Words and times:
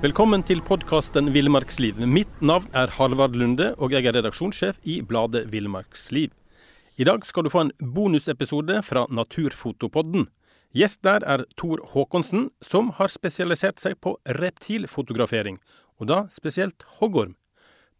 Velkommen 0.00 0.40
til 0.40 0.62
podkasten 0.64 1.26
Villmarksliv. 1.34 1.98
Mitt 2.08 2.38
navn 2.40 2.70
er 2.72 2.88
Halvard 2.96 3.34
Lunde, 3.36 3.74
og 3.76 3.92
jeg 3.92 4.06
er 4.08 4.14
redaksjonssjef 4.16 4.78
i 4.88 4.94
bladet 5.04 5.42
Villmarksliv. 5.52 6.30
I 6.96 7.04
dag 7.04 7.26
skal 7.28 7.44
du 7.44 7.50
få 7.52 7.66
en 7.66 7.72
bonusepisode 7.84 8.78
fra 8.86 9.02
Naturfotopodden. 9.12 10.24
Gjest 10.72 11.02
der 11.04 11.20
er 11.28 11.44
Tor 11.60 11.82
Håkonsen, 11.92 12.48
som 12.64 12.88
har 12.96 13.12
spesialisert 13.12 13.76
seg 13.84 13.98
på 14.00 14.14
reptilfotografering, 14.40 15.60
og 16.00 16.08
da 16.08 16.22
spesielt 16.32 16.88
hoggorm. 16.96 17.36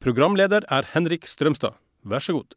Programleder 0.01 0.65
er 0.73 0.89
Henrik 0.95 1.29
Strømstad. 1.29 1.77
Vær 2.01 2.25
så 2.25 2.39
god. 2.41 2.57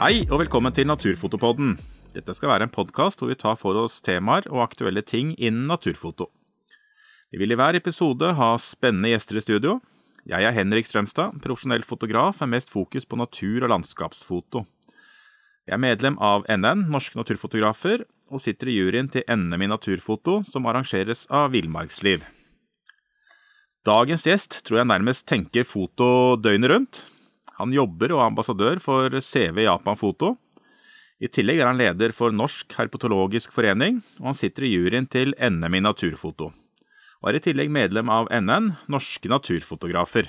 Hei 0.00 0.24
og 0.30 0.38
velkommen 0.40 0.72
til 0.72 0.88
Naturfotopodden. 0.88 1.76
Dette 2.16 2.32
skal 2.32 2.48
være 2.48 2.68
en 2.68 2.72
podkast 2.72 3.20
hvor 3.20 3.28
vi 3.28 3.36
tar 3.38 3.58
for 3.60 3.76
oss 3.76 4.00
temaer 4.04 4.46
og 4.48 4.62
aktuelle 4.64 5.02
ting 5.04 5.34
innen 5.36 5.66
naturfoto. 5.68 6.30
Vi 7.28 7.40
vil 7.42 7.52
i 7.52 7.58
hver 7.58 7.76
episode 7.76 8.32
ha 8.38 8.54
spennende 8.62 9.12
gjester 9.12 9.36
i 9.36 9.44
studio. 9.44 9.76
Jeg 10.28 10.44
er 10.44 10.56
Henrik 10.56 10.88
Strømstad, 10.88 11.36
profesjonell 11.44 11.84
fotograf 11.84 12.40
med 12.40 12.56
mest 12.56 12.72
fokus 12.72 13.04
på 13.04 13.18
natur- 13.20 13.66
og 13.66 13.72
landskapsfoto. 13.74 14.64
Jeg 15.68 15.76
er 15.76 15.82
medlem 15.84 16.16
av 16.24 16.48
NN, 16.48 16.86
Norske 16.88 17.20
Naturfotografer, 17.20 18.06
og 18.32 18.40
sitter 18.40 18.70
i 18.72 18.78
juryen 18.78 19.08
til 19.12 19.24
NM 19.28 19.66
i 19.66 19.68
naturfoto, 19.68 20.40
som 20.48 20.64
arrangeres 20.68 21.26
av 21.28 21.52
Villmarksliv. 21.52 22.24
Dagens 23.84 24.24
gjest 24.24 24.62
tror 24.64 24.80
jeg 24.80 24.88
nærmest 24.88 25.28
tenker 25.28 25.68
foto 25.68 26.36
døgnet 26.40 26.72
rundt. 26.72 27.04
Han 27.60 27.72
jobber 27.74 28.14
og 28.14 28.22
er 28.22 28.30
ambassadør 28.30 28.80
for 28.80 29.20
CV 29.20 29.64
Japan 29.66 29.96
Foto. 29.98 30.36
I 31.18 31.26
tillegg 31.26 31.58
er 31.58 31.66
han 31.66 31.78
leder 31.80 32.12
for 32.14 32.30
Norsk 32.30 32.76
herpetologisk 32.78 33.50
forening, 33.50 33.96
og 34.20 34.30
han 34.30 34.36
sitter 34.38 34.62
i 34.62 34.70
juryen 34.70 35.08
til 35.10 35.32
NM 35.34 35.74
i 35.74 35.80
naturfoto. 35.82 36.52
Og 37.18 37.30
er 37.30 37.38
i 37.40 37.42
tillegg 37.42 37.72
medlem 37.74 38.06
av 38.14 38.28
NN, 38.30 38.68
Norske 38.86 39.26
Naturfotografer. 39.26 40.28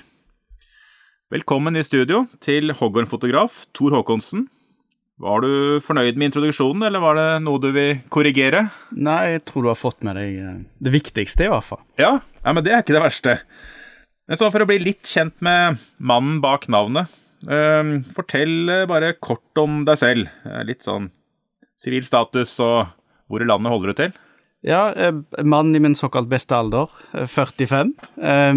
Velkommen 1.30 1.78
i 1.78 1.86
studio 1.86 2.24
til 2.42 2.74
hoggormfotograf 2.74 3.68
Tor 3.78 3.94
Håkonsen. 4.00 4.48
Var 5.22 5.46
du 5.46 5.52
fornøyd 5.86 6.18
med 6.18 6.32
introduksjonen, 6.32 6.88
eller 6.88 7.06
var 7.06 7.20
det 7.20 7.28
noe 7.46 7.62
du 7.62 7.70
vil 7.76 8.02
korrigere? 8.10 8.66
Nei, 8.90 9.36
jeg 9.36 9.46
tror 9.46 9.68
du 9.68 9.70
har 9.70 9.78
fått 9.78 10.02
med 10.08 10.18
deg 10.18 10.42
eh, 10.42 10.60
det 10.82 10.96
viktigste, 10.96 11.46
i 11.46 11.54
hvert 11.54 11.70
fall. 11.70 11.86
Ja, 12.02 12.16
ja 12.42 12.56
men 12.56 12.66
det 12.66 12.74
er 12.74 12.82
ikke 12.82 12.98
det 12.98 13.06
verste. 13.06 13.38
Men 14.26 14.42
så 14.42 14.50
for 14.50 14.66
å 14.66 14.72
bli 14.72 14.82
litt 14.82 15.06
kjent 15.06 15.38
med 15.46 15.78
mannen 16.02 16.42
bak 16.42 16.66
navnet, 16.66 17.14
fortell 17.46 18.70
eh, 18.70 18.88
bare 18.90 19.14
kort 19.20 19.62
om 19.62 19.84
deg 19.88 20.00
selv. 20.00 20.32
Litt 20.68 20.84
sånn 20.88 21.12
sivil 21.80 22.04
status 22.04 22.58
og 22.64 22.90
hvor 23.30 23.44
i 23.44 23.48
landet 23.48 23.72
holder 23.72 23.94
du 23.94 24.00
til? 24.02 24.18
Ja, 24.66 24.92
eh, 24.92 25.14
mann 25.44 25.76
i 25.76 25.80
min 25.80 25.96
såkalt 25.96 26.28
beste 26.28 26.56
alder, 26.56 26.90
eh, 27.14 27.26
45. 27.26 27.94
Eh, 28.22 28.54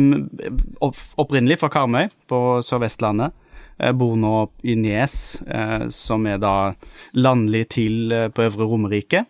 opprinnelig 1.16 1.60
fra 1.60 1.68
Karmøy 1.68 2.10
på 2.26 2.62
Sør-Vestlandet. 2.62 3.32
Jeg 3.78 3.96
bor 3.98 4.16
nå 4.16 4.50
i 4.62 4.74
Nes, 4.76 5.42
som 5.90 6.26
er 6.26 6.36
da 6.38 6.74
landlig 7.14 7.68
til 7.70 8.12
på 8.30 8.44
Øvre 8.44 8.68
Romerike. 8.68 9.24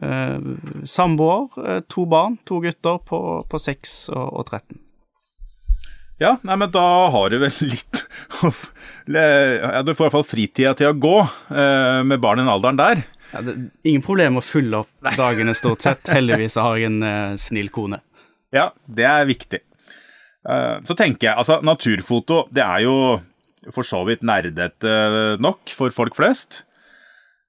Eh, 0.00 0.38
Samboer, 0.84 1.82
to 1.88 2.06
barn, 2.06 2.38
to 2.46 2.60
gutter 2.60 2.98
på, 3.04 3.44
på 3.50 3.58
6 3.60 4.08
og, 4.14 4.32
og 4.38 4.46
13. 4.46 4.78
Ja, 6.18 6.34
nei, 6.42 6.56
men 6.58 6.70
da 6.74 6.84
har 7.14 7.30
du 7.30 7.38
vel 7.44 7.54
litt 7.62 8.00
ja, 9.06 9.82
Du 9.86 9.92
får 9.94 10.02
i 10.02 10.04
hvert 10.08 10.16
fall 10.16 10.26
fritida 10.26 10.74
til 10.78 10.90
å 10.90 10.98
gå 10.98 11.14
eh, 11.22 12.00
med 12.06 12.18
barn 12.22 12.40
i 12.40 12.44
den 12.44 12.50
alderen 12.50 12.80
der. 12.80 13.04
Ja, 13.30 13.42
det, 13.46 13.54
ingen 13.86 14.02
problem 14.04 14.40
å 14.40 14.44
fylle 14.44 14.82
opp 14.82 15.10
dagene, 15.18 15.54
stort 15.56 15.84
sett. 15.86 16.10
Heldigvis 16.16 16.58
har 16.58 16.78
jeg 16.78 16.90
en 16.90 17.06
eh, 17.06 17.38
snill 17.40 17.70
kone. 17.74 18.00
Ja, 18.54 18.70
det 18.90 19.06
er 19.06 19.28
viktig. 19.28 19.62
Eh, 20.48 20.76
så 20.88 20.98
tenker 20.98 21.30
jeg, 21.30 21.36
altså 21.36 21.60
naturfoto 21.62 22.46
det 22.54 22.64
er 22.66 22.86
jo 22.88 22.96
for 23.74 23.86
så 23.86 24.00
vidt 24.08 24.24
nerdete 24.26 25.36
nok 25.42 25.70
for 25.76 25.94
folk 25.94 26.16
flest. 26.18 26.64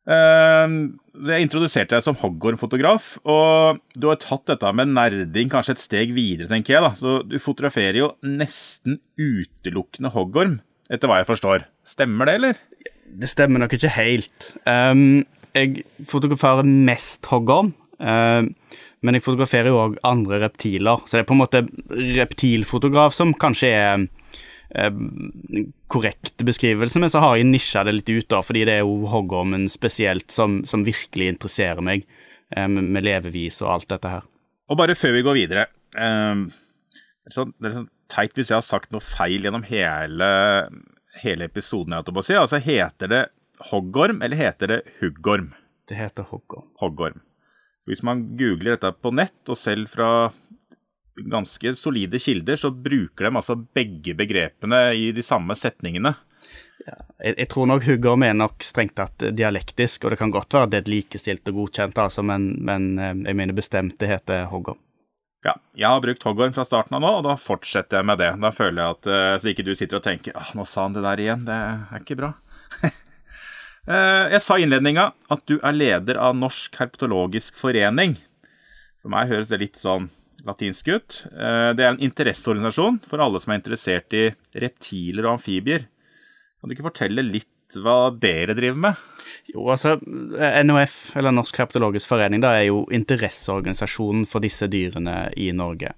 Eh, 0.09 0.73
Jeg 1.19 1.43
introduserte 1.45 1.97
deg 1.97 2.03
som 2.05 2.15
hoggormfotograf, 2.15 3.17
og 3.27 3.81
du 3.93 4.07
har 4.07 4.19
tatt 4.23 4.45
dette 4.47 4.69
med 4.73 4.93
nerding 4.95 5.49
kanskje 5.51 5.75
et 5.75 5.81
steg 5.83 6.13
videre, 6.15 6.47
tenker 6.47 6.77
jeg. 6.77 6.81
da. 6.85 6.91
Så 6.95 7.27
Du 7.27 7.35
fotograferer 7.43 7.99
jo 7.99 8.13
nesten 8.23 8.99
utelukkende 9.19 10.13
hoggorm, 10.15 10.61
etter 10.89 11.11
hva 11.11 11.19
jeg 11.19 11.27
forstår. 11.27 11.65
Stemmer 11.83 12.25
det, 12.25 12.35
eller? 12.39 12.61
Det 13.19 13.27
stemmer 13.29 13.59
nok 13.59 13.73
ikke 13.75 13.91
helt. 13.97 14.53
Um, 14.65 15.25
jeg 15.53 15.83
fotograferer 16.07 16.63
mest 16.63 17.25
hoggorm, 17.25 17.73
ehm, 17.99 18.53
men 19.01 19.17
jeg 19.17 19.23
fotograferer 19.25 19.71
jo 19.73 19.79
òg 19.81 19.97
andre 20.05 20.39
reptiler. 20.45 21.01
Så 21.05 21.17
det 21.17 21.23
er 21.25 21.29
på 21.29 21.35
en 21.35 21.41
måte 21.43 21.61
reptilfotograf 21.89 23.13
som 23.17 23.33
kanskje 23.33 23.71
er 23.73 24.07
ehm, 24.75 25.71
korrekt 25.91 26.43
beskrivelse, 26.45 27.01
men 27.01 27.11
så 27.11 27.21
har 27.23 27.37
jeg 27.37 27.49
nisja 27.49 27.83
det 27.87 27.95
litt 27.97 28.11
ut, 28.11 28.27
da, 28.31 28.41
fordi 28.45 28.65
det 28.69 28.79
er 28.79 28.83
jo 28.85 29.09
hoggormen 29.11 29.67
spesielt 29.71 30.29
som, 30.33 30.61
som 30.69 30.85
virkelig 30.87 31.31
interesserer 31.35 31.81
meg, 31.85 32.05
eh, 32.55 32.67
med 32.69 33.05
levevis 33.05 33.61
og 33.65 33.75
alt 33.77 33.89
dette 33.93 34.15
her. 34.17 34.27
Og 34.69 34.77
bare 34.77 34.97
før 34.97 35.15
vi 35.15 35.25
går 35.25 35.37
videre 35.39 35.63
eh, 35.97 36.43
det, 36.45 37.31
er 37.31 37.37
sånn, 37.37 37.55
det 37.57 37.71
er 37.71 37.79
sånn 37.79 37.89
teit 38.09 38.37
hvis 38.37 38.51
jeg 38.51 38.57
har 38.57 38.65
sagt 38.65 38.93
noe 38.93 39.05
feil 39.05 39.45
gjennom 39.45 39.65
hele, 39.69 40.29
hele 41.21 41.49
episoden. 41.49 41.93
Jeg 41.93 42.01
holdt 42.01 42.13
på 42.15 42.23
å 42.23 42.27
si. 42.27 42.37
Altså, 42.37 42.61
heter 42.63 43.11
det 43.11 43.23
hoggorm, 43.69 44.23
eller 44.25 44.39
heter 44.39 44.73
det 44.73 44.79
huggorm? 44.99 45.51
Det 45.89 45.97
heter 45.97 46.27
hoggorm. 46.29 46.69
Hoggorm. 46.81 47.21
Hvis 47.89 48.03
man 48.05 48.23
googler 48.37 48.75
dette 48.75 48.93
på 49.01 49.11
nett, 49.15 49.39
og 49.49 49.57
selv 49.57 49.89
fra 49.93 50.09
ganske 51.25 51.73
solide 51.77 52.19
kilder, 52.21 52.59
så 52.59 52.71
bruker 52.71 53.27
de 53.27 53.35
altså 53.35 53.57
begge 53.57 54.15
begrepene 54.17 54.81
i 54.95 55.11
de 55.15 55.25
samme 55.25 55.55
setningene. 55.57 56.15
Jeg, 57.19 57.33
jeg 57.35 57.47
tror 57.51 57.67
nok 57.69 57.85
huggorm 57.85 58.23
er 58.23 58.35
nok 58.37 58.63
strengt 58.63 58.95
tatt 58.97 59.25
dialektisk, 59.35 60.05
og 60.05 60.13
det 60.13 60.19
kan 60.21 60.31
godt 60.33 60.55
være 60.55 60.71
det 60.73 60.83
er 60.83 60.93
likestilt 60.93 61.51
og 61.51 61.63
godkjent, 61.63 61.99
altså, 61.99 62.23
men, 62.25 62.53
men 62.65 62.93
eh, 62.97 63.15
jeg 63.27 63.39
mener 63.41 63.57
bestemt 63.57 63.99
det 63.99 64.11
heter 64.13 64.47
hoggorm. 64.51 64.79
Ja, 65.45 65.53
jeg 65.77 65.87
har 65.87 66.01
brukt 66.03 66.23
hoggorm 66.27 66.55
fra 66.55 66.65
starten 66.67 66.97
av 66.97 67.03
nå, 67.03 67.11
og 67.19 67.27
da 67.27 67.37
fortsetter 67.39 68.01
jeg 68.01 68.07
med 68.09 68.19
det. 68.19 68.33
Da 68.43 68.49
føler 68.51 68.81
jeg 68.81 68.95
at 68.97 69.07
eh, 69.07 69.35
Så 69.39 69.51
ikke 69.53 69.63
du 69.67 69.71
sitter 69.71 69.99
og 69.99 70.03
tenker 70.03 70.35
ah, 70.35 70.49
nå 70.55 70.65
sa 70.67 70.83
han 70.87 70.97
det 70.97 71.05
der 71.05 71.21
igjen, 71.23 71.45
det 71.47 71.59
er 71.59 72.01
ikke 72.03 72.19
bra. 72.23 72.33
Eh, 73.89 74.25
jeg 74.35 74.43
sa 74.45 74.53
i 74.59 74.65
innledninga 74.67 75.07
at 75.33 75.39
du 75.49 75.55
er 75.65 75.73
leder 75.73 76.19
av 76.21 76.35
Norsk 76.37 76.75
herpetologisk 76.77 77.55
forening. 77.57 78.11
For 79.01 79.09
meg 79.09 79.31
høres 79.31 79.49
det 79.49 79.57
litt 79.63 79.79
sånn 79.81 80.11
latinsk 80.47 80.87
ut. 80.87 81.21
Eh, 81.31 81.71
Det 81.75 81.85
er 81.85 81.93
en 81.93 82.03
interesseorganisasjon 82.09 83.01
for 83.07 83.19
alle 83.23 83.39
som 83.39 83.53
er 83.53 83.61
interessert 83.61 84.13
i 84.13 84.29
reptiler 84.55 85.25
og 85.25 85.37
amfibier. 85.37 85.87
Kan 86.59 86.69
du 86.69 86.75
ikke 86.75 86.89
fortelle 86.89 87.23
litt 87.23 87.47
hva 87.77 88.09
dere 88.17 88.55
driver 88.57 88.79
med? 88.81 88.95
Jo, 89.53 89.67
altså, 89.69 89.99
NOF, 90.65 91.15
eller 91.15 91.31
Norsk 91.35 91.59
herpetologisk 91.61 92.09
forening, 92.09 92.41
da 92.41 92.55
er 92.57 92.69
jo 92.71 92.85
interesseorganisasjonen 92.89 94.25
for 94.27 94.41
disse 94.41 94.67
dyrene 94.71 95.29
i 95.37 95.51
Norge. 95.53 95.93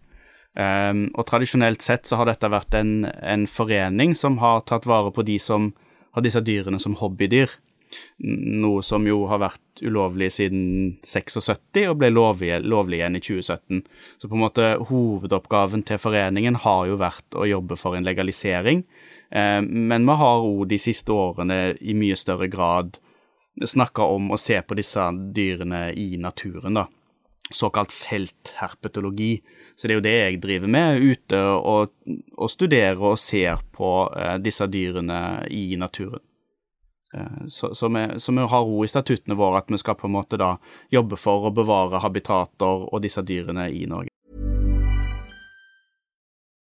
Um, 0.52 1.06
og 1.16 1.29
tradisjonelt 1.29 1.79
sett 1.81 2.09
så 2.09 2.18
har 2.19 2.28
dette 2.28 2.50
vært 2.52 2.75
en, 2.75 3.06
en 3.08 3.46
forening 3.47 4.12
som 4.19 4.35
har 4.44 4.66
tatt 4.68 4.84
vare 4.90 5.13
på 5.16 5.23
de 5.23 5.38
som 5.40 5.69
har 6.12 6.25
disse 6.25 6.41
dyrene 6.44 6.79
som 6.84 6.97
hobbydyr. 7.00 7.53
Noe 8.24 8.84
som 8.85 9.06
jo 9.07 9.24
har 9.31 9.41
vært 9.41 9.81
ulovlig 9.81 10.29
siden 10.35 10.97
76 11.03 11.88
og 11.90 12.00
ble 12.00 12.12
lovlig, 12.13 12.53
lovlig 12.63 13.02
igjen 13.02 13.18
i 13.18 13.24
2017. 13.24 13.81
Så 14.22 14.29
på 14.29 14.38
en 14.38 14.44
måte 14.44 14.68
hovedoppgaven 14.91 15.85
til 15.88 16.02
foreningen 16.02 16.59
har 16.66 16.85
jo 16.90 17.00
vært 17.02 17.38
å 17.38 17.47
jobbe 17.50 17.78
for 17.79 17.97
en 17.97 18.07
legalisering. 18.07 18.85
Eh, 19.31 19.62
men 19.62 20.07
vi 20.07 20.18
har 20.24 20.47
òg 20.47 20.68
de 20.72 20.79
siste 20.81 21.13
årene 21.16 21.78
i 21.79 21.96
mye 21.97 22.18
større 22.19 22.50
grad 22.52 23.00
snakka 23.66 24.03
om 24.03 24.32
å 24.32 24.40
se 24.40 24.61
på 24.61 24.78
disse 24.79 25.03
dyrene 25.35 25.90
i 25.97 26.16
naturen, 26.17 26.79
da. 26.79 26.88
Såkalt 27.52 27.91
feltherpetologi. 27.91 29.41
Så 29.76 29.88
det 29.88 29.93
er 29.93 29.97
jo 29.97 30.05
det 30.05 30.16
jeg 30.16 30.41
driver 30.43 30.72
med, 30.72 31.02
ute 31.03 31.40
og, 31.58 31.91
og 32.38 32.52
studerer 32.52 33.02
og 33.11 33.20
ser 33.20 33.59
på 33.76 33.91
eh, 34.16 34.38
disse 34.43 34.67
dyrene 34.72 35.47
i 35.52 35.73
naturen. 35.79 36.23
Eh, 37.13 37.47
Så, 37.47 37.75
så, 37.75 37.90
vi, 37.90 38.19
så 38.19 38.31
vi 38.31 38.37
har 38.53 38.63
ro 38.63 38.84
i 38.84 38.87
statuttene 38.87 39.35
våre 39.35 39.58
at 39.61 39.72
vi 39.72 39.78
skal 39.78 39.96
på 39.99 40.08
en 40.08 40.11
måte 40.16 40.37
da 40.40 40.58
jobbe 40.91 41.16
for 41.19 41.46
å 41.47 41.52
bevare 41.55 41.99
habitater 42.03 42.87
og 42.87 43.02
disse 43.03 43.22
dyrene 43.22 43.69
i 43.72 43.85
Norge. 43.85 44.08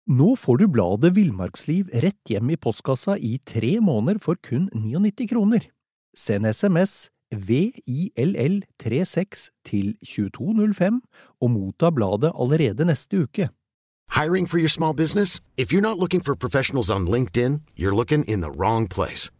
Nå 0.09 0.33
får 0.41 0.57
du 0.57 0.65
bladet 0.73 1.13
Villmarksliv 1.13 1.85
rett 2.01 2.25
hjem 2.33 2.49
i 2.49 2.57
postkassa 2.57 3.13
i 3.21 3.37
tre 3.45 3.77
måneder 3.79 4.17
for 4.23 4.35
kun 4.41 4.65
99 4.73 5.27
kroner. 5.29 5.69
Send 6.17 6.45
SMS 6.49 7.11
VILL36 7.29 9.53
til 9.69 9.93
2205 10.01 10.97
og 11.41 11.51
motta 11.53 11.91
bladet 11.93 12.31
allerede 12.33 12.85
neste 12.89 13.17
uke. 13.21 13.49
Hiring 14.17 14.47
for 14.49 14.57
your 14.57 14.67
small 14.67 14.95
business? 14.95 15.39
If 15.57 15.71
you're 15.71 15.81
not 15.81 15.99
looking 15.99 16.21
for 16.21 16.35
professionals 16.35 16.89
on 16.89 17.05
LinkedIn, 17.05 17.61
you're 17.77 17.95
looking 17.95 18.23
in 18.25 18.41
the 18.41 18.49
wrong 18.49 18.87
place. 18.87 19.29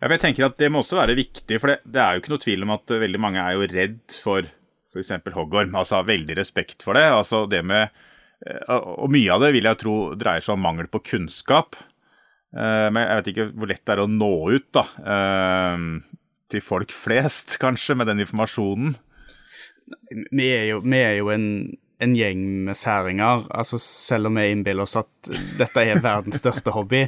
Ja, 0.00 0.08
jeg 0.08 0.22
tenker 0.22 0.48
at 0.48 0.56
Det 0.60 0.70
må 0.72 0.80
også 0.80 0.96
være 0.96 1.18
viktig, 1.18 1.58
for 1.60 1.72
det, 1.72 1.80
det 1.84 2.00
er 2.00 2.14
jo 2.16 2.22
ikke 2.22 2.32
noe 2.32 2.42
tvil 2.42 2.64
om 2.64 2.72
at 2.76 2.94
veldig 3.02 3.20
mange 3.20 3.42
er 3.42 3.56
jo 3.56 3.68
redd 3.68 4.16
for 4.16 4.48
f.eks. 4.90 5.12
hoggorm. 5.34 5.76
Altså 5.76 6.00
veldig 6.06 6.38
respekt 6.38 6.84
for 6.86 6.98
det. 6.98 7.04
altså 7.04 7.44
det 7.50 7.60
med, 7.66 7.92
uh, 8.48 8.80
Og 9.04 9.10
mye 9.12 9.34
av 9.34 9.44
det 9.44 9.52
vil 9.56 9.68
jeg 9.68 9.80
tro 9.82 9.96
dreier 10.18 10.44
seg 10.44 10.56
om 10.56 10.64
mangel 10.64 10.88
på 10.90 11.02
kunnskap. 11.12 11.78
Uh, 12.56 12.88
men 12.90 13.04
jeg 13.04 13.20
vet 13.20 13.30
ikke 13.34 13.48
hvor 13.52 13.70
lett 13.70 13.84
det 13.84 13.94
er 13.94 14.02
å 14.02 14.08
nå 14.10 14.32
ut 14.56 14.66
da, 14.74 14.86
til 16.50 16.64
folk 16.64 16.96
flest, 16.96 17.58
kanskje, 17.62 18.00
med 18.00 18.10
den 18.10 18.24
informasjonen. 18.24 18.96
Vi 20.32 20.48
er 20.54 20.66
jo, 20.72 20.82
vi 20.86 20.98
er 20.98 21.16
jo 21.18 21.30
en, 21.34 21.46
en, 22.00 22.16
gjeng 22.16 22.42
med 22.66 22.78
særinger. 22.78 23.46
altså 23.50 23.78
Selv 23.82 24.30
om 24.30 24.40
vi 24.40 24.48
innbiller 24.50 24.86
oss 24.86 24.98
at 25.00 25.30
dette 25.58 25.84
er 25.84 26.02
verdens 26.02 26.40
største 26.42 26.74
hobby 26.74 27.04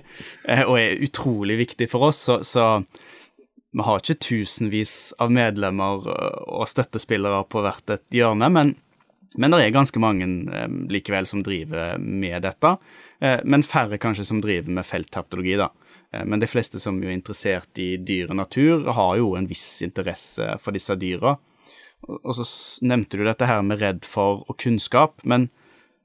og 0.66 0.76
er 0.78 1.02
utrolig 1.02 1.58
viktig 1.64 1.88
for 1.90 2.10
oss, 2.10 2.22
så, 2.28 2.38
så 2.46 2.84
vi 3.72 3.84
har 3.86 4.02
ikke 4.02 4.20
tusenvis 4.20 4.94
av 5.22 5.32
medlemmer 5.32 6.08
og 6.44 6.68
støttespillere 6.68 7.44
på 7.48 7.64
hvert 7.64 7.96
et 7.96 8.06
hjørne. 8.20 8.50
men 8.52 8.74
men 9.40 9.52
det 9.52 9.62
er 9.62 9.72
ganske 9.72 10.00
mange 10.02 10.26
eh, 10.52 10.74
likevel 10.92 11.26
som 11.28 11.42
driver 11.44 11.96
med 11.98 12.42
dette. 12.44 12.74
Eh, 13.22 13.40
men 13.48 13.64
færre 13.64 13.98
kanskje 14.00 14.26
som 14.28 14.42
driver 14.44 14.74
med 14.76 14.86
feltherpetologi, 14.86 15.56
da. 15.60 15.70
Eh, 16.12 16.24
men 16.28 16.42
de 16.42 16.48
fleste 16.50 16.80
som 16.82 16.98
er 17.02 17.14
interessert 17.14 17.80
i 17.80 17.94
dyr 17.96 18.32
og 18.32 18.40
natur, 18.42 18.90
har 18.92 19.16
jo 19.20 19.32
en 19.38 19.48
viss 19.48 19.82
interesse 19.86 20.50
for 20.62 20.76
disse 20.76 20.96
dyra. 21.00 21.36
Og 22.08 22.34
så 22.34 22.46
nevnte 22.86 23.18
du 23.18 23.26
dette 23.26 23.46
her 23.46 23.62
med 23.66 23.82
redd 23.82 24.06
for 24.08 24.42
og 24.48 24.58
kunnskap, 24.62 25.20
men, 25.28 25.48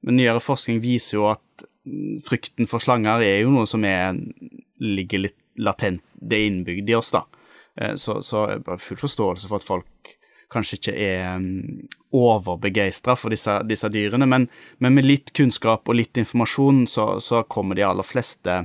men 0.06 0.20
nyere 0.20 0.44
forskning 0.44 0.82
viser 0.84 1.18
jo 1.18 1.26
at 1.32 1.66
mm, 1.88 2.20
frykten 2.28 2.70
for 2.70 2.84
slanger 2.84 3.26
er 3.26 3.42
jo 3.42 3.54
noe 3.54 3.66
som 3.70 3.86
er, 3.88 4.18
ligger 4.84 5.26
litt 5.26 5.40
latent, 5.58 6.04
det 6.14 6.38
er 6.38 6.52
innbygd 6.52 6.92
i 6.92 6.98
oss, 6.98 7.10
da. 7.16 7.26
Så, 7.98 8.20
så 8.26 8.44
jeg 8.50 8.62
har 8.66 8.80
full 8.82 8.98
forståelse 8.98 9.50
for 9.50 9.62
at 9.62 9.66
folk 9.66 10.14
kanskje 10.54 10.80
ikke 10.80 10.96
er 10.96 11.24
um, 11.36 11.88
overbegeistra 12.16 13.18
for 13.20 13.34
disse, 13.34 13.60
disse 13.68 13.90
dyrene, 13.92 14.28
men, 14.30 14.48
men, 14.80 14.96
med 14.96 15.08
litt 15.08 15.34
kunnskap 15.36 15.90
og 15.90 16.00
litt 16.00 16.18
informasjon 16.20 16.86
så, 16.90 17.18
så, 17.24 17.44
kommer 17.44 17.78
de 17.78 17.86
aller 17.88 18.08
fleste 18.08 18.62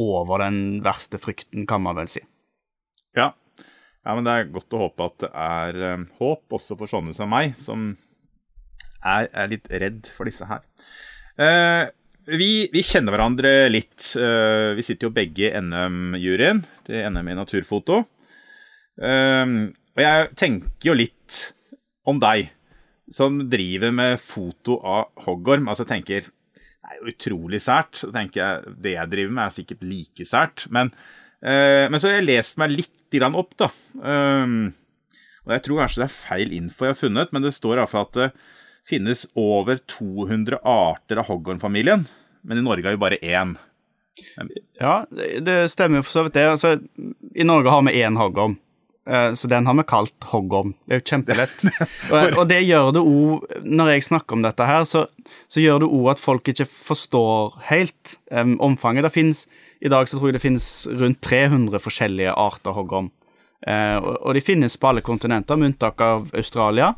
over 0.00 0.42
den 0.42 0.80
verste 0.84 1.20
frykten, 1.22 1.66
kan 1.70 1.84
man 1.84 1.98
vel 2.00 2.10
si. 2.10 2.24
Ja. 4.04 4.14
men 4.14 4.26
det 4.26 4.34
er 4.34 4.52
godt 4.52 4.76
å 4.76 4.82
håpe 4.84 5.08
at 5.08 5.18
det 5.24 5.30
er 5.32 5.80
um, 5.96 6.06
håp 6.20 6.56
også 6.58 6.76
for 6.80 6.90
sånne 6.90 7.14
som 7.16 7.30
meg, 7.32 7.56
som 7.62 7.92
er, 9.04 9.28
er 9.28 9.52
litt 9.52 9.68
redd 9.70 10.08
for 10.12 10.28
disse 10.28 10.48
her. 10.48 10.64
Uh, 11.40 11.88
vi, 12.24 12.66
vi, 12.72 12.82
kjenner 12.84 13.12
hverandre 13.14 13.54
litt. 13.72 13.96
Uh, 14.16 14.72
vi 14.78 14.84
sitter 14.86 15.08
jo 15.08 15.16
begge 15.16 15.48
i 15.48 15.64
NM-juryen 15.64 16.62
til 16.86 17.08
NM 17.12 17.32
i 17.32 17.38
naturfoto. 17.38 18.04
Uh, 19.00 19.72
og 19.94 20.02
jeg 20.02 20.30
tenker 20.38 20.90
jo 20.90 20.96
litt 20.98 21.40
om 22.08 22.20
deg, 22.20 22.48
som 23.12 23.42
driver 23.50 23.92
med 23.94 24.20
foto 24.22 24.78
av 24.80 25.26
hoggorm. 25.26 25.68
Altså 25.70 25.86
tenker 25.88 26.24
det 26.84 26.92
er 26.92 27.00
jo 27.00 27.12
utrolig 27.12 27.60
sært. 27.64 27.96
Så 28.00 28.10
tenker 28.12 28.40
jeg 28.40 28.74
det 28.84 28.96
jeg 28.96 29.12
driver 29.12 29.36
med, 29.36 29.44
er 29.46 29.56
sikkert 29.58 29.84
like 29.88 30.26
sært. 30.28 30.66
Men, 30.74 30.92
men 31.44 32.00
så 32.00 32.08
har 32.08 32.18
jeg 32.18 32.28
lest 32.30 32.58
meg 32.60 32.72
litt 32.72 32.90
opp, 33.14 33.52
da. 33.60 33.68
Um, 34.00 34.72
og 35.44 35.52
jeg 35.54 35.62
tror 35.66 35.82
kanskje 35.82 36.00
det 36.00 36.06
er 36.08 36.16
feil 36.16 36.54
info 36.56 36.86
jeg 36.86 36.94
har 36.94 36.98
funnet, 36.98 37.32
men 37.34 37.44
det 37.44 37.52
står 37.54 37.78
iallfall 37.78 38.08
at 38.08 38.16
det 38.16 38.28
finnes 38.88 39.26
over 39.38 39.78
200 39.92 40.58
arter 40.64 41.20
av 41.20 41.28
hoggormfamilien. 41.28 42.06
Men 42.44 42.60
i 42.60 42.64
Norge 42.64 42.88
har 42.88 42.96
vi 42.96 43.04
bare 43.04 43.20
én. 43.22 43.54
Ja, 44.80 45.04
det 45.10 45.56
stemmer 45.72 46.04
for 46.04 46.12
så 46.12 46.24
vidt 46.26 46.36
det. 46.36 46.46
Altså, 46.48 46.74
I 47.34 47.46
Norge 47.46 47.72
har 47.72 47.84
vi 47.86 47.96
én 48.02 48.18
hoggorm. 48.20 48.58
Eh, 49.06 49.34
så 49.34 49.48
den 49.48 49.66
har 49.66 49.74
vi 49.74 49.82
kalt 49.86 50.24
hoggorm. 50.24 50.74
Det 50.84 50.96
er 50.96 51.00
jo 51.02 51.08
kjempelett. 51.10 51.64
Og, 52.38 52.46
det 52.48 52.62
gjør 52.64 52.92
det 52.96 53.02
òg, 53.04 53.58
når 53.64 53.92
jeg 53.92 54.06
snakker 54.08 54.38
om 54.38 54.44
dette 54.44 54.68
her, 54.68 54.86
så, 54.88 55.04
så 55.48 55.60
gjør 55.60 55.84
det 55.84 55.90
òg 55.92 56.10
at 56.14 56.22
folk 56.22 56.48
ikke 56.48 56.66
forstår 56.68 57.58
helt 57.68 58.16
um, 58.32 58.56
omfanget. 58.64 59.04
Det 59.08 59.14
finnes, 59.14 59.44
I 59.84 59.92
dag 59.92 60.08
så 60.08 60.16
tror 60.16 60.30
jeg 60.30 60.38
det 60.38 60.44
finnes 60.46 60.68
rundt 60.88 61.20
300 61.24 61.84
forskjellige 61.84 62.32
arter 62.32 62.76
hoggorm. 62.76 63.12
Uh, 63.64 63.98
og, 64.00 64.12
og, 64.20 64.30
de 64.36 64.44
finnes 64.44 64.76
på 64.76 64.90
alle 64.90 65.04
kontinenter, 65.04 65.60
med 65.60 65.74
unntak 65.74 66.00
av 66.04 66.30
Australia. 66.36 66.94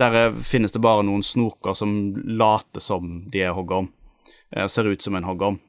Der 0.00 0.32
finnes 0.46 0.72
det 0.72 0.80
bare 0.80 1.04
noen 1.04 1.24
snoker 1.24 1.76
som 1.76 2.14
later 2.24 2.80
som 2.80 3.18
de 3.28 3.44
er 3.44 3.56
hoggorm. 3.56 3.92
Uh, 4.56 4.64
ser 4.64 4.88
ut 4.88 5.04
som 5.04 5.16
en 5.16 5.28
hoggorm. 5.28 5.60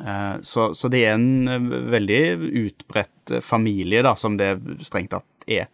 Eh, 0.00 0.40
så, 0.40 0.74
så, 0.74 0.88
det 0.88 1.04
er 1.04 1.16
en 1.16 1.48
eh, 1.48 1.70
veldig 1.92 2.22
utbredt 2.62 3.30
eh, 3.30 3.44
familie, 3.44 4.02
da, 4.04 4.14
som 4.16 4.38
det 4.40 4.54
strengt 4.84 5.12
tatt 5.14 5.46
er. 5.46 5.70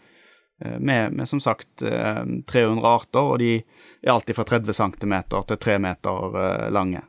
Med, 0.59 1.13
med, 1.15 1.23
som 1.31 1.39
sagt 1.39 1.85
300 1.87 2.83
arter, 2.83 3.21
og 3.23 3.37
de 3.39 3.61
er 4.03 4.11
alltid 4.11 4.35
fra 4.35 4.45
30 4.49 4.75
cm 4.75 5.13
til 5.31 5.59
3 5.63 5.77
meter 5.79 6.35
lange. 6.75 7.05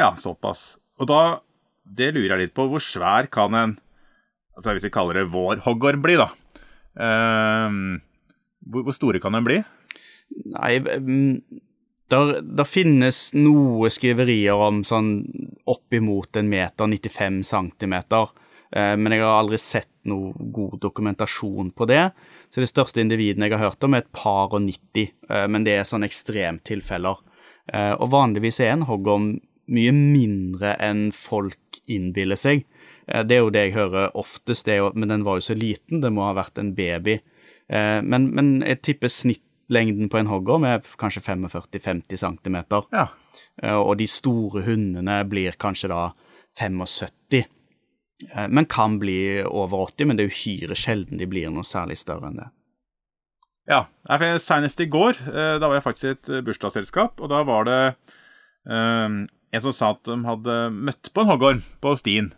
Ja, 0.00 0.14
såpass. 0.16 0.78
Og 0.96 1.10
da 1.10 1.42
Det 1.84 2.14
lurer 2.14 2.32
jeg 2.32 2.46
litt 2.46 2.54
på. 2.56 2.64
Hvor 2.70 2.80
svær 2.80 3.28
kan 3.28 3.52
en 3.52 3.74
altså 4.56 4.72
Hvis 4.72 4.86
vi 4.88 4.94
kaller 4.94 5.20
det 5.20 5.34
vår 5.34 5.60
hoggorm 5.66 6.00
bli, 6.00 6.16
da. 6.16 6.30
Uh, 6.96 8.00
hvor, 8.72 8.88
hvor 8.88 8.96
store 8.96 9.20
kan 9.20 9.36
den 9.36 9.44
bli? 9.44 9.60
Nei, 10.56 10.72
mm, 10.80 11.60
der, 12.12 12.38
der, 12.44 12.68
finnes 12.68 13.30
noe 13.34 13.90
skriverier 13.92 14.60
om 14.60 14.82
sånn 14.86 15.14
oppimot 15.70 16.36
en 16.38 16.50
meter, 16.52 16.90
95 16.90 17.42
centimeter, 17.48 18.30
eh, 18.70 18.94
men 19.00 19.16
jeg 19.16 19.24
har 19.24 19.40
aldri 19.40 19.60
sett 19.60 19.90
noe 20.08 20.32
god 20.52 20.78
dokumentasjon 20.82 21.72
på 21.76 21.88
det. 21.90 22.04
Så 22.52 22.60
det 22.60 22.70
største 22.70 23.00
individene 23.00 23.48
jeg 23.48 23.56
har 23.56 23.70
hørt 23.70 23.86
om, 23.86 23.94
er 23.94 24.04
et 24.04 24.12
par 24.12 24.52
og 24.52 24.60
90, 24.64 25.12
eh, 25.30 25.46
men 25.48 25.64
det 25.66 25.78
er 25.78 25.88
sånne 25.88 26.08
ekstremtilfeller. 26.10 27.22
Eh, 27.72 27.94
og 27.94 28.10
vanligvis 28.12 28.60
er 28.60 28.74
en 28.74 28.86
hoggorm 28.88 29.34
mye 29.72 29.92
mindre 29.94 30.74
enn 30.82 31.06
folk 31.16 31.80
innbiller 31.88 32.36
seg. 32.36 32.66
Eh, 33.06 33.22
det 33.24 33.38
er 33.38 33.44
jo 33.44 33.54
det 33.54 33.66
jeg 33.68 33.78
hører 33.78 34.18
oftest, 34.18 34.68
jo, 34.68 34.90
men 34.94 35.14
den 35.14 35.24
var 35.24 35.40
jo 35.40 35.48
så 35.48 35.56
liten, 35.56 36.02
det 36.04 36.12
må 36.12 36.26
ha 36.26 36.36
vært 36.36 36.60
en 36.60 36.74
baby. 36.76 37.20
Men, 37.72 38.26
men 38.36 38.48
jeg 38.66 38.82
tipper 38.84 39.08
snitt 39.08 39.46
lengden 39.72 40.10
på 40.12 40.20
en 40.20 40.30
hoggorm 40.30 40.66
er 40.68 40.84
kanskje 41.00 41.24
45-50 41.24 42.20
cm. 42.20 42.58
Ja. 42.92 43.08
Eh, 43.60 43.76
og 43.76 43.96
de 44.00 44.08
store 44.08 44.64
hundene 44.66 45.22
blir 45.28 45.58
kanskje 45.60 45.90
da 45.92 46.02
75 46.60 47.42
eh, 47.42 48.48
men 48.48 48.68
kan 48.70 48.98
bli 49.02 49.42
over 49.44 49.88
80, 49.88 50.08
men 50.08 50.18
det 50.18 50.26
er 50.26 50.34
uhyre 50.34 50.78
sjelden 50.78 51.20
de 51.20 51.28
blir 51.28 51.52
noe 51.52 51.66
særlig 51.66 51.98
større 52.00 52.30
enn 52.30 52.40
det. 52.42 52.50
Ja, 53.70 53.84
senest 54.42 54.80
i 54.82 54.90
går, 54.90 55.20
eh, 55.30 55.56
da 55.62 55.68
var 55.68 55.78
jeg 55.78 55.86
faktisk 55.86 56.08
i 56.08 56.14
et 56.16 56.46
bursdagsselskap, 56.46 57.20
og 57.22 57.30
da 57.30 57.44
var 57.46 57.68
det 57.68 57.80
um, 58.66 59.20
en 59.54 59.62
som 59.62 59.74
sa 59.76 59.92
at 59.94 60.02
de 60.08 60.16
hadde 60.26 60.56
møtt 60.74 61.12
på 61.14 61.22
en 61.22 61.30
hoggorm 61.30 61.60
på 61.84 61.92
stien. 62.00 62.32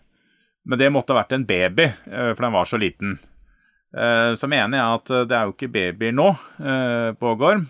Men 0.69 0.81
det 0.81 0.91
måtte 0.93 1.15
ha 1.15 1.23
vært 1.23 1.33
en 1.37 1.47
baby, 1.49 1.91
for 2.09 2.41
den 2.41 2.55
var 2.55 2.69
så 2.69 2.79
liten. 2.81 3.19
Eh, 3.95 4.35
så 4.35 4.49
mener 4.51 4.79
jeg 4.79 4.99
at 4.99 5.13
eh, 5.15 5.27
det 5.31 5.37
er 5.39 5.47
jo 5.47 5.55
ikke 5.55 5.71
babyer 5.75 6.15
nå 6.15 6.31
eh, 6.59 7.11
på 7.19 7.35
Gorm. 7.39 7.69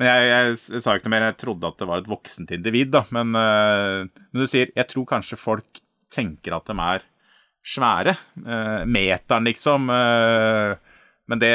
Men 0.00 0.08
jeg, 0.08 0.28
jeg, 0.30 0.52
jeg, 0.72 0.80
sa 0.80 0.96
ikke 0.96 1.10
noe 1.10 1.12
mer, 1.12 1.26
jeg 1.28 1.40
trodde 1.42 1.68
at 1.68 1.80
det 1.82 1.88
var 1.90 2.00
et 2.00 2.08
voksent 2.08 2.52
individ, 2.56 2.94
da. 2.94 3.02
Men, 3.12 3.34
men 3.36 4.40
du 4.40 4.46
sier 4.48 4.70
jeg 4.72 4.88
tror 4.88 5.04
kanskje 5.10 5.36
folk 5.36 5.82
tenker 6.08 6.56
at 6.56 6.70
de 6.70 6.76
er 6.80 7.04
svære. 7.60 8.14
Meteren, 8.88 9.44
liksom. 9.44 9.90
Men, 9.92 11.42
det, 11.42 11.52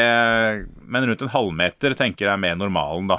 men 0.78 1.08
rundt 1.10 1.26
en 1.26 1.34
halvmeter 1.34 1.98
tenker 1.98 2.28
jeg 2.28 2.36
er 2.36 2.44
mer 2.44 2.60
normalen, 2.62 3.10
da. 3.10 3.18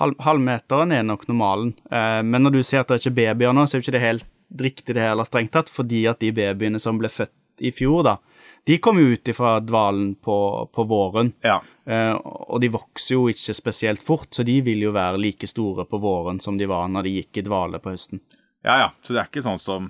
Halv, 0.00 0.18
halvmeteren 0.26 0.96
er 0.98 1.06
nok 1.06 1.28
normalen. 1.30 1.76
Men 1.86 2.42
når 2.42 2.58
du 2.58 2.62
sier 2.66 2.82
at 2.82 2.90
det 2.90 2.98
er 2.98 3.04
ikke 3.04 3.20
babyer 3.20 3.54
nå, 3.54 3.68
så 3.70 3.76
er 3.76 3.84
jo 3.84 3.86
ikke 3.86 3.94
det 4.00 4.02
helt 4.02 4.26
riktig 4.66 4.98
det 4.98 5.06
heller, 5.06 5.30
strengt 5.30 5.54
tatt. 5.54 5.70
Fordi 5.70 6.08
at 6.10 6.18
de 6.26 6.34
babyene 6.34 6.82
som 6.82 6.98
ble 6.98 7.12
født 7.12 7.62
i 7.62 7.70
fjor, 7.70 8.02
da, 8.10 8.18
de 8.66 8.78
kom 8.82 8.98
ut 8.98 9.28
fra 9.36 9.60
dvalen 9.62 10.14
på, 10.14 10.36
på 10.74 10.84
våren. 10.90 11.32
Ja. 11.46 11.60
Eh, 11.86 12.14
og 12.18 12.58
de 12.60 12.72
vokser 12.74 13.14
jo 13.14 13.28
ikke 13.30 13.54
spesielt 13.54 14.02
fort, 14.02 14.26
så 14.34 14.42
de 14.42 14.56
vil 14.66 14.80
jo 14.82 14.94
være 14.96 15.20
like 15.22 15.46
store 15.46 15.84
på 15.86 16.00
våren 16.02 16.40
som 16.42 16.58
de 16.58 16.66
var 16.66 16.88
når 16.90 17.06
de 17.06 17.12
gikk 17.20 17.38
i 17.38 17.44
dvale 17.46 17.78
på 17.78 17.92
høsten. 17.94 18.18
Ja, 18.66 18.80
ja. 18.80 18.88
Så 19.06 19.14
det 19.14 19.22
er 19.22 19.30
ikke 19.30 19.44
sånn 19.46 19.62
som 19.62 19.86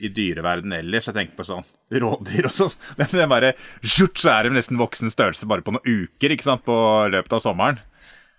i 0.00 0.08
dyreverden 0.14 0.72
ellers. 0.72 1.10
Jeg 1.10 1.18
tenker 1.18 1.36
på 1.36 1.46
sånn 1.50 1.66
rådyr 1.92 2.48
og 2.48 2.54
sånn. 2.56 2.76
Det 2.96 3.08
er 3.12 3.28
bare 3.28 3.52
skjort, 3.82 4.16
så 4.20 4.32
er 4.38 4.48
de 4.48 4.54
nesten 4.56 4.80
voksen 4.80 5.12
størrelse 5.12 5.48
bare 5.50 5.66
på 5.66 5.74
noen 5.76 6.06
uker 6.06 6.32
ikke 6.32 6.46
sant, 6.46 6.64
på 6.64 6.76
løpet 7.12 7.36
av 7.36 7.42
sommeren. 7.44 7.82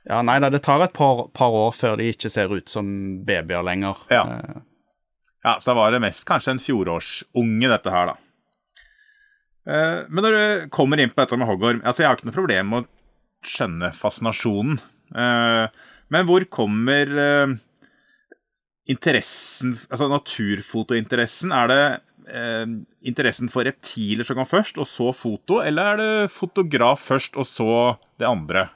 Ja, 0.09 0.23
nei 0.25 0.39
da, 0.41 0.49
det 0.49 0.63
tar 0.65 0.81
et 0.81 0.95
par, 0.95 1.27
par, 1.35 1.53
år 1.53 1.75
før 1.77 1.99
de 1.99 2.07
ikke 2.09 2.31
ser 2.33 2.49
ut 2.55 2.71
som 2.71 2.89
babyer 3.27 3.61
lenger. 3.67 4.01
Ja. 4.09 4.23
ja, 5.45 5.53
så 5.59 5.69
da 5.69 5.77
var 5.77 5.93
det 5.93 6.01
mest 6.01 6.25
kanskje 6.25 6.55
en 6.55 6.63
fjorårsunge, 6.63 7.69
dette 7.69 7.93
her, 7.93 8.15
da. 8.15 8.17
Eh, 9.67 10.01
men 10.07 10.25
når 10.25 10.35
du 10.35 10.69
kommer 10.73 11.01
inn 11.01 11.11
på 11.11 11.19
dette 11.21 11.37
med 11.37 11.49
hoggorm 11.49 11.81
altså 11.83 12.03
Jeg 12.03 12.09
har 12.09 12.17
ikke 12.17 12.29
noe 12.29 12.37
problem 12.37 12.69
med 12.71 12.85
å 12.85 13.49
skjønne 13.49 13.91
fascinasjonen. 13.95 14.79
Eh, 15.15 15.65
men 16.13 16.27
hvor 16.27 16.45
kommer 16.51 17.11
eh, 17.23 17.55
interessen, 18.89 19.75
altså 19.89 20.09
naturfotointeressen? 20.11 21.55
Er 21.55 21.73
det 21.73 21.81
interessen 23.09 23.47
for 23.49 23.65
reptiler 23.65 24.27
som 24.27 24.37
kom 24.37 24.45
først, 24.45 24.75
og 24.77 24.85
så 24.85 25.07
foto, 25.17 25.63
eller 25.65 25.87
er 25.87 25.95
det 25.97 26.27
fotograf 26.29 27.01
først, 27.01 27.39
og 27.41 27.47
så 27.49 27.77
det 28.21 28.27
andre? 28.29 28.67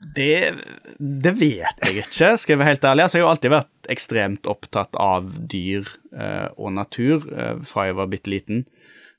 Det, 0.00 0.54
det, 0.96 1.32
vet 1.36 1.82
jeg 1.84 1.96
ikke, 2.00 2.30
skal 2.40 2.54
jeg 2.54 2.60
være 2.60 2.72
helt 2.72 2.84
ærlig. 2.88 3.04
Altså, 3.04 3.18
jeg 3.18 3.26
har 3.26 3.34
alltid 3.34 3.52
vært 3.52 3.90
ekstremt 3.92 4.48
opptatt 4.48 4.96
av 4.96 5.26
dyr 5.52 5.90
eh, 6.16 6.46
og 6.56 6.72
natur 6.78 7.26
eh, 7.28 7.58
fra 7.68 7.90
jeg 7.90 7.98
var 7.98 8.08
bitte 8.12 8.32
liten. 8.32 8.62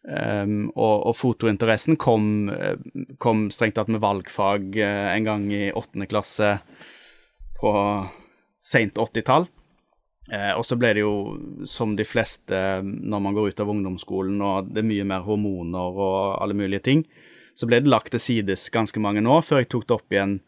Um, 0.01 0.71
og, 0.73 1.03
og, 1.11 1.13
fotointeressen 1.13 1.97
kom, 2.01 2.49
eh, 2.49 2.79
kom, 3.21 3.51
strengt 3.53 3.75
tatt 3.77 3.89
med 3.93 4.01
valgfag 4.01 4.73
uh, 4.81 5.09
en 5.13 5.27
gang 5.27 5.43
i 5.53 5.67
åttende 5.77 6.07
klasse 6.09 6.55
på 7.59 7.73
seint 8.57 8.97
80-tall. 8.97 9.45
Uh, 10.31 10.53
og 10.55 10.65
så 10.65 10.77
ble 10.81 10.95
det 10.97 11.03
jo, 11.03 11.13
som 11.69 11.93
de 11.97 12.05
fleste 12.07 12.57
når 12.81 13.25
man 13.27 13.37
går 13.37 13.51
ut 13.51 13.61
av 13.61 13.69
ungdomsskolen 13.75 14.41
og 14.41 14.71
det 14.73 14.81
er 14.81 14.89
mye 14.89 15.05
mer 15.13 15.27
hormoner 15.27 16.01
og 16.01 16.17
alle 16.41 16.57
mulige 16.57 16.85
ting, 16.89 17.05
så 17.53 17.69
ble 17.69 17.83
det 17.83 17.91
lagt 17.91 18.13
til 18.15 18.23
sides 18.23 18.71
ganske 18.73 19.01
mange 19.03 19.21
år 19.21 19.45
før 19.45 19.61
jeg 19.61 19.69
tok 19.69 19.85
det 19.85 19.97
opp 19.99 20.15
igjen 20.15 20.39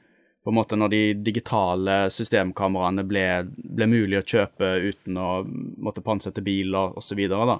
på 0.43 0.51
en 0.51 0.57
måte 0.57 0.75
når 0.75 0.91
de 0.91 1.01
digitale 1.23 1.97
systemkameraene 2.11 3.05
ble, 3.07 3.25
ble 3.53 3.87
mulig 3.87 4.19
å 4.19 4.25
kjøpe 4.27 4.73
uten 4.89 5.19
å 5.19 5.29
måtte 5.45 6.03
pantsette 6.03 6.43
biler 6.43 6.97
osv. 6.99 7.21
Eh, 7.23 7.53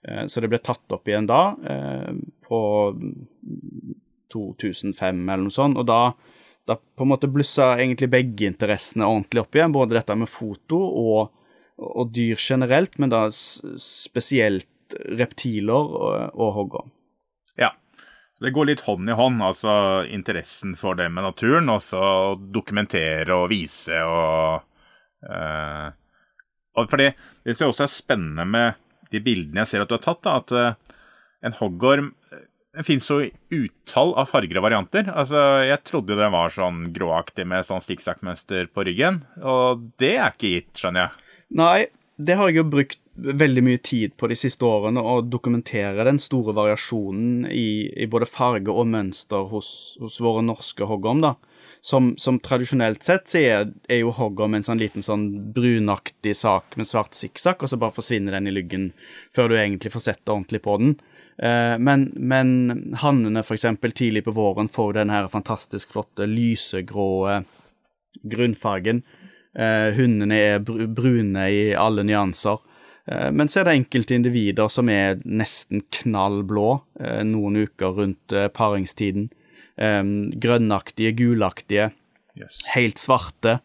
så 0.00 0.40
det 0.40 0.48
ble 0.48 0.60
tatt 0.64 0.94
opp 0.94 1.08
igjen 1.08 1.28
da, 1.28 1.56
eh, 1.68 2.12
på 2.46 2.60
2005 4.32 5.28
eller 5.28 5.44
noe 5.44 5.54
sånt. 5.54 5.80
Og 5.80 5.86
da, 5.88 6.00
da 6.68 6.78
på 6.78 7.04
en 7.04 7.12
måte 7.12 7.30
blussa 7.30 7.74
egentlig 7.76 8.10
begge 8.12 8.48
interessene 8.48 9.08
ordentlig 9.08 9.44
opp 9.44 9.58
igjen. 9.58 9.74
Både 9.76 9.98
dette 9.98 10.16
med 10.16 10.30
foto 10.30 10.80
og, 10.80 11.34
og 11.76 12.14
dyr 12.16 12.40
generelt, 12.40 12.96
men 13.02 13.12
da 13.12 13.26
spesielt 13.30 14.68
reptiler 15.20 15.94
og, 16.00 16.34
og 16.34 16.56
hoggorm. 16.56 16.90
Ja. 17.60 17.74
Det 18.40 18.54
går 18.56 18.70
litt 18.70 18.86
hånd 18.86 19.10
i 19.12 19.14
hånd, 19.14 19.42
altså 19.44 19.72
interessen 20.08 20.72
for 20.80 20.96
det 20.96 21.10
med 21.12 21.26
naturen, 21.28 21.68
og 21.68 21.82
så 21.84 22.02
dokumentere 22.40 23.36
og 23.36 23.50
vise 23.52 23.98
og 24.00 24.62
øh, 25.28 25.90
og 26.78 26.86
fordi 26.90 27.10
Det 27.44 27.56
som 27.56 27.68
også 27.68 27.84
er 27.84 27.92
spennende 27.92 28.44
med 28.46 28.78
de 29.10 29.22
bildene 29.24 29.64
jeg 29.64 29.72
ser 29.72 29.84
at 29.84 29.90
du 29.90 29.96
har 29.96 30.04
tatt, 30.04 30.22
da, 30.26 30.38
at 30.40 30.54
uh, 30.54 31.00
en 31.46 31.56
hoggorm 31.58 32.12
det 32.70 32.84
finnes 32.86 33.08
jo 33.10 33.18
utall 33.50 34.12
av 34.20 34.28
farger 34.30 34.60
og 34.60 34.62
varianter. 34.68 35.08
Altså, 35.10 35.40
Jeg 35.66 35.82
trodde 35.88 36.18
den 36.18 36.30
var 36.30 36.52
sånn 36.54 36.92
gråaktig 36.94 37.46
med 37.50 37.66
sånn 37.66 37.82
sikksakk-mønster 37.82 38.68
på 38.70 38.84
ryggen, 38.86 39.24
og 39.42 39.88
det 39.98 40.12
er 40.20 40.30
ikke 40.30 40.52
gitt, 40.54 40.70
skjønner 40.78 41.08
jeg. 41.08 41.24
Nei, 41.58 41.78
det 42.14 42.36
har 42.38 42.50
jeg 42.50 42.60
jo 42.60 42.70
brukt 42.70 43.00
veldig 43.20 43.64
mye 43.66 43.80
tid 43.82 44.14
på 44.16 44.30
de 44.30 44.38
siste 44.38 44.64
årene, 44.64 45.02
å 45.02 45.18
dokumentere 45.26 46.06
den 46.06 46.22
store 46.22 46.54
variasjonen 46.56 47.48
i, 47.50 47.90
i 47.90 48.06
både 48.10 48.30
farge 48.30 48.70
og 48.70 48.86
mønster 48.92 49.50
hos, 49.50 49.98
hos 50.00 50.20
våre 50.22 50.46
norske 50.46 50.86
hoggorm, 50.86 51.26
da 51.26 51.34
som, 51.80 52.14
som, 52.20 52.38
tradisjonelt 52.44 53.04
sett 53.04 53.30
så 53.30 53.40
er, 53.40 53.70
er 53.88 54.02
jo 54.02 54.12
hoggorm 54.16 54.54
en 54.56 54.66
sånn 54.66 54.80
liten 54.80 55.04
sånn 55.04 55.26
brunaktig 55.54 56.34
sak 56.36 56.76
med 56.76 56.88
svart 56.88 57.16
sikksakk, 57.16 57.64
og 57.64 57.72
så 57.72 57.78
bare 57.80 57.96
forsvinner 57.96 58.36
den 58.36 58.50
i 58.50 58.54
lyggen 58.54 58.90
før 59.34 59.50
du 59.50 59.56
egentlig 59.58 59.94
får 59.94 60.04
sett 60.08 60.28
ordentlig 60.28 60.62
på 60.66 60.76
den. 60.82 60.94
Eh, 61.40 61.76
men, 61.80 62.10
men 62.16 62.50
hannene, 63.00 63.44
eksempel, 63.44 63.96
tidlig 63.96 64.26
på 64.26 64.36
våren 64.36 64.68
får 64.68 64.98
den 65.00 65.14
her 65.14 65.30
fantastisk 65.32 65.92
flotte 65.94 66.28
lysegrå 66.28 67.10
grunnfargen. 68.28 69.02
Eh, 69.56 69.90
hundene 69.96 70.36
er 70.36 70.60
brune 70.60 71.48
i 71.48 71.62
alle 71.74 72.04
nyanser. 72.06 72.60
Eh, 73.10 73.30
men 73.32 73.48
så 73.48 73.60
er 73.60 73.68
det 73.68 73.76
enkelte 73.78 74.16
individer 74.16 74.70
som 74.72 74.90
er 74.92 75.20
nesten 75.24 75.84
knall 76.00 76.42
blå 76.46 76.80
eh, 77.00 77.22
noen 77.26 77.62
uker 77.64 77.96
rundt 77.96 78.36
eh, 78.36 78.50
paringstiden 78.52 79.30
um, 79.80 80.30
grønnaktige, 80.40 81.12
gulaktige, 81.12 81.90
yes. 82.38 82.60
helt 82.74 82.98
svarte. 82.98 83.58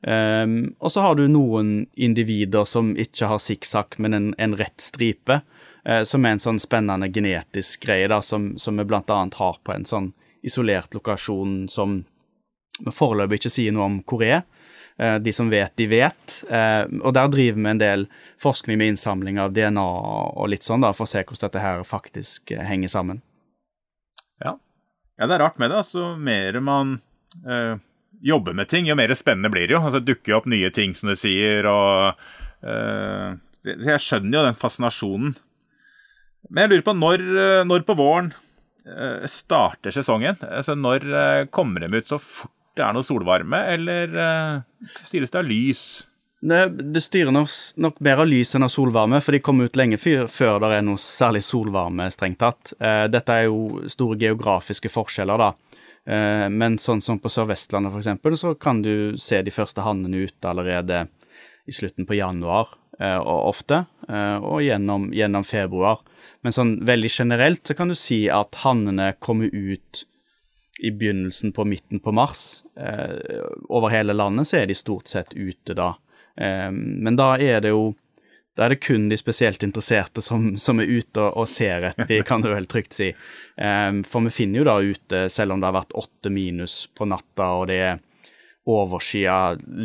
Um, 0.00 0.74
og 0.80 0.92
så 0.92 1.04
har 1.04 1.16
du 1.18 1.26
noen 1.28 1.86
individer 1.94 2.64
som 2.64 2.94
ikke 2.96 3.28
har 3.28 3.42
sikksakk, 3.42 3.98
men 4.00 4.16
en, 4.16 4.30
en, 4.40 4.56
rett 4.56 4.80
stripe, 4.80 5.40
uh, 5.88 6.02
som 6.08 6.24
er 6.24 6.36
en 6.36 6.44
sånn 6.46 6.60
spennende 6.62 7.10
genetisk 7.12 7.84
greie, 7.84 8.08
da, 8.10 8.22
som, 8.24 8.54
som 8.58 8.80
vi 8.80 8.86
blant 8.88 9.10
annet 9.12 9.36
har 9.40 9.60
på 9.64 9.74
en 9.74 9.86
sånn 9.88 10.12
isolert 10.46 10.94
lokasjon 10.96 11.66
som 11.68 12.00
vi 12.80 12.92
foreløpig 12.96 13.42
ikke 13.42 13.52
sier 13.52 13.74
noe 13.76 13.90
om 13.90 14.00
hvor 14.08 14.24
er. 14.24 14.46
Uh, 15.00 15.18
de 15.20 15.32
som 15.36 15.52
vet, 15.52 15.72
de 15.76 15.86
vet. 15.88 16.40
Uh, 16.48 16.88
og 17.04 17.12
der 17.16 17.28
driver 17.32 17.60
vi 17.60 17.72
en 17.74 17.82
del 17.82 18.06
forskning 18.40 18.80
med 18.80 18.94
innsamling 18.94 19.40
av 19.40 19.52
DNA 19.56 19.84
og 19.84 20.48
litt 20.48 20.64
sånn, 20.64 20.80
da, 20.84 20.94
for 20.96 21.04
å 21.04 21.12
se 21.12 21.22
hvordan 21.22 21.44
dette 21.44 21.64
her 21.64 21.84
faktisk 21.84 22.56
henger 22.56 22.92
sammen. 22.92 23.20
Ja, 24.40 24.56
det 25.28 25.36
er 25.36 25.42
rart 25.44 25.58
med 25.60 25.72
det. 25.72 25.82
altså 25.82 26.14
Mer 26.16 26.60
man 26.64 26.98
øh, 27.44 27.78
jobber 28.24 28.56
med 28.56 28.68
ting, 28.70 28.88
jo 28.88 28.96
mer 28.98 29.12
spennende 29.14 29.50
blir 29.52 29.68
det 29.68 29.76
jo. 29.76 29.82
Altså 29.84 30.00
dukker 30.00 30.38
opp 30.38 30.48
nye 30.50 30.70
ting, 30.74 30.94
som 30.96 31.10
du 31.10 31.16
sier, 31.18 31.68
og 31.68 32.16
øh, 32.64 33.36
Jeg 33.64 34.00
skjønner 34.00 34.38
jo 34.38 34.46
den 34.48 34.60
fascinasjonen. 34.60 35.34
Men 36.48 36.64
jeg 36.64 36.72
lurer 36.72 36.86
på 36.86 36.96
når, 36.96 37.26
eh, 37.44 37.64
når 37.68 37.84
på 37.84 37.98
våren 37.98 38.32
øh, 38.86 39.26
starter 39.28 39.92
sesongen? 39.92 40.40
Altså 40.40 40.74
Når 40.74 41.50
kommer 41.52 41.84
de 41.84 42.00
ut 42.00 42.08
så 42.08 42.18
fort 42.18 42.56
det 42.78 42.84
er 42.86 42.94
noe 42.94 43.04
solvarme, 43.04 43.58
eller 43.74 44.12
styres 45.02 45.32
det 45.34 45.40
av 45.40 45.44
lys? 45.44 45.80
Det, 46.40 47.00
styrer 47.00 47.34
nok, 47.76 47.98
mer 48.00 48.22
av 48.22 48.28
lys 48.28 48.54
enn 48.56 48.64
av 48.64 48.72
solvarme, 48.72 49.18
for 49.20 49.36
de 49.36 49.42
kommer 49.44 49.68
ut 49.68 49.76
lenge 49.76 49.98
før 50.00 50.56
det 50.62 50.70
er 50.72 50.86
noe 50.86 51.00
særlig 51.00 51.42
solvarme, 51.44 52.06
strengt 52.12 52.40
tatt. 52.40 52.72
Eh, 52.80 53.04
dette 53.12 53.36
er 53.36 53.50
jo 53.50 53.82
store 53.92 54.16
geografiske 54.22 54.88
forskjeller, 54.88 55.42
da. 55.42 55.50
Eh, 56.08 56.46
men 56.48 56.80
sånn 56.80 57.04
som 57.04 57.20
på 57.20 57.28
Sør-Vestlandet, 57.28 57.92
f.eks., 57.92 58.40
så 58.40 58.54
kan 58.56 58.80
du 58.80 59.20
se 59.20 59.42
de 59.44 59.52
første 59.52 59.84
hannene 59.84 60.24
ute 60.24 60.48
allerede 60.48 61.04
i 61.68 61.76
slutten 61.76 62.08
på 62.08 62.16
januar, 62.16 62.72
eh, 62.96 63.18
og 63.20 63.52
ofte, 63.52 63.84
og 64.08 64.64
gjennom, 64.64 65.10
gjennom, 65.14 65.44
februar. 65.44 66.00
Men 66.42 66.56
sånn 66.56 66.78
veldig 66.88 67.10
generelt 67.12 67.68
så 67.68 67.76
kan 67.76 67.92
du 67.92 67.94
si 67.94 68.24
at 68.32 68.56
hannene 68.64 69.12
kommer 69.20 69.52
ut 69.52 70.06
i 70.80 70.88
begynnelsen 70.88 71.52
på 71.52 71.66
midten 71.68 72.00
på 72.00 72.14
mars. 72.16 72.64
Over 73.68 73.92
hele 73.92 74.16
landet 74.16 74.48
så 74.48 74.62
er 74.62 74.66
de 74.66 74.74
stort 74.74 75.12
sett 75.12 75.36
ute 75.36 75.76
da. 75.76 75.92
Ehm, 76.36 77.02
men 77.04 77.16
da 77.18 77.34
er 77.38 77.64
det 77.64 77.74
jo 77.74 77.90
da 78.56 78.66
er 78.66 78.74
det 78.74 78.82
kun 78.84 79.08
de 79.08 79.16
spesielt 79.16 79.62
interesserte 79.62 80.22
som, 80.22 80.56
som 80.58 80.82
er 80.82 80.90
ute 80.90 81.22
og, 81.22 81.36
og 81.42 81.48
ser 81.48 81.86
etter 81.92 82.22
kan 82.28 82.42
du 82.42 82.50
vel 82.50 82.66
trygt 82.68 82.96
si. 82.96 83.06
Um, 83.56 84.02
for 84.04 84.26
vi 84.26 84.34
finner 84.34 84.60
jo 84.60 84.66
da 84.68 84.76
ute, 84.82 85.20
selv 85.32 85.54
om 85.54 85.62
det 85.62 85.70
har 85.70 85.78
vært 85.78 85.96
åtte 85.96 86.32
minus 86.34 86.82
på 86.92 87.08
natta 87.08 87.46
og 87.60 87.68
det 87.70 87.78
er 87.86 88.00
overskya 88.70 89.38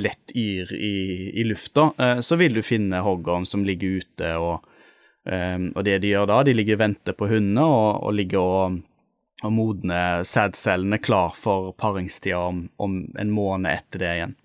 lett 0.04 0.34
yr 0.36 0.74
i, 0.76 0.96
i 1.40 1.46
lufta, 1.48 1.92
uh, 1.96 2.20
så 2.20 2.36
vil 2.42 2.58
du 2.58 2.66
finne 2.66 3.00
hoggorm 3.06 3.46
som 3.48 3.64
ligger 3.64 4.02
ute. 4.02 4.34
Og, 4.44 4.66
um, 5.24 5.70
og, 5.72 5.82
det 5.88 6.02
de 6.04 6.12
gjør 6.12 6.28
da, 6.34 6.42
de 6.44 6.58
ligger 6.58 6.80
og 6.80 6.84
venter 6.84 7.16
på 7.16 7.30
hundene 7.32 7.64
og, 7.64 7.90
og 8.10 8.18
ligger 8.18 8.56
og, 8.60 8.80
og 9.46 9.54
modner 9.56 10.26
sædcellene 10.28 11.00
klar 11.00 11.38
for 11.38 11.72
paringstida 11.80 12.42
om, 12.50 12.66
om 12.76 13.06
en 13.16 13.32
måned 13.32 13.72
etter 13.72 14.04
det 14.04 14.16
igjen. 14.18 14.36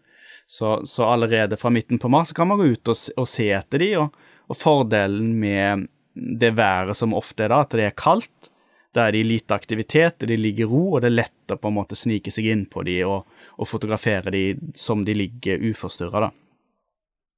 Så, 0.50 0.87
så, 0.87 1.04
allerede 1.04 1.57
fra 1.57 1.71
midten 1.71 1.99
på 1.99 2.09
mars 2.09 2.33
kan 2.33 2.49
man 2.49 2.59
gå 2.59 2.64
ut 2.64 2.88
og, 2.90 2.97
og 3.23 3.26
se 3.30 3.45
etter 3.54 3.78
de, 3.78 3.90
og, 4.00 4.16
og, 4.50 4.57
fordelen 4.59 5.37
med 5.38 5.85
det 6.42 6.50
været 6.59 6.99
som 6.99 7.14
ofte 7.14 7.47
er 7.47 7.52
da, 7.52 7.61
at 7.62 7.76
det 7.78 7.85
er 7.87 7.95
kaldt, 7.95 8.50
da 8.90 9.04
er 9.07 9.14
det 9.14 9.28
lite 9.28 9.54
aktivitet, 9.54 10.26
de 10.26 10.35
ligger 10.40 10.66
ro, 10.66 10.83
og 10.97 11.04
det 11.04 11.12
er 11.12 11.16
lett 11.21 11.54
å 11.54 11.59
på 11.61 11.71
en 11.71 11.76
måte 11.78 11.95
snike 11.95 12.35
seg 12.35 12.50
inn 12.50 12.66
på 12.66 12.83
de 12.90 12.99
og, 13.07 13.30
og 13.62 13.71
fotografere 13.71 14.35
de 14.35 14.42
som 14.75 15.07
de 15.07 15.14
ligger 15.21 15.62
uforstyrra, 15.71 16.26
da. 16.26 16.33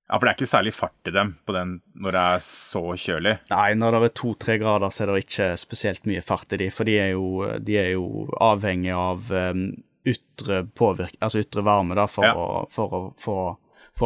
Ja, 0.09 0.17
for 0.17 0.25
det 0.25 0.33
er 0.33 0.41
ikke 0.41 0.53
særlig 0.55 0.73
fart 0.79 1.13
i 1.13 1.17
dem 1.21 1.37
på 1.45 1.53
den 1.61 1.79
når 2.01 2.17
det 2.17 2.27
er 2.33 2.43
så 2.49 2.87
kjølig? 2.97 3.39
Nei, 3.53 3.71
når 3.77 3.99
det 3.99 4.05
er 4.09 4.19
to-tre 4.25 4.57
grader, 4.65 4.89
så 4.89 5.05
er 5.05 5.13
det 5.13 5.27
ikke 5.27 5.53
spesielt 5.61 6.09
mye 6.09 6.25
fart 6.25 6.57
i 6.57 6.65
de, 6.65 6.73
for 6.73 6.89
de 6.89 6.97
er 7.05 7.13
jo, 7.13 7.53
de 7.61 7.77
er 7.85 7.93
jo 7.93 8.31
avhengig 8.41 8.97
av 8.97 9.29
um, 9.29 9.67
ytre, 10.05 10.65
påvirk, 10.75 11.15
altså 11.21 11.43
ytre 11.43 11.65
varme 11.67 11.97
da, 11.99 12.07
for, 12.11 12.27
ja. 12.27 12.35
å, 12.35 12.65
for 12.73 12.97
å 12.97 13.03
få, 13.19 13.37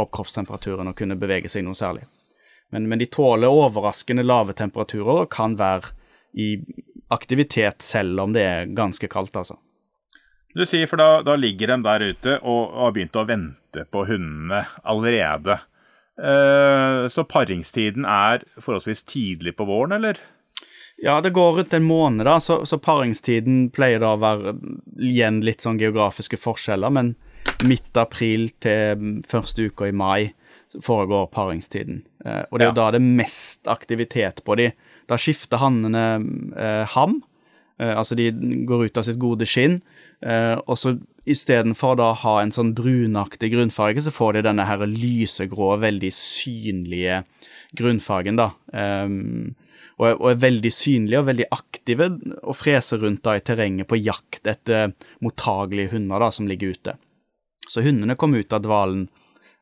opp 0.03 0.13
kroppstemperaturen 0.17 0.91
og 0.91 0.97
kunne 0.99 1.19
bevege 1.19 1.51
seg 1.53 1.65
noe 1.67 1.79
særlig. 1.79 2.05
Men, 2.75 2.89
men, 2.91 2.99
de 3.01 3.07
tåler 3.11 3.53
overraskende 3.53 4.27
lave 4.27 4.57
temperaturer 4.59 5.23
og 5.25 5.31
kan 5.33 5.55
være 5.59 5.95
i 6.37 6.57
aktivitet 7.15 7.85
selv 7.87 8.25
om 8.25 8.35
det 8.35 8.43
er 8.43 8.75
ganske 8.77 9.09
kaldt, 9.09 9.39
altså. 9.39 9.61
Du 10.57 10.65
sier, 10.65 10.89
for 10.89 11.01
da, 11.01 11.21
da 11.21 11.35
ligger 11.37 11.75
de 11.75 11.77
der 11.85 12.05
ute 12.11 12.37
og, 12.39 12.61
og, 12.65 12.77
har 12.87 12.93
begynt 12.97 13.19
å 13.21 13.27
vente 13.29 13.85
på 13.93 14.05
hundene 14.09 14.63
allerede. 14.89 15.59
Eh, 16.17 17.03
så 17.13 17.25
paringstiden 17.29 18.09
er 18.09 18.47
forholdsvis 18.57 19.05
tidlig 19.09 19.53
på 19.59 19.67
våren, 19.69 19.99
eller? 19.99 20.21
Ja, 20.97 21.21
det 21.21 21.35
går 21.37 21.53
rundt 21.53 21.75
en 21.77 21.85
måned, 21.85 22.25
da, 22.25 22.39
så, 22.41 22.63
så 22.65 22.79
paringstiden 22.81 23.69
pleier 23.75 24.01
da 24.01 24.15
å 24.17 24.21
være 24.21 24.55
igjen 24.97 25.43
litt 25.45 25.65
sånn 25.65 25.81
geografiske 25.81 26.39
forskjeller, 26.41 26.93
men 26.93 27.13
midt 27.69 27.97
april 28.01 28.49
til 28.65 29.21
første 29.29 29.69
uka 29.69 29.91
i 29.91 29.97
mai 29.97 30.33
foregår 30.83 31.29
paringstiden. 31.33 32.01
Eh, 32.25 32.43
og 32.51 32.59
det 32.59 32.67
er 32.67 32.71
jo 32.71 32.75
ja. 32.75 32.79
da 32.81 32.87
det 32.95 33.01
er 33.03 33.17
mest 33.21 33.69
aktivitet 33.71 34.43
på 34.45 34.57
de. 34.59 34.71
Da 35.09 35.19
skifter 35.21 35.61
hannene 35.61 36.07
eh, 36.57 36.97
ham, 36.97 37.21
eh, 37.79 37.93
altså 37.93 38.17
de 38.19 38.31
går 38.69 38.89
ut 38.89 39.01
av 39.01 39.07
sitt 39.07 39.21
gode 39.21 39.49
skinn, 39.49 39.79
eh, 40.25 40.57
og 40.65 40.81
så 40.81 40.97
istedenfor 41.29 42.01
da 42.01 42.11
å 42.13 42.19
ha 42.23 42.35
en 42.41 42.55
sånn 42.55 42.73
brunaktig 42.79 43.53
grunnfarge, 43.53 44.05
så 44.05 44.15
får 44.15 44.39
de 44.39 44.47
denne 44.49 44.67
her 44.69 44.85
lysegrå, 44.89 45.75
veldig 45.83 46.13
synlige 46.15 47.23
grunnfargen, 47.77 48.39
da. 48.39 48.53
Um, 48.73 49.57
og 49.97 50.09
er, 50.09 50.17
og 50.17 50.31
er, 50.31 50.41
veldig 50.43 50.73
synlige 50.75 51.21
og 51.21 51.29
veldig 51.29 51.47
aktive 51.55 52.09
og 52.43 52.57
freser 52.57 53.03
rundt 53.03 53.23
da 53.27 53.37
i 53.39 53.45
terrenget 53.45 53.89
på 53.91 53.99
jakt 54.01 54.47
etter 54.47 54.95
mottagelige 55.25 55.95
hunder 55.95 56.23
da, 56.23 56.33
som 56.35 56.49
ligger 56.51 56.75
ute. 56.77 56.97
Så 57.69 57.83
hundene 57.83 58.17
kom 58.19 58.35
ut 58.37 58.53
av 58.53 58.63
dvalen 58.65 59.07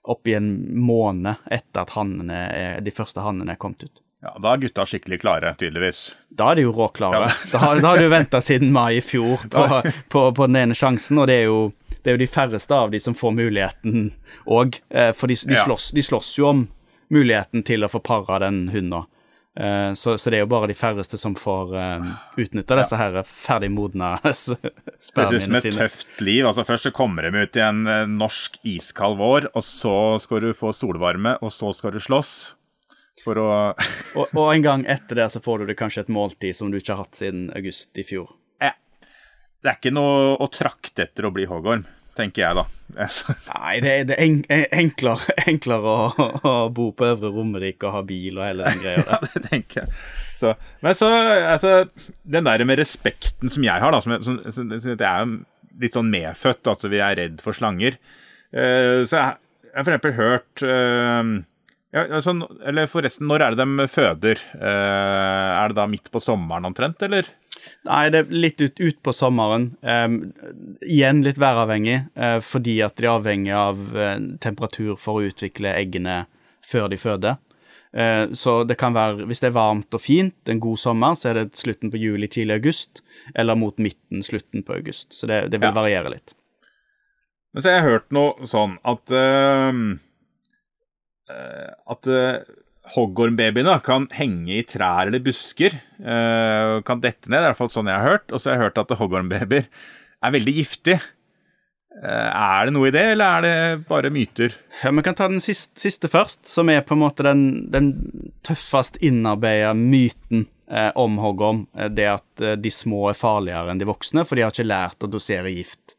opp 0.05 0.29
i 0.29 0.35
en 0.37 0.51
måned 0.85 1.47
etter 1.53 1.85
at 1.85 1.95
hannene, 1.97 2.41
de 2.85 2.93
første 2.93 3.25
hannene 3.25 3.55
er 3.55 3.61
kommet 3.61 3.87
ut. 3.87 4.03
Ja, 4.25 4.37
Da 4.41 4.55
er 4.55 4.61
gutta 4.63 4.87
skikkelig 4.89 5.21
klare, 5.21 5.53
tydeligvis. 5.61 6.15
Da 6.33 6.53
er 6.53 6.61
de 6.61 6.65
jo 6.65 6.73
råklare. 6.73 7.27
Ja. 7.29 7.33
da, 7.53 7.73
da 7.77 7.91
har 7.93 8.01
du 8.01 8.09
venta 8.09 8.41
siden 8.41 8.71
mai 8.73 8.99
i 8.99 9.03
fjor 9.05 9.45
på, 9.53 9.65
på, 10.13 10.23
på, 10.37 10.47
den 10.47 10.61
ene 10.63 10.77
sjansen, 10.79 11.21
og 11.21 11.29
det 11.29 11.43
er, 11.43 11.51
jo, 11.51 11.99
det 12.01 12.13
er 12.13 12.17
jo 12.17 12.23
de 12.25 12.31
færreste 12.33 12.77
av 12.77 12.95
de 12.95 13.01
som 13.05 13.17
får 13.17 13.35
muligheten 13.37 14.09
òg. 14.49 14.81
Eh, 14.89 15.13
for 15.17 15.29
de, 15.29 15.37
de, 15.45 15.59
slåss, 15.61 15.91
de, 15.97 16.05
slåss, 16.05 16.33
jo 16.41 16.49
om 16.53 16.65
muligheten 17.13 17.67
til 17.69 17.85
å 17.85 17.93
få 17.93 18.01
para 18.05 18.41
den 18.47 18.67
hunden. 18.73 19.05
Eh, 19.61 19.93
så, 19.93 20.19
så, 20.19 20.31
det 20.31 20.41
er 20.41 20.43
jo 20.43 20.51
bare 20.51 20.67
de 20.67 20.75
færreste 20.75 21.19
som 21.21 21.37
får 21.39 21.75
uh, 21.79 22.09
utnytta 22.43 22.79
disse 22.81 22.99
her 22.99 23.21
ferdig 23.23 23.71
modna 23.71 24.17
spermiene 24.35 25.05
sine. 25.07 25.31
Det 25.31 25.31
er 25.31 25.45
som 25.47 25.59
et 25.61 25.79
tøft 25.79 26.25
liv. 26.27 26.43
altså 26.49 26.65
Først 26.67 26.89
så 26.89 26.95
kommer 26.95 27.27
de 27.29 27.45
ut 27.45 27.59
i 27.59 27.63
en 27.63 27.85
uh, 27.87 28.03
norsk 28.11 28.59
iskald 28.67 29.21
vår, 29.21 29.49
og 29.55 29.67
så 29.67 29.97
skal 30.23 30.43
du 30.43 30.51
få 30.59 30.75
solvarme, 30.75 31.37
og 31.39 31.55
så 31.55 31.71
skal 31.77 31.95
du 31.95 32.03
slåss. 32.03 32.35
For 33.23 33.39
å 33.39 33.49
og, 34.19 34.25
og, 34.35 34.47
en 34.49 34.65
gang 34.67 34.87
etter 34.91 35.23
det 35.23 35.31
så 35.33 35.43
får 35.45 35.63
du 35.63 35.71
det 35.71 35.79
kanskje 35.79 36.09
et 36.09 36.13
måltid 36.13 36.59
som 36.59 36.73
du 36.73 36.81
ikke 36.81 36.97
har 36.97 37.07
hatt 37.07 37.23
siden 37.23 37.47
august 37.55 37.95
i 37.95 38.07
fjor. 38.07 38.35
Eh, 38.59 38.75
det 39.63 39.71
er 39.71 39.79
ikke 39.79 39.95
noe 39.95 40.35
å 40.35 40.51
trakte 40.51 41.07
etter 41.07 41.31
å 41.31 41.35
bli 41.35 41.47
hoggorm 41.51 41.87
tenker 42.19 42.45
jeg 42.45 42.59
da. 42.59 42.65
Nei, 43.55 43.79
det, 43.83 43.95
det 44.11 44.19
er 44.19 44.67
enklere, 44.79 45.35
enklere 45.51 45.95
å, 45.95 46.27
å, 46.39 46.53
bo 46.75 46.91
på 46.95 47.09
Øvre 47.09 47.31
Romerike 47.35 47.89
og 47.89 47.97
ha 47.97 48.03
bil 48.07 48.39
og 48.39 48.47
hele 48.47 48.69
den 48.69 48.83
greia 48.85 49.05
ja, 49.09 49.19
det 49.25 49.43
tenker 49.49 49.83
jeg. 49.83 49.97
Så, 50.39 50.53
men 50.85 50.99
så, 50.99 51.09
altså, 51.55 51.73
den 52.23 52.47
der 52.47 52.67
med 52.69 52.79
respekten 52.83 53.51
som 53.51 53.67
jeg 53.67 53.83
har, 53.83 53.95
da, 53.95 54.03
som, 54.05 54.17
som, 54.23 54.39
som, 54.51 54.75
det 54.75 55.09
er 55.09 55.25
litt 55.83 55.97
sånn 55.97 56.13
medfødt, 56.13 56.71
altså 56.71 56.91
vi 56.93 57.03
er 57.03 57.19
redd 57.19 57.43
for 57.43 57.57
slanger. 57.57 57.99
Uh, 58.55 59.03
så 59.09 59.19
jeg, 59.19 59.41
jeg 59.71 59.75
har 59.75 59.87
for 59.87 59.95
eksempel 59.95 60.17
hørt 60.19 60.63
uh, 60.63 61.33
ja, 61.95 62.05
altså, 62.19 62.35
Eller 62.67 62.91
forresten, 62.91 63.27
når 63.31 63.43
er 63.43 63.55
det 63.55 63.65
de 63.65 63.87
føder? 63.91 64.43
Uh, 64.55 65.51
er 65.63 65.73
det 65.73 65.79
da 65.79 65.89
midt 65.91 66.11
på 66.15 66.23
sommeren 66.23 66.67
omtrent, 66.71 67.03
eller? 67.07 67.31
Nei, 67.85 68.05
det 68.09 68.21
er 68.23 68.31
litt 68.33 68.63
ut, 68.65 68.81
ut 68.81 69.01
på 69.05 69.13
sommeren. 69.13 69.67
Um, 69.85 70.15
igjen 70.81 71.21
litt 71.25 71.37
væravhengig, 71.41 71.99
uh, 72.17 72.39
fordi 72.45 72.79
at 72.85 72.97
de 72.97 73.05
er 73.05 73.13
avhengig 73.13 73.53
av 73.57 73.83
uh, 73.93 74.15
temperatur 74.41 74.95
for 75.01 75.21
å 75.21 75.27
utvikle 75.29 75.75
eggene 75.77 76.23
før 76.65 76.89
de 76.93 76.99
føder. 77.01 77.37
Uh, 77.95 78.33
så 78.33 78.63
det 78.65 78.79
kan 78.81 78.97
være, 78.97 79.29
hvis 79.29 79.45
det 79.45 79.51
er 79.51 79.59
varmt 79.59 79.93
og 79.93 80.01
fint, 80.01 80.37
en 80.49 80.63
god 80.65 80.81
sommer, 80.81 81.19
så 81.21 81.31
er 81.31 81.43
det 81.43 81.61
slutten 81.61 81.93
på 81.93 82.01
juli, 82.01 82.31
tidlig 82.33 82.57
august, 82.63 83.05
eller 83.37 83.61
mot 83.61 83.77
midten, 83.77 84.25
slutten 84.25 84.65
på 84.65 84.79
august. 84.79 85.13
Så 85.13 85.29
det, 85.29 85.45
det 85.53 85.61
vil 85.61 85.69
ja. 85.69 85.77
variere 85.77 86.17
litt. 86.17 86.35
Men 87.53 87.63
så 87.63 87.71
har 87.71 87.79
jeg 87.79 87.91
hørt 87.91 88.11
noe 88.17 88.49
sånn 88.51 88.81
at 88.83 89.13
at 91.95 92.09
hoggormbabyene 92.93 93.75
kan 93.85 94.07
henge 94.13 94.59
i 94.59 94.65
trær 94.69 95.09
eller 95.09 95.23
busker. 95.25 95.77
Uh, 95.99 96.81
kan 96.87 97.01
dette 97.03 97.31
ned, 97.31 97.39
det 97.39 97.43
er 97.43 97.49
i 97.49 97.53
hvert 97.55 97.63
fall 97.63 97.73
sånn 97.73 97.91
jeg 97.91 98.01
har 98.01 98.17
hørt. 98.17 98.31
Og 98.31 98.41
så 98.41 98.51
har 98.51 98.59
jeg 98.59 98.69
hørt 98.69 98.81
at 98.83 98.97
hoggormbabyer 99.01 99.69
er 100.25 100.35
veldig 100.35 100.57
giftige. 100.59 101.01
Uh, 101.95 102.29
er 102.29 102.67
det 102.67 102.75
noe 102.75 102.91
i 102.91 102.95
det, 102.95 103.05
eller 103.15 103.39
er 103.39 103.47
det 103.47 103.89
bare 103.89 104.13
myter? 104.13 104.57
Ja, 104.83 104.93
Vi 104.93 105.07
kan 105.07 105.17
ta 105.17 105.31
den 105.31 105.43
siste, 105.43 105.79
siste 105.81 106.11
først, 106.13 106.43
som 106.51 106.69
er 106.73 106.85
på 106.85 106.97
en 106.97 107.05
måte 107.05 107.27
den, 107.27 107.45
den 107.73 107.93
tøffest 108.45 108.99
innarbeida 109.01 109.73
myten 109.79 110.49
uh, 110.69 110.91
om 111.01 111.17
hoggorm. 111.23 111.65
Det 111.97 112.09
at 112.19 112.47
de 112.61 112.75
små 112.75 113.09
er 113.13 113.19
farligere 113.19 113.73
enn 113.73 113.81
de 113.81 113.89
voksne, 113.89 114.27
for 114.29 114.37
de 114.37 114.45
har 114.45 114.53
ikke 114.53 114.69
lært 114.69 115.07
å 115.07 115.13
dosere 115.13 115.55
gift. 115.55 115.97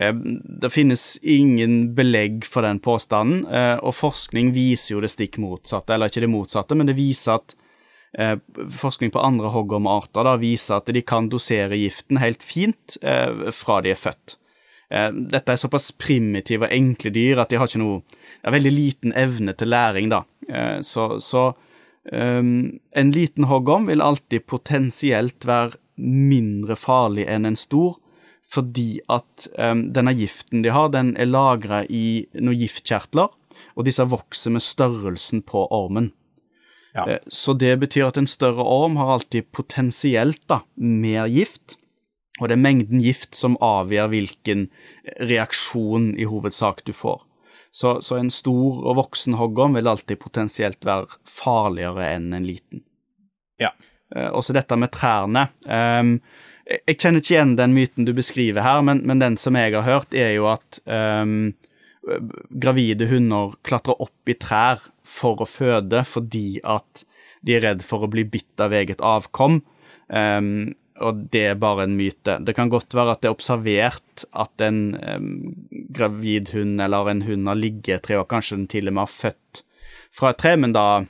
Eh, 0.00 0.14
det 0.60 0.70
finnes 0.70 1.16
ingen 1.22 1.94
belegg 1.94 2.44
for 2.44 2.66
den 2.66 2.80
påstanden, 2.84 3.46
eh, 3.46 3.76
og 3.80 3.96
forskning 3.96 4.52
viser 4.56 4.94
jo 4.94 5.04
det 5.04 5.12
stikk 5.12 5.38
motsatte. 5.42 5.94
Eller 5.94 6.12
ikke 6.12 6.24
det 6.26 6.32
motsatte, 6.32 6.76
men 6.76 6.88
det 6.88 6.98
viser 6.98 7.38
at 7.38 7.54
eh, 8.18 8.36
forskning 8.80 9.12
på 9.14 9.22
andre 9.24 9.52
hoggormarter 9.54 10.32
viser 10.42 10.80
at 10.80 10.92
de 10.92 11.04
kan 11.04 11.30
dosere 11.32 11.78
giften 11.80 12.20
helt 12.20 12.44
fint 12.44 12.98
fra 13.00 13.80
de 13.84 13.92
er 13.92 14.00
født. 14.00 14.38
Dette 14.86 15.50
er 15.50 15.58
såpass 15.58 15.88
primitive 15.98 16.68
og 16.68 16.72
enkle 16.72 17.10
dyr 17.10 17.40
at 17.42 17.50
de 17.50 17.58
har 17.58 17.66
ikke 17.66 17.80
noe 17.82 17.96
er 18.46 18.54
veldig 18.54 18.70
liten 18.70 19.14
evne 19.18 19.50
til 19.58 19.72
læring, 19.72 20.12
da. 20.12 20.20
Så, 20.86 21.08
så 21.18 21.48
um, 22.12 22.78
en 22.94 23.10
liten 23.10 23.48
hoggorm 23.50 23.88
vil 23.90 24.04
alltid 24.04 24.46
potensielt 24.46 25.42
være 25.42 25.74
mindre 25.98 26.78
farlig 26.78 27.26
enn 27.26 27.50
en 27.50 27.58
stor, 27.58 27.98
fordi 28.46 29.00
at 29.10 29.48
um, 29.58 29.88
denne 29.94 30.14
giften 30.16 30.62
de 30.62 30.70
har, 30.74 30.92
den 30.94 31.14
er 31.18 31.28
lagra 31.28 31.82
i 31.90 32.26
noen 32.38 32.60
giftkjertler, 32.60 33.32
og 33.74 33.88
disse 33.88 34.04
vokser 34.06 34.54
med 34.54 34.64
størrelsen 34.64 35.42
på 35.46 35.66
ormen. 35.74 36.12
Ja. 36.94 37.06
Uh, 37.06 37.18
så 37.32 37.56
det 37.58 37.74
betyr 37.82 38.08
at 38.10 38.20
en 38.20 38.30
større 38.30 38.64
orm 38.64 38.96
har 39.00 39.16
alltid 39.16 39.50
potensielt 39.56 40.44
da, 40.50 40.62
mer 40.76 41.26
gift, 41.32 41.78
og 42.40 42.50
det 42.50 42.58
er 42.58 42.64
mengden 42.66 43.00
gift 43.00 43.34
som 43.34 43.56
avgjør 43.64 44.10
hvilken 44.12 44.66
reaksjon 45.24 46.12
i 46.20 46.28
hovedsak 46.28 46.84
du 46.84 46.92
får. 46.96 47.22
Så, 47.76 47.98
så 48.04 48.16
en 48.16 48.30
stor 48.32 48.78
og 48.88 48.96
voksen 48.96 49.36
hoggorm 49.36 49.76
vil 49.76 49.88
alltid 49.90 50.20
potensielt 50.20 50.84
være 50.86 51.18
farligere 51.28 52.06
enn 52.14 52.30
en 52.36 52.46
liten. 52.48 52.84
Ja. 53.60 53.74
Uh, 54.14 54.30
også 54.38 54.54
dette 54.56 54.78
med 54.78 54.92
trærne. 54.94 55.48
Um, 55.66 56.20
jeg 56.66 56.98
kjenner 56.98 57.22
ikke 57.22 57.34
igjen 57.34 57.54
den 57.58 57.74
myten 57.76 58.06
du 58.08 58.12
beskriver 58.16 58.64
her, 58.64 58.82
men, 58.86 59.04
men 59.06 59.22
den 59.22 59.38
som 59.38 59.58
jeg 59.58 59.74
har 59.76 59.86
hørt, 59.86 60.14
er 60.14 60.34
jo 60.34 60.48
at 60.50 60.80
um, 60.84 61.52
gravide 62.62 63.06
hunder 63.10 63.54
klatrer 63.66 64.00
opp 64.02 64.30
i 64.30 64.36
trær 64.38 64.82
for 65.06 65.42
å 65.42 65.48
føde 65.48 66.02
fordi 66.06 66.58
at 66.66 67.04
de 67.46 67.54
er 67.54 67.62
redd 67.62 67.84
for 67.86 68.02
å 68.02 68.10
bli 68.10 68.24
bitt 68.26 68.62
av 68.62 68.74
eget 68.74 69.02
avkom. 69.04 69.60
Um, 70.10 70.74
og 70.96 71.26
det 71.30 71.42
er 71.52 71.58
bare 71.60 71.84
en 71.84 71.96
myte. 71.98 72.38
Det 72.42 72.54
kan 72.56 72.70
godt 72.72 72.94
være 72.96 73.14
at 73.14 73.22
det 73.22 73.28
er 73.28 73.36
observert 73.36 74.24
at 74.32 74.64
en 74.64 74.80
um, 74.96 75.30
gravid 75.94 76.50
hund 76.56 76.80
eller 76.82 77.12
en 77.12 77.22
hund 77.26 77.50
har 77.50 77.60
ligget 77.60 77.98
et 77.98 78.06
tre 78.08 78.18
år, 78.18 78.26
kanskje 78.30 78.58
den 78.58 78.70
til 78.72 78.90
og 78.90 78.96
med 78.96 79.06
har 79.06 79.12
født 79.12 79.62
fra 80.16 80.32
et 80.32 80.40
tre, 80.40 80.54
men 80.58 80.72
da 80.74 81.04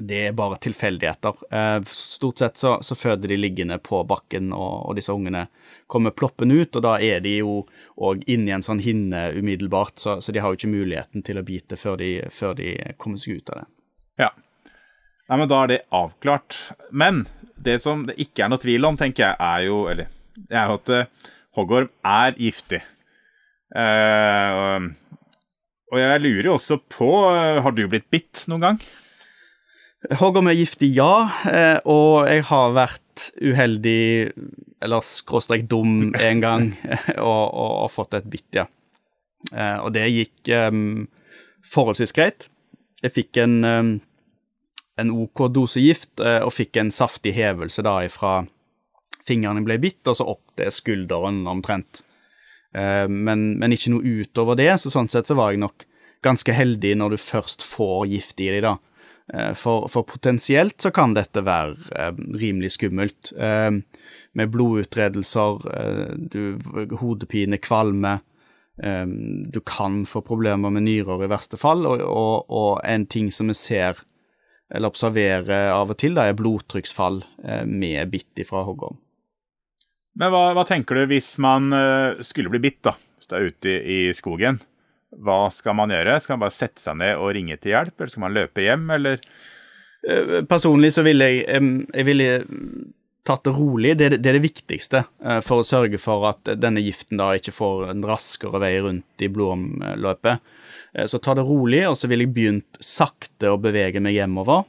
det 0.00 0.20
er 0.26 0.36
bare 0.36 0.58
tilfeldigheter. 0.62 1.40
Eh, 1.52 1.82
stort 1.92 2.38
sett 2.40 2.60
så, 2.60 2.78
så, 2.82 2.96
føder 2.96 3.28
de 3.28 3.36
liggende 3.36 3.78
på 3.78 4.02
bakken, 4.08 4.52
og, 4.56 4.86
og, 4.88 4.94
disse 4.98 5.12
ungene 5.12 5.46
kommer 5.90 6.14
ploppende 6.16 6.56
ut, 6.60 6.76
og 6.76 6.84
da 6.86 6.96
er 7.04 7.20
de 7.24 7.36
jo 7.40 7.56
òg 8.00 8.24
inni 8.30 8.54
en 8.54 8.64
sånn 8.64 8.80
hinne 8.82 9.28
umiddelbart, 9.36 9.98
så, 10.00 10.18
så, 10.24 10.32
de 10.32 10.42
har 10.42 10.52
jo 10.52 10.60
ikke 10.60 10.72
muligheten 10.72 11.26
til 11.26 11.40
å 11.40 11.44
bite 11.46 11.78
før 11.80 12.00
de, 12.00 12.14
før 12.32 12.56
de 12.58 12.72
kommer 13.00 13.20
seg 13.20 13.40
ut 13.40 13.52
av 13.52 13.62
det. 13.62 13.66
Ja. 14.24 14.30
Nei, 15.30 15.36
men 15.36 15.50
da 15.50 15.60
er 15.62 15.70
det 15.70 15.82
avklart. 15.94 16.56
Men 16.90 17.26
det 17.60 17.78
som 17.84 18.06
det 18.08 18.16
ikke 18.22 18.46
er 18.46 18.52
noe 18.52 18.62
tvil 18.62 18.88
om, 18.88 18.96
tenker 18.98 19.28
jeg, 19.28 19.36
er 19.38 19.66
jo 19.68 19.84
Eller 19.90 20.08
det 20.48 20.56
er 20.56 20.70
jo 20.70 20.78
at 20.80 20.90
uh, 20.94 21.28
hoggorm 21.58 21.90
er 22.06 22.34
giftig. 22.40 22.80
Uh, 23.70 24.90
og 25.90 26.00
jeg 26.00 26.22
lurer 26.24 26.48
jo 26.48 26.56
også 26.56 26.80
på 26.90 27.10
uh, 27.30 27.60
Har 27.62 27.74
du 27.76 27.84
blitt 27.86 28.08
bitt 28.10 28.42
noen 28.50 28.64
gang? 28.64 28.80
Hoggorm 30.08 30.48
er 30.48 30.56
giftig, 30.56 30.94
ja. 30.96 31.28
Eh, 31.44 31.78
og 31.84 32.24
jeg 32.30 32.46
har 32.48 32.72
vært 32.72 33.26
uheldig, 33.36 34.32
eller 34.80 35.04
skråstrek 35.04 35.66
dum, 35.68 36.14
en 36.16 36.40
gang 36.40 36.70
og, 37.20 37.42
og, 37.52 37.72
og, 37.84 37.90
fått 37.92 38.16
et 38.16 38.30
bitt, 38.32 38.48
ja. 38.56 38.64
Eh, 39.52 39.76
og 39.84 39.92
det 39.92 40.06
gikk 40.08 40.52
um, 40.56 41.04
forholdsvis 41.68 42.16
greit. 42.16 42.48
Jeg 43.04 43.12
fikk 43.16 43.42
en, 43.44 43.58
um, 43.64 43.92
en 45.00 45.12
OK 45.12 45.46
dose 45.52 45.80
gift 45.84 46.20
og 46.20 46.52
fikk 46.52 46.80
en 46.80 46.92
saftig 46.92 47.32
hevelse 47.36 47.84
da 47.84 47.98
ifra 48.04 48.42
fingrene 49.28 49.62
ble 49.64 49.78
bitt, 49.80 50.00
og 50.08 50.16
så 50.16 50.26
opp 50.32 50.56
til 50.60 50.72
skulderen 50.72 51.46
omtrent. 51.48 52.02
Men, 52.72 53.46
men, 53.58 53.72
ikke 53.72 53.90
noe 53.94 54.04
utover 54.20 54.58
det, 54.60 54.68
så 54.82 54.92
sånn 54.92 55.08
sett 55.10 55.30
så 55.30 55.36
var 55.38 55.54
jeg 55.54 55.62
nok 55.62 55.86
ganske 56.22 56.52
heldig 56.52 56.92
når 57.00 57.16
du 57.16 57.22
først 57.22 57.64
får 57.64 58.04
gift 58.12 58.44
i 58.44 58.50
deg, 58.52 58.60
da. 58.68 58.74
Eh, 59.34 59.54
for, 59.54 59.88
for, 59.88 60.02
potensielt 60.02 60.80
så 60.82 60.90
kan 60.94 61.14
dette 61.14 61.42
være 61.46 61.76
eh, 61.94 62.18
rimelig 62.40 62.74
skummelt. 62.76 63.32
Eh, 63.36 63.70
med 64.38 64.50
blodutredelser, 64.54 65.64
eh, 65.74 66.96
hodepine, 66.98 67.60
kvalme. 67.62 68.18
Eh, 68.82 69.06
du 69.54 69.60
kan 69.66 70.02
få 70.06 70.22
problemer 70.26 70.72
med 70.74 70.86
nyrer 70.88 71.26
i 71.26 71.30
verste 71.30 71.60
fall, 71.60 71.86
og, 71.86 72.02
og, 72.02 72.48
og, 72.48 72.72
en 72.84 73.06
ting 73.06 73.30
som 73.34 73.50
vi 73.50 73.58
ser 73.58 74.06
eller 74.70 74.92
observerer 74.92 75.72
av 75.74 75.90
og 75.90 75.98
til, 75.98 76.14
da, 76.14 76.28
er 76.30 76.36
blodtrykksfall 76.38 77.16
med 77.66 78.12
bitt 78.12 78.38
fra 78.46 78.60
hoggorm. 78.62 79.00
Men 80.14 80.30
hva, 80.30 80.52
hva, 80.54 80.62
tenker 80.62 80.94
du 80.94 81.08
hvis 81.10 81.32
man 81.42 81.74
skulle 82.22 82.52
bli 82.52 82.60
bitt, 82.62 82.78
da, 82.86 82.92
hvis 83.18 83.26
du 83.26 83.34
er 83.34 83.48
ute 83.50 83.72
i, 83.74 83.96
i 84.12 84.14
skogen? 84.14 84.60
Hva 85.18 85.48
skal 85.50 85.74
man 85.78 85.90
gjøre? 85.90 86.20
Skal 86.22 86.36
man 86.36 86.46
bare 86.46 86.54
sette 86.54 86.82
seg 86.82 86.98
ned 87.00 87.18
og 87.18 87.32
ringe 87.34 87.56
til 87.58 87.74
hjelp, 87.74 87.96
eller 87.98 88.12
skal 88.12 88.24
man 88.26 88.36
løpe 88.36 88.62
hjem, 88.64 88.86
eller? 88.94 89.24
Eh, 90.08 90.40
personlig 90.48 90.94
så 90.94 91.04
ville 91.04 91.26
jeg, 91.28 91.60
jeg 91.92 92.06
ville 92.08 92.28
tatt 93.26 93.44
det 93.44 93.54
rolig. 93.56 93.96
Det, 93.98 94.08
det, 94.16 94.30
er 94.30 94.38
det 94.38 94.44
viktigste 94.44 95.02
eh, 95.24 95.40
for 95.44 95.60
å 95.60 95.66
sørge 95.66 96.00
for 96.00 96.28
at 96.30 96.52
denne 96.60 96.82
giften 96.84 97.20
da 97.20 97.32
ikke 97.36 97.54
får 97.54 97.90
en 97.92 98.06
raskere 98.08 98.62
vei 98.62 98.74
rundt 98.80 99.24
i 99.24 99.30
blodomløpet. 99.32 100.52
Eh, 100.94 101.08
så 101.10 101.20
ta 101.22 101.36
det 101.36 101.46
rolig, 101.48 101.82
og 101.88 101.98
så 101.98 102.10
ville 102.10 102.28
jeg 102.28 102.36
begynt 102.36 102.80
sakte 102.84 103.52
å 103.52 103.60
bevege 103.60 104.02
meg 104.02 104.16
hjemover. 104.16 104.64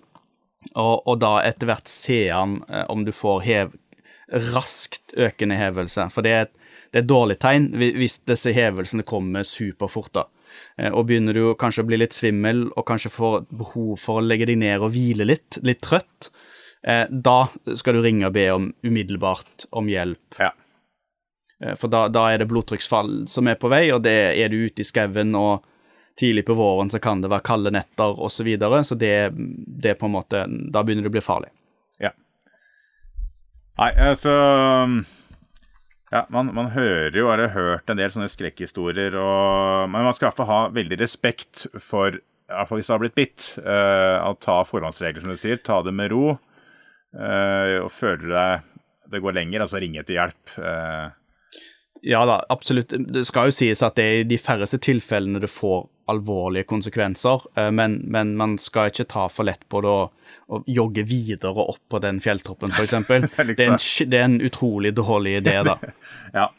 Og, 0.75 0.95
og 1.09 1.21
da 1.23 1.39
etter 1.45 1.69
hvert 1.69 1.89
se 1.89 2.23
an 2.33 2.59
om 2.91 3.05
du 3.05 3.13
får 3.15 3.39
hev, 3.47 3.71
raskt 4.51 5.15
økende 5.17 5.57
hevelse. 5.57 6.05
For 6.13 6.25
det 6.25 6.33
er 6.33 6.43
et 6.45 6.57
det 6.91 7.01
er 7.01 7.07
dårlig 7.07 7.39
tegn 7.39 7.69
hvis 7.75 8.19
disse 8.27 8.51
hevelsene 8.55 9.05
kommer 9.07 9.47
superfort. 9.47 10.13
da. 10.13 10.25
Eh, 10.77 10.91
og 10.91 11.07
begynner 11.07 11.35
du 11.35 11.43
kanskje 11.59 11.85
å 11.85 11.89
bli 11.89 11.99
litt 12.01 12.15
svimmel 12.15 12.65
og 12.69 12.85
kanskje 12.87 13.13
får 13.13 13.45
behov 13.49 13.93
for 14.01 14.19
å 14.19 14.25
legge 14.25 14.49
deg 14.49 14.59
ned 14.61 14.83
og 14.83 14.93
hvile 14.95 15.27
litt, 15.27 15.59
litt 15.63 15.81
trøtt, 15.85 16.31
eh, 16.83 17.05
da 17.09 17.45
skal 17.75 17.97
du 17.97 18.03
ringe 18.05 18.27
og 18.27 18.35
be 18.35 18.47
om 18.51 18.71
umiddelbart 18.83 19.67
om 19.71 19.89
hjelp. 19.91 20.39
Ja. 20.39 20.51
Eh, 21.63 21.75
for 21.79 21.91
da, 21.93 22.07
da, 22.11 22.27
er 22.31 22.41
det 22.41 22.49
blodtrykksfall 22.51 23.27
som 23.31 23.47
er 23.47 23.59
på 23.61 23.71
vei, 23.71 23.85
og 23.95 24.03
det 24.03 24.17
er 24.35 24.51
du 24.51 24.59
ute 24.65 24.83
i 24.83 24.87
skauen 24.87 25.35
og 25.39 25.67
tidlig 26.19 26.43
på 26.45 26.57
våren 26.59 26.89
så 26.91 26.99
kan 26.99 27.21
det 27.23 27.31
være 27.31 27.47
kalde 27.47 27.71
netter 27.71 28.19
osv., 28.19 28.41
så, 28.41 28.45
videre, 28.45 28.83
så 28.83 28.97
det, 28.99 29.31
det 29.31 29.95
på 29.97 30.09
en 30.09 30.15
måte 30.17 30.43
Da 30.43 30.83
begynner 30.83 31.07
det 31.07 31.09
å 31.09 31.15
bli 31.15 31.23
farlig. 31.23 31.49
Ja. 32.03 32.11
Nei, 33.79 33.93
altså 34.11 34.33
ja, 36.11 36.25
man, 36.33 36.49
man, 36.51 36.73
hører 36.73 37.15
jo, 37.15 37.29
har 37.31 37.45
hørt 37.53 37.89
en 37.89 37.99
del 37.99 38.11
sånne 38.11 38.27
skrekkhistorier, 38.31 39.15
og, 39.15 39.87
men 39.91 40.03
man 40.03 40.15
skal 40.15 40.27
i 40.27 40.29
hvert 40.29 40.41
fall 40.41 40.49
ha 40.49 40.61
veldig 40.75 40.99
respekt 40.99 41.69
for, 41.79 42.17
i 42.17 42.51
hvert 42.51 42.67
fall 42.67 42.81
hvis 42.81 42.89
du 42.89 42.95
har 42.95 43.03
blitt 43.03 43.15
bitt, 43.15 43.45
uh, 43.63 44.27
ta 44.43 44.57
forhåndsregler, 44.67 45.23
som 45.23 45.31
du 45.31 45.39
sier. 45.39 45.61
Ta 45.63 45.79
det 45.85 45.95
med 45.95 46.11
ro. 46.11 46.35
Uh, 47.15 47.79
og 47.85 47.89
føler 47.95 48.27
deg 48.27 48.67
det 49.11 49.19
går 49.19 49.35
lenger, 49.35 49.63
altså 49.63 49.79
ringe 49.83 50.03
til 50.07 50.19
hjelp. 50.19 50.53
Uh, 50.55 51.11
ja 52.01 52.21
da, 52.25 52.39
absolutt. 52.49 52.93
Det 53.13 53.25
skal 53.27 53.49
jo 53.49 53.55
sies 53.55 53.83
at 53.85 53.97
det 53.99 54.05
er 54.05 54.21
i 54.21 54.29
de 54.29 54.39
færreste 54.41 54.79
tilfellene 54.81 55.41
det 55.43 55.51
får 55.51 55.85
alvorlige 56.11 56.67
konsekvenser, 56.67 57.45
men, 57.71 57.99
men 58.11 58.33
man 58.35 58.57
skal 58.59 58.89
ikke 58.89 59.05
ta 59.07 59.27
for 59.31 59.47
lett 59.47 59.61
på 59.71 59.83
det 59.85 59.91
å 59.91 60.09
og 60.51 60.67
jogge 60.67 61.03
videre 61.07 61.63
opp 61.63 61.81
på 61.91 61.99
den 62.03 62.19
fjelltoppen, 62.23 62.73
f.eks. 62.75 62.95
det, 63.07 63.55
det, 63.55 63.67
det 64.11 64.19
er 64.19 64.27
en 64.27 64.39
utrolig 64.43 64.93
dårlig 64.97 65.37
idé, 65.39 65.57
da. 65.67 65.77
ja. 66.39 66.49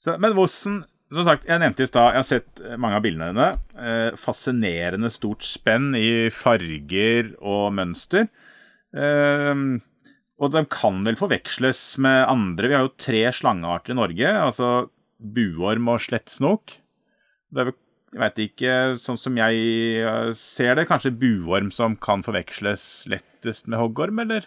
Så, 0.00 0.18
men 0.20 0.34
hvordan 0.36 0.82
som 1.12 1.26
sagt, 1.26 1.44
Jeg 1.44 1.60
nevnte 1.60 1.84
i 1.84 1.88
stad, 1.88 2.14
jeg 2.14 2.22
har 2.22 2.24
sett 2.24 2.60
mange 2.80 2.96
av 2.96 3.02
bildene 3.04 3.26
dine. 3.34 3.48
Eh, 3.76 4.14
fascinerende 4.16 5.10
stort 5.12 5.44
spenn 5.44 5.90
i 5.98 6.30
farger 6.32 7.34
og 7.36 7.66
mønster. 7.76 8.30
Eh, 8.96 9.52
og 10.42 10.50
de 10.54 10.64
kan 10.66 11.04
vel 11.06 11.18
forveksles 11.18 11.80
med 12.02 12.24
andre. 12.26 12.68
Vi 12.68 12.76
har 12.76 12.86
jo 12.88 12.96
tre 12.98 13.22
slangearter 13.34 13.94
i 13.94 13.98
Norge. 13.98 14.32
Altså 14.42 14.72
buorm 15.22 15.90
og 15.92 16.02
slettsnok. 16.02 16.74
Det 17.52 17.62
er 17.62 17.70
vel 17.70 17.78
jeg 18.12 18.20
veit 18.20 18.40
ikke, 18.44 18.72
sånn 19.00 19.16
som 19.16 19.38
jeg 19.40 19.60
eh, 20.04 20.32
ser 20.36 20.74
det, 20.76 20.84
kanskje 20.90 21.14
buorm 21.16 21.70
som 21.72 21.94
kan 21.96 22.20
forveksles 22.20 23.06
lettest 23.08 23.70
med 23.72 23.80
hoggorm, 23.80 24.20
eller? 24.20 24.44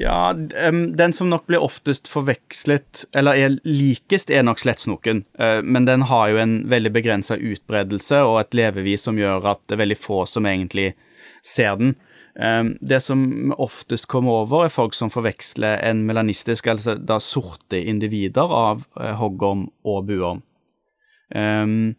Ja, 0.00 0.32
den 0.32 1.12
som 1.12 1.28
nok 1.28 1.44
blir 1.50 1.60
oftest 1.60 2.08
forvekslet, 2.08 3.04
eller 3.12 3.36
er 3.36 3.58
likest, 3.68 4.32
er 4.32 4.46
nok 4.48 4.62
slettsnoken. 4.62 5.20
Eh, 5.36 5.60
men 5.60 5.84
den 5.84 6.06
har 6.08 6.32
jo 6.32 6.40
en 6.40 6.56
veldig 6.72 6.94
begrensa 6.96 7.36
utbredelse 7.36 8.22
og 8.24 8.38
et 8.40 8.56
levevis 8.56 9.04
som 9.04 9.20
gjør 9.20 9.52
at 9.52 9.60
det 9.68 9.76
er 9.76 9.84
veldig 9.84 10.00
få 10.00 10.24
som 10.30 10.48
egentlig 10.48 10.94
ser 11.44 11.76
den. 11.82 11.92
Det 12.34 12.98
som 12.98 13.52
oftest 13.62 14.08
kommer 14.10 14.42
over, 14.42 14.64
er 14.64 14.72
folk 14.74 14.96
som 14.96 15.10
forveksler 15.12 15.78
en 15.86 16.02
melanistisk, 16.08 16.66
altså 16.66 16.96
da 16.98 17.20
sorte 17.22 17.78
individer 17.78 18.50
av 18.50 18.82
eh, 18.98 19.12
hoggorm 19.20 19.68
og 19.86 20.08
buorm. 20.08 20.42
Um, 21.34 21.94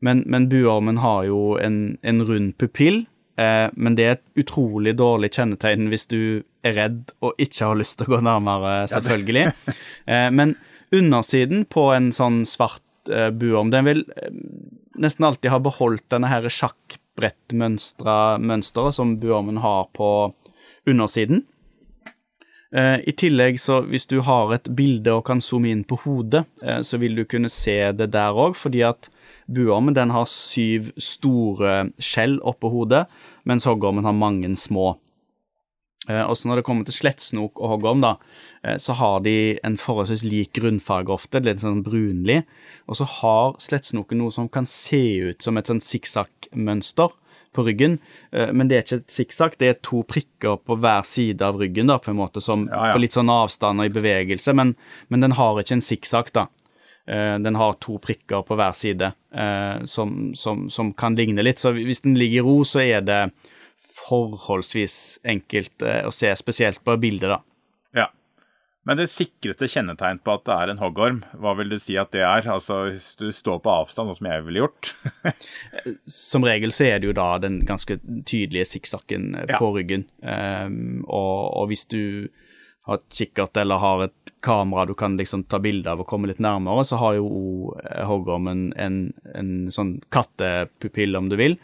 men, 0.00 0.22
men 0.30 0.48
buormen 0.48 1.00
har 1.02 1.24
jo 1.26 1.56
en, 1.60 1.98
en 2.06 2.22
rund 2.26 2.54
pupill, 2.58 3.02
eh, 3.40 3.66
men 3.74 3.98
det 3.98 4.06
er 4.06 4.14
et 4.16 4.44
utrolig 4.44 4.94
dårlig 4.98 5.32
kjennetegn 5.36 5.90
hvis 5.92 6.06
du 6.10 6.20
er 6.62 6.76
redd 6.78 7.10
og 7.24 7.34
ikke 7.42 7.72
har 7.72 7.80
lyst 7.80 7.98
til 7.98 8.08
å 8.08 8.14
gå 8.14 8.22
nærmere, 8.24 8.86
selvfølgelig. 8.94 9.48
eh, 10.06 10.28
men 10.30 10.54
undersiden 10.94 11.66
på 11.70 11.90
en 11.96 12.12
sånn 12.14 12.44
svart 12.48 12.86
buorm, 13.10 13.70
den 13.72 13.86
vil 13.88 14.02
nesten 15.00 15.24
alltid 15.26 15.50
ha 15.50 15.58
beholdt 15.62 16.04
denne 16.12 16.28
her 16.30 16.44
sjakkbrettmønsteret 17.20 18.94
som 18.94 19.18
buormen 19.20 19.58
har 19.58 19.88
på 19.92 20.32
undersiden. 20.86 21.44
Eh, 22.72 23.00
I 23.02 23.12
tillegg, 23.12 23.58
så 23.60 23.80
hvis 23.82 24.06
du 24.06 24.20
har 24.20 24.52
et 24.54 24.68
bilde 24.76 25.10
og 25.12 25.24
kan 25.26 25.40
zoome 25.40 25.70
inn 25.70 25.84
på 25.84 25.98
hodet, 26.04 26.44
eh, 26.62 26.82
så 26.82 26.98
vil 26.98 27.16
du 27.16 27.24
kunne 27.24 27.48
se 27.50 27.92
det 27.92 28.12
der 28.12 28.30
òg, 28.30 28.54
fordi 28.54 28.82
at 28.82 29.10
buormen 29.48 29.94
den 29.94 30.10
har 30.10 30.26
syv 30.26 30.92
store 30.96 31.90
skjell 31.98 32.38
oppå 32.46 32.70
hodet, 32.70 33.06
mens 33.44 33.64
hoggormen 33.64 34.04
har 34.04 34.12
mange 34.12 34.54
små. 34.56 34.98
Eh, 36.10 36.24
også 36.26 36.50
når 36.50 36.60
det 36.60 36.66
kommer 36.66 36.88
til 36.88 36.98
slettsnok 36.98 37.62
og 37.62 37.76
hoggorm, 37.76 38.02
da, 38.02 38.16
så 38.82 38.92
har 38.98 39.22
de 39.24 39.54
en 39.64 39.78
forholdsvis 39.80 40.26
lik 40.26 40.50
grunnfarge 40.58 41.14
ofte, 41.14 41.40
litt 41.40 41.62
sånn 41.62 41.80
brunlig. 41.86 42.42
Og 42.90 42.98
så 42.98 43.06
har 43.08 43.54
slettsnoken 43.62 44.20
noe 44.20 44.34
som 44.34 44.50
kan 44.52 44.66
se 44.68 45.00
ut 45.30 45.46
som 45.46 45.56
et 45.56 45.70
sånn 45.70 45.80
sikksakk-mønster 45.80 47.14
på 47.52 47.64
ryggen. 47.66 47.98
Eh, 48.32 48.52
men 48.52 48.68
det 48.68 48.76
er 48.76 48.84
ikke 48.84 49.00
et 49.00 49.14
sikksakk, 49.14 49.58
det 49.58 49.68
er 49.68 49.82
to 49.86 50.02
prikker 50.06 50.60
på 50.64 50.78
hver 50.80 51.04
side 51.06 51.44
av 51.44 51.58
ryggen, 51.60 51.90
da, 51.90 51.98
på 52.02 52.12
en 52.12 52.20
måte, 52.20 52.42
som 52.44 52.68
ja, 52.70 52.90
ja. 52.90 52.94
på 52.94 53.02
litt 53.02 53.16
sånn 53.16 53.32
avstand 53.32 53.82
og 53.82 53.90
i 53.90 53.94
bevegelse, 53.94 54.54
men, 54.56 54.74
men 55.08 55.26
den 55.26 55.36
har 55.38 55.60
ikke 55.60 55.78
en 55.78 55.84
sikksakk, 55.84 56.32
da. 56.36 56.46
Eh, 57.10 57.36
den 57.42 57.58
har 57.58 57.78
to 57.82 57.98
prikker 58.02 58.44
på 58.46 58.58
hver 58.58 58.76
side 58.76 59.12
eh, 59.34 59.86
som, 59.90 60.30
som, 60.38 60.68
som, 60.70 60.92
kan 60.94 61.16
ligne 61.18 61.42
litt. 61.42 61.62
Så 61.62 61.74
hvis 61.74 62.04
den 62.04 62.18
ligger 62.18 62.42
i 62.42 62.46
ro, 62.46 62.58
så 62.68 62.84
er 62.84 63.02
det 63.02 63.22
forholdsvis 63.80 65.20
enkelt 65.28 65.84
å 66.04 66.12
se, 66.14 66.32
spesielt 66.38 66.82
på 66.84 66.96
bildet, 67.00 67.30
da. 67.32 67.40
Ja. 67.96 68.08
Men 68.88 68.96
det 68.96 69.10
sikreste 69.12 69.68
kjennetegn 69.68 70.22
på 70.24 70.34
at 70.38 70.46
det 70.48 70.54
er 70.56 70.72
en 70.72 70.80
hoggorm, 70.80 71.20
hva 71.36 71.52
vil 71.58 71.74
du 71.74 71.76
si 71.80 71.98
at 72.00 72.12
det 72.14 72.22
er? 72.24 72.46
Altså 72.48 72.86
hvis 72.88 73.12
du 73.20 73.28
står 73.34 73.60
på 73.64 73.72
avstand, 73.82 74.08
sånn 74.08 74.20
som 74.22 74.30
jeg 74.30 74.46
ville 74.46 74.62
gjort? 74.62 74.92
som 76.08 76.46
regel 76.48 76.72
så 76.72 76.88
er 76.88 77.00
det 77.00 77.10
jo 77.10 77.16
da 77.16 77.34
den 77.42 77.60
ganske 77.68 77.98
tydelige 78.00 78.70
sikksakken 78.72 79.34
ja. 79.42 79.58
på 79.60 79.74
ryggen. 79.76 80.06
Um, 80.24 81.02
og, 81.04 81.34
og, 81.60 81.68
hvis 81.72 81.84
du 81.92 82.02
har 82.88 83.02
kikkert 83.12 83.60
eller 83.60 83.82
har 83.82 84.06
et 84.06 84.32
kamera 84.40 84.86
du 84.88 84.94
kan 84.96 85.18
liksom 85.20 85.44
ta 85.52 85.60
bilde 85.60 85.92
av 85.92 86.00
og 86.00 86.08
komme 86.08 86.30
litt 86.30 86.40
nærmere, 86.40 86.86
så 86.88 86.96
har 87.02 87.18
jo 87.18 87.74
hoggormen 88.08 88.70
en, 88.80 89.02
en 89.36 89.52
sånn 89.74 89.98
kattepupill, 90.08 91.12
om 91.20 91.28
du 91.28 91.36
vil, 91.36 91.60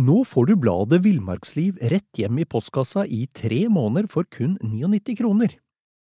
nå 0.00 0.22
får 0.24 0.46
du 0.48 0.56
bladet 0.56 1.02
Villmarksliv 1.04 1.76
rett 1.92 2.18
hjem 2.18 2.38
i 2.40 2.44
postkassa 2.48 3.04
i 3.06 3.26
tre 3.36 3.68
måneder 3.68 4.08
for 4.08 4.24
kun 4.24 4.58
99 4.62 5.16
kroner. 5.18 5.48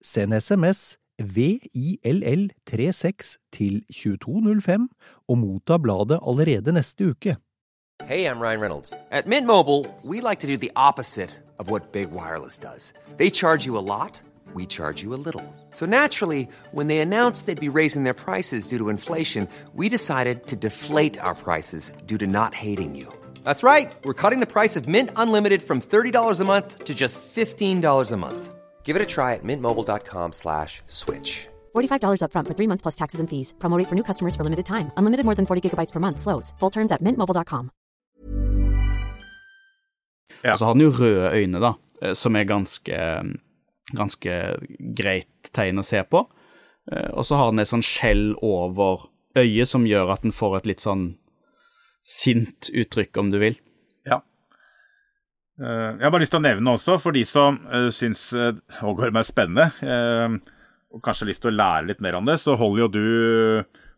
Send 0.06 0.34
SMS 0.34 0.98
VILL36 1.20 3.38
til 3.52 3.84
2205 3.92 4.90
og 5.28 5.38
motta 5.38 5.78
bladet 5.78 6.20
allerede 6.22 6.72
neste 6.72 7.06
uke. 7.12 7.36
Hey, 8.06 8.26
I'm 8.26 8.40
Ryan 8.40 8.62
Reynolds. 8.62 8.94
At 9.12 9.28
Mint 9.28 9.46
Mobile, 9.46 9.86
we 10.04 10.22
like 10.22 10.40
to 10.40 10.48
do 10.48 10.56
the 10.58 10.72
opposite 10.76 11.30
of 11.60 11.68
Big 11.92 12.12
Wireless 12.12 12.58
does. 12.58 12.94
They 13.18 13.30
charge 13.30 13.66
you 13.66 13.78
a 13.78 13.84
lot, 13.84 14.22
we 14.56 14.66
charge 14.66 15.04
you 15.04 15.14
a 15.14 15.20
little. 15.26 15.44
So 15.72 15.86
naturally, 15.86 16.48
when 16.72 16.88
they 16.88 17.00
announced 17.00 17.46
they'd 17.46 17.60
be 17.60 17.68
raising 17.68 18.06
their 18.06 18.14
prices 18.14 18.68
due 18.68 18.78
to 18.78 18.88
inflation, 18.90 19.50
we 19.76 19.90
decided 19.90 20.48
to 20.48 20.56
deflate 20.56 21.20
our 21.20 21.36
prices 21.36 21.92
due 22.08 22.18
to 22.18 22.26
not 22.26 22.56
hating 22.56 22.96
you. 22.96 23.12
That's 23.50 23.64
right. 23.64 23.92
We're 24.06 24.14
cutting 24.24 24.42
the 24.46 24.54
price 24.54 24.76
of 24.80 24.88
Mint 24.88 25.10
Unlimited 25.16 25.62
from 25.64 25.82
$30 25.82 26.40
a 26.40 26.46
month 26.46 26.86
to 26.86 26.94
just 26.94 27.20
$15 27.36 28.12
a 28.12 28.18
month. 28.18 28.54
Give 28.84 28.96
it 28.96 29.02
a 29.02 29.08
try 29.16 29.34
at 29.34 29.44
mintmobile.com 29.44 30.34
slash 30.34 30.84
switch. 30.86 31.48
$45 31.76 32.22
up 32.26 32.32
front 32.32 32.48
for 32.48 32.54
three 32.54 32.68
months 32.68 32.84
plus 32.84 32.96
taxes 32.96 33.20
and 33.20 33.28
fees. 33.30 33.54
Promo 33.58 33.78
rate 33.80 33.90
for 33.90 33.96
new 33.96 34.04
customers 34.04 34.36
for 34.36 34.44
limited 34.44 34.66
time. 34.68 34.92
Unlimited 34.98 35.26
more 35.26 35.34
than 35.36 35.48
40 35.48 35.62
gigabytes 35.70 35.92
per 35.92 36.00
month. 36.00 36.20
Slows. 36.20 36.54
Full 36.60 36.70
terms 36.70 36.92
at 36.92 37.02
mintmobile.com. 37.02 37.72
Ja. 40.44 40.52
Og 40.54 40.60
så 40.60 40.66
har 40.66 40.74
den 40.74 40.82
jo 40.86 40.92
røde 41.00 41.32
øyne, 41.34 41.60
da, 41.60 41.74
eh, 42.02 42.14
som 42.14 42.36
er 42.36 42.44
ganske, 42.44 43.00
ganske 43.98 44.36
greit 44.96 45.50
tegn 45.58 45.82
å 45.82 45.84
se 45.84 46.04
på. 46.04 46.22
Eh, 46.92 47.10
Og 47.14 47.26
så 47.26 47.36
har 47.36 47.50
den 47.52 47.60
et 47.60 47.68
sånn 47.74 47.82
skjell 47.84 48.36
over 48.44 49.10
øyet 49.36 49.68
som 49.68 49.86
gjør 49.90 50.14
at 50.14 50.22
den 50.22 50.32
får 50.32 50.58
et 50.58 50.66
litt 50.68 50.86
sånn 50.86 51.18
sint 52.10 52.72
uttrykk, 52.74 53.18
om 53.22 53.30
du 53.34 53.38
vil. 53.42 53.60
Ja. 54.10 54.22
Eh, 55.62 55.92
Jeg 56.00 56.06
har 56.08 56.14
bare 56.16 56.24
lyst 56.24 56.34
til 56.34 56.42
å 56.42 56.48
nevne 56.48 56.74
også, 56.78 56.98
for 57.04 57.16
de 57.16 57.26
som 57.28 57.60
uh, 57.70 57.90
syns 57.94 58.30
Hågorm 58.80 59.20
er 59.22 59.28
spennende, 59.28 59.70
eh, 59.86 60.40
og 60.90 61.04
kanskje 61.06 61.28
har 61.28 61.30
lyst 61.30 61.44
til 61.46 61.52
å 61.54 61.60
lære 61.60 61.90
litt 61.92 62.00
mer 62.02 62.18
om 62.18 62.26
det, 62.26 62.40
så 62.42 62.56
holder 62.58 62.82
jo 62.82 62.92
du 62.96 63.04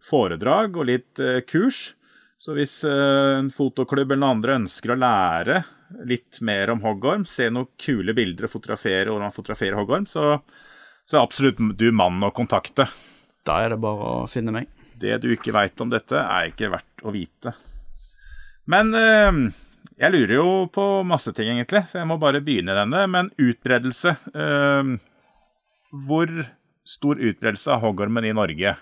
foredrag 0.04 0.76
og 0.76 0.90
litt 0.90 1.22
eh, 1.24 1.40
kurs. 1.48 1.94
Så 2.42 2.56
hvis 2.58 2.80
eh, 2.90 3.38
en 3.38 3.52
fotoklubb 3.54 4.12
eller 4.12 4.20
noen 4.24 4.38
andre 4.40 4.58
ønsker 4.64 4.92
å 4.96 5.00
lære 5.00 5.62
litt 6.10 6.40
mer 6.42 6.72
om 6.74 6.82
hoggorm, 6.84 7.24
se 7.30 7.48
noen 7.54 7.70
kule 7.80 8.16
bilder 8.18 8.48
og 8.48 8.54
fotografere 8.56 9.08
hvordan 9.12 9.28
man 9.30 9.36
fotograferer 9.36 9.78
hoggorm, 9.78 10.08
så, 10.10 10.40
så 11.06 11.20
er 11.20 11.24
absolutt 11.24 11.62
du 11.78 11.88
mannen 11.94 12.26
å 12.28 12.34
kontakte. 12.36 12.88
Da 13.46 13.60
er 13.64 13.76
det 13.76 13.82
bare 13.84 14.14
å 14.24 14.30
finne 14.32 14.54
meg. 14.56 14.72
Det 15.02 15.20
du 15.24 15.30
ikke 15.34 15.54
veit 15.56 15.80
om 15.84 15.92
dette, 15.94 16.18
er 16.18 16.50
ikke 16.52 16.72
verdt 16.74 17.06
å 17.06 17.14
vite. 17.14 17.54
Men 18.72 18.94
eh, 18.96 19.42
jeg 20.02 20.14
lurer 20.16 20.36
jo 20.38 20.52
på 20.74 20.86
masse 21.08 21.34
ting, 21.38 21.52
egentlig, 21.54 21.84
så 21.92 22.02
jeg 22.02 22.10
må 22.10 22.18
bare 22.22 22.44
begynne 22.44 22.78
denne. 22.78 23.04
Men 23.12 23.34
utbredelse 23.42 24.16
eh, 24.34 24.96
Hvor 26.08 26.32
stor 26.88 27.20
utbredelse 27.20 27.76
har 27.76 27.84
hoggormen 27.84 28.26
i 28.26 28.34
Norge? 28.36 28.78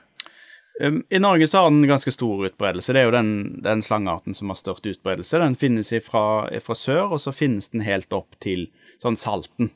Um, 0.79 1.01
I 1.09 1.19
Norge 1.19 1.47
så 1.47 1.65
har 1.65 1.73
den 1.73 1.87
ganske 1.89 2.11
stor 2.11 2.45
utbredelse. 2.47 2.93
Det 2.95 3.01
er 3.01 3.09
jo 3.09 3.15
den, 3.17 3.31
den 3.65 3.81
slangearten 3.83 4.37
som 4.37 4.53
har 4.53 4.59
størst 4.59 4.87
utbredelse. 4.87 5.41
Den 5.41 5.57
finnes 5.59 5.91
fra 6.05 6.47
sør, 6.77 7.17
og 7.17 7.19
så 7.19 7.35
finnes 7.35 7.67
den 7.73 7.83
helt 7.83 8.13
opp 8.15 8.37
til 8.39 8.69
sånn 9.01 9.19
Salten. 9.19 9.73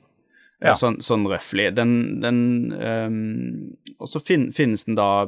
Ja. 0.63 0.77
Sånn, 0.79 1.01
sånn 1.03 1.25
røftlig. 1.27 1.73
Den, 1.75 2.21
den 2.23 2.37
um, 2.71 3.95
Og 3.99 4.07
så 4.07 4.21
fin, 4.23 4.45
finnes 4.55 4.85
den 4.87 4.95
da 4.95 5.25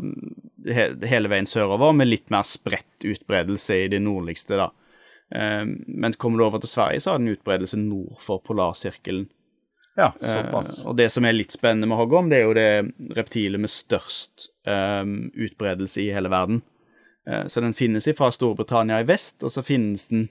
he, 0.64 0.86
hele 1.04 1.32
veien 1.32 1.48
sørover, 1.50 1.92
med 1.92 2.08
litt 2.08 2.32
mer 2.32 2.46
spredt 2.48 3.04
utbredelse 3.04 3.82
i 3.84 3.90
det 3.92 4.00
nordligste, 4.06 4.56
da. 4.62 4.70
Um, 5.36 5.82
men 5.88 6.16
kommer 6.22 6.40
du 6.40 6.46
over 6.46 6.62
til 6.64 6.72
Sverige, 6.72 7.02
så 7.04 7.12
har 7.12 7.20
den 7.20 7.34
utbredelse 7.34 7.80
nord 7.82 8.22
for 8.24 8.40
polarsirkelen. 8.46 9.28
Ja, 9.96 10.14
såpass. 10.20 10.80
Uh, 10.80 10.92
og 10.92 10.98
det 11.00 11.10
som 11.12 11.28
er 11.28 11.36
litt 11.36 11.56
spennende 11.56 11.90
med 11.92 12.00
hoggorm, 12.00 12.32
det 12.32 12.40
er 12.40 12.48
jo 12.48 12.56
det 12.56 13.16
reptilet 13.18 13.64
med 13.64 13.72
størst 13.72 14.50
um, 14.68 15.34
utbredelse 15.34 16.04
i 16.04 16.10
hele 16.16 16.32
verden. 16.32 16.62
Uh, 17.28 17.44
så 17.52 17.64
den 17.64 17.76
finnes 17.76 18.08
fra 18.16 18.32
Storbritannia 18.32 19.02
i 19.04 19.08
vest, 19.08 19.42
og 19.44 19.52
så 19.52 19.64
finnes 19.66 20.08
den 20.12 20.30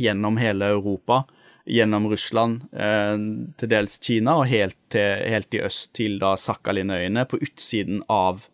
gjennom 0.00 0.36
hele 0.40 0.72
Europa. 0.76 1.22
Gjennom 1.64 2.10
Russland, 2.12 2.66
eh, 2.76 3.14
til 3.60 3.70
dels 3.72 3.96
Kina, 4.02 4.36
og 4.40 4.50
helt, 4.50 4.76
til, 4.92 5.22
helt 5.32 5.54
i 5.56 5.62
øst 5.64 5.94
til 5.96 6.18
da 6.20 6.34
Sakhalinøyene, 6.40 7.24
på 7.30 7.40
utsiden 7.40 8.02
av 8.12 8.44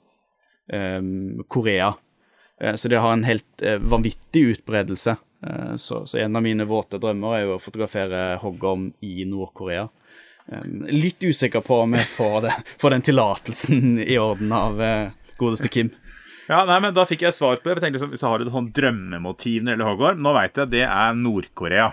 eh, 0.70 1.02
Korea. 1.48 1.94
Eh, 2.60 2.74
så 2.74 2.88
det 2.88 2.96
har 2.96 3.12
en 3.12 3.24
helt 3.24 3.62
eh, 3.62 3.78
vanvittig 3.78 4.40
utbredelse. 4.40 5.16
Eh, 5.46 5.76
så, 5.76 6.06
så 6.06 6.18
en 6.18 6.36
av 6.36 6.42
mine 6.42 6.64
våte 6.64 7.00
drømmer 7.00 7.36
er 7.36 7.46
jo 7.46 7.56
å 7.56 7.62
fotografere 7.62 8.36
hoggorm 8.42 8.92
i 9.00 9.24
Nord-Korea. 9.24 9.88
Um, 10.50 10.80
litt 10.88 11.22
usikker 11.22 11.62
på 11.62 11.82
om 11.84 11.92
jeg 11.94 12.08
får, 12.10 12.36
det, 12.46 12.54
får 12.82 12.96
den 12.96 13.04
tillatelsen 13.06 14.00
i 14.02 14.18
orden 14.18 14.52
av 14.56 14.80
godeste 15.38 15.70
Kim. 15.72 15.92
Ja, 16.50 16.64
nei, 16.66 16.80
men 16.82 16.94
Da 16.96 17.04
fikk 17.06 17.22
jeg 17.22 17.36
svar 17.36 17.60
på 17.60 17.68
det. 17.68 17.76
Jeg 17.78 17.84
tenkte 17.84 17.98
liksom, 18.00 18.10
Hvis 18.14 18.24
jeg 18.24 18.32
har 18.32 18.42
et 18.42 18.52
sånn 18.52 18.70
drømmemotiv 18.74 19.62
når 19.62 19.70
det 19.70 19.76
gjelder 19.76 19.90
hoggorm 19.92 20.22
Nå 20.24 20.32
vet 20.34 20.58
jeg 20.58 20.72
det 20.72 20.84
er 20.88 21.18
Nord-Korea. 21.18 21.90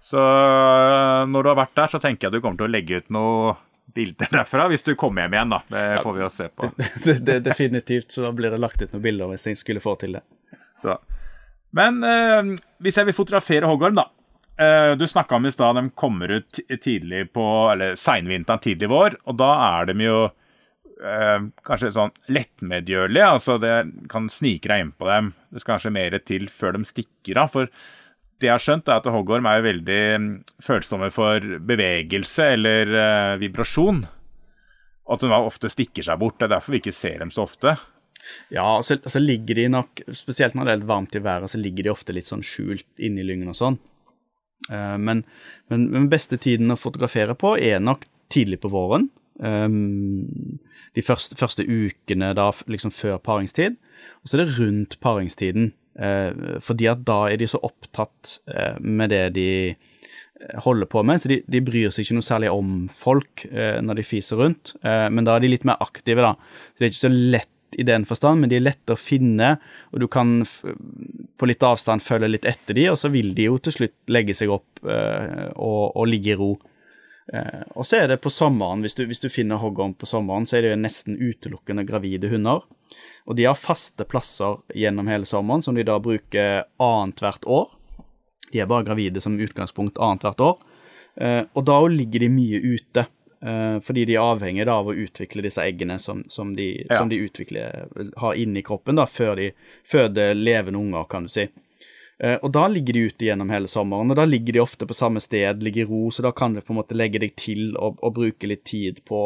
Så 0.00 0.18
øh, 0.22 1.24
når 1.28 1.44
du 1.44 1.50
har 1.52 1.58
vært 1.58 1.74
der, 1.76 1.90
så 1.92 2.00
tenker 2.02 2.28
jeg 2.28 2.38
du 2.38 2.40
kommer 2.44 2.60
til 2.62 2.68
å 2.68 2.72
legge 2.72 3.00
ut 3.02 3.08
noen 3.12 3.58
bilder 3.98 4.30
derfra. 4.38 4.68
Hvis 4.72 4.84
du 4.86 4.92
kommer 5.00 5.24
hjem 5.26 5.34
igjen, 5.36 5.52
da. 5.56 5.60
Det 5.74 5.84
får 6.06 6.16
vi 6.16 6.22
jo 6.22 6.28
se 6.32 6.48
på. 6.54 6.70
det, 7.04 7.16
det, 7.26 7.38
definitivt, 7.48 8.12
så 8.14 8.24
da 8.28 8.32
blir 8.36 8.52
det 8.54 8.60
lagt 8.62 8.80
ut 8.84 8.92
noen 8.94 9.04
bilder 9.04 9.32
hvis 9.32 9.48
jeg 9.50 9.58
skulle 9.60 9.82
få 9.82 9.96
til 10.00 10.16
det. 10.18 10.22
Så. 10.80 10.94
Men 11.76 11.98
eh, 12.06 12.54
hvis 12.84 12.96
jeg 13.00 13.08
vil 13.10 13.16
fotografere 13.18 13.68
hoggorm, 13.68 13.98
da. 13.98 14.06
Eh, 14.58 14.92
Du 15.00 15.04
snakka 15.10 15.36
om 15.36 15.46
i 15.46 15.52
stad 15.52 15.76
de 15.80 15.84
kommer 15.98 16.38
ut 16.38 16.60
tidlig 16.82 17.26
på 17.34 17.44
Eller 17.72 17.98
seinvinteren, 17.98 18.62
tidlig 18.64 18.88
vår, 18.90 19.18
og 19.28 19.36
da 19.42 19.50
er 19.82 19.90
de 19.92 20.06
jo 20.06 20.20
eh, 21.02 21.46
kanskje 21.66 21.92
sånn 21.94 22.14
lettmedgjørlig. 22.32 23.22
Altså 23.24 23.58
det 23.62 23.74
kan 24.10 24.28
snike 24.32 24.70
deg 24.70 24.84
innpå 24.84 25.08
dem. 25.08 25.32
Det 25.52 25.62
skal 25.62 25.76
kanskje 25.76 25.94
mer 25.94 26.18
til 26.24 26.48
før 26.52 26.76
de 26.76 26.84
stikker 26.88 27.42
av. 27.42 27.52
For 27.54 27.70
det 28.38 28.50
jeg 28.50 28.54
har 28.54 28.62
skjønt, 28.62 28.88
er 28.88 29.00
at 29.00 29.10
hoggorm 29.10 29.48
er 29.50 29.58
jo 29.58 29.66
veldig 29.66 30.00
mm, 30.22 30.30
følsomme 30.62 31.10
for 31.14 31.44
bevegelse 31.68 32.52
eller 32.54 32.94
eh, 32.94 33.36
vibrasjon. 33.42 34.04
Og 35.08 35.14
at 35.16 35.24
de 35.24 35.38
ofte 35.38 35.70
stikker 35.72 36.06
seg 36.06 36.20
bort. 36.20 36.38
Det 36.38 36.48
er 36.48 36.56
derfor 36.56 36.76
vi 36.76 36.82
ikke 36.82 36.94
ser 36.94 37.22
dem 37.24 37.32
så 37.34 37.46
ofte. 37.48 37.74
Ja, 38.52 38.82
så, 38.84 38.98
så 39.06 39.20
ligger 39.22 39.56
de 39.56 39.68
nok, 39.72 40.02
spesielt 40.16 40.56
når 40.56 40.66
det 40.66 40.72
er 40.72 40.80
litt 40.80 40.90
varmt 40.90 41.16
i 41.16 41.22
været, 41.24 41.50
så 41.50 41.60
ligger 41.60 41.86
de 41.86 41.92
ofte 41.94 42.14
litt 42.14 42.28
sånn 42.28 42.44
skjult 42.44 42.86
inni 43.00 43.24
lyngen 43.24 43.52
og 43.52 43.56
sånn. 43.58 43.78
Eh, 44.70 44.96
men, 45.00 45.24
men, 45.72 45.88
men 45.94 46.10
beste 46.12 46.38
tiden 46.40 46.74
å 46.74 46.78
fotografere 46.78 47.36
på 47.38 47.54
er 47.56 47.80
nok 47.82 48.06
tidlig 48.32 48.60
på 48.62 48.72
våren. 48.72 49.08
Um, 49.38 50.58
de 50.96 51.04
første, 51.04 51.36
første 51.38 51.62
ukene 51.62 52.32
da, 52.36 52.48
liksom 52.70 52.92
før 52.94 53.18
paringstid. 53.22 53.76
Og 54.22 54.30
så 54.30 54.38
er 54.38 54.44
det 54.44 54.56
rundt 54.58 54.98
paringstiden. 55.04 55.72
uh, 55.98 56.58
fordi 56.62 56.86
at 56.86 57.04
da 57.06 57.24
er 57.28 57.38
de 57.40 57.46
så 57.50 57.60
opptatt 57.62 58.38
uh, 58.50 58.78
med 58.80 59.10
det 59.10 59.34
de 59.34 59.50
eh, 59.74 60.58
holder 60.62 60.86
på 60.86 61.02
med, 61.02 61.18
så 61.18 61.28
de, 61.28 61.40
de 61.50 61.60
bryr 61.60 61.90
seg 61.90 62.04
ikke 62.04 62.18
noe 62.20 62.26
særlig 62.26 62.50
om 62.54 62.88
folk 62.92 63.42
uh, 63.50 63.80
når 63.82 63.98
de 63.98 64.06
fiser 64.06 64.38
rundt. 64.38 64.76
Men 64.82 65.26
da 65.26 65.36
er 65.36 65.42
de 65.42 65.50
litt 65.50 65.66
mer 65.66 65.80
aktive, 65.82 66.22
da. 66.22 66.34
Så 66.72 66.78
det 66.78 66.86
er 66.86 66.92
ikke 66.94 67.06
så 67.06 67.14
lett 67.14 67.54
i 67.76 67.82
den 67.82 68.04
forstand, 68.08 68.40
men 68.40 68.50
de 68.50 68.58
er 68.58 68.64
lette 68.64 68.94
å 68.94 69.00
finne, 69.00 69.56
og 69.92 70.02
du 70.02 70.08
kan 70.10 70.40
på 71.38 71.48
litt 71.48 71.64
avstand 71.64 72.04
følge 72.04 72.30
litt 72.30 72.48
etter 72.48 72.76
de, 72.78 72.88
og 72.92 72.98
så 73.00 73.10
vil 73.12 73.34
de 73.36 73.48
jo 73.48 73.58
til 73.62 73.76
slutt 73.76 73.96
legge 74.12 74.36
seg 74.36 74.52
opp 74.52 74.82
eh, 74.88 75.50
og, 75.54 75.82
og 75.94 76.08
ligge 76.08 76.32
i 76.32 76.38
ro. 76.38 76.54
Eh, 77.34 77.62
og 77.76 77.84
så 77.86 78.02
er 78.02 78.08
det 78.08 78.20
på 78.24 78.30
sommeren, 78.32 78.80
hvis 78.84 78.94
du, 78.96 79.04
hvis 79.06 79.20
du 79.20 79.28
finner 79.32 79.60
hoggorm 79.60 79.94
på 79.98 80.08
sommeren, 80.08 80.46
så 80.48 80.58
er 80.58 80.64
det 80.64 80.70
jo 80.74 80.80
nesten 80.80 81.18
utelukkende 81.20 81.84
gravide 81.88 82.30
hunder. 82.32 82.64
Og 83.28 83.36
de 83.36 83.44
har 83.44 83.58
faste 83.58 84.06
plasser 84.08 84.56
gjennom 84.74 85.08
hele 85.10 85.28
sommeren, 85.28 85.62
som 85.62 85.76
de 85.76 85.84
da 85.84 85.98
bruker 86.00 86.64
annethvert 86.80 87.44
år. 87.44 87.68
De 88.52 88.62
er 88.62 88.70
bare 88.70 88.86
gravide 88.86 89.20
som 89.20 89.36
utgangspunkt 89.36 90.00
annethvert 90.00 90.40
år. 90.40 90.58
Eh, 91.20 91.42
og 91.52 91.64
da 91.68 91.78
ligger 91.92 92.24
de 92.24 92.30
mye 92.32 92.60
ute, 92.64 93.04
eh, 93.42 93.76
fordi 93.84 94.06
de 94.08 94.16
er 94.16 94.24
avhengig 94.24 94.64
da 94.64 94.78
av 94.80 94.88
å 94.88 94.96
utvikle 94.96 95.44
disse 95.44 95.60
eggene 95.60 95.98
som, 96.00 96.24
som, 96.32 96.54
de, 96.56 96.86
Ja. 96.88 96.96
som 97.02 97.10
de 97.12 97.20
utvikler, 97.20 97.88
har 98.16 98.34
inni 98.40 98.62
kroppen 98.64 98.96
da, 98.96 99.04
før 99.04 99.36
de 99.36 99.50
føder 99.84 100.32
levende 100.38 100.80
unger, 100.80 101.04
kan 101.10 101.28
du 101.28 101.28
si. 101.28 101.48
Eh, 102.18 102.34
og 102.42 102.50
da 102.50 102.64
ligger 102.68 102.96
de 102.96 103.04
ute 103.10 103.28
gjennom 103.28 103.50
hele 103.54 103.70
sommeren, 103.70 104.10
og 104.10 104.18
da 104.18 104.24
ligger 104.26 104.56
de 104.56 104.62
ofte 104.62 104.86
på 104.90 104.96
samme 104.96 105.22
sted, 105.22 105.62
ligger 105.62 105.84
i 105.84 105.88
ro, 105.88 106.02
så 106.10 106.24
da 106.26 106.32
kan 106.34 106.56
du 106.56 106.60
på 106.60 106.74
en 106.74 106.80
måte 106.80 106.98
legge 106.98 107.20
deg 107.22 107.36
til 107.38 107.76
og, 107.78 108.00
og 108.02 108.16
bruke 108.16 108.50
litt 108.50 108.64
tid 108.66 109.04
på, 109.06 109.22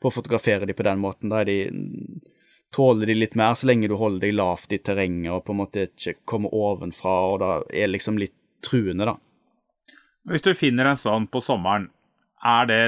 på 0.00 0.10
å 0.10 0.14
fotografere 0.14 0.68
de 0.68 0.76
på 0.76 0.86
den 0.86 1.02
måten. 1.02 1.32
Da 1.32 1.42
de, 1.48 1.58
tåler 2.74 3.10
de 3.10 3.16
litt 3.16 3.34
mer 3.38 3.54
så 3.58 3.70
lenge 3.70 3.88
du 3.90 3.96
holder 3.98 4.26
deg 4.26 4.36
lavt 4.36 4.74
i 4.74 4.80
terrenget 4.82 5.32
og 5.32 5.44
på 5.46 5.54
en 5.54 5.60
måte 5.62 5.88
ikke 5.88 6.18
kommer 6.28 6.54
ovenfra, 6.54 7.16
og 7.32 7.40
da 7.42 7.50
er 7.72 7.90
liksom 7.90 8.20
litt 8.20 8.34
truende, 8.66 9.08
da. 9.08 9.16
Hvis 10.26 10.42
du 10.42 10.52
finner 10.58 10.90
en 10.90 10.98
sånn 10.98 11.28
på 11.30 11.42
sommeren, 11.42 11.88
er 12.46 12.66
det, 12.70 12.80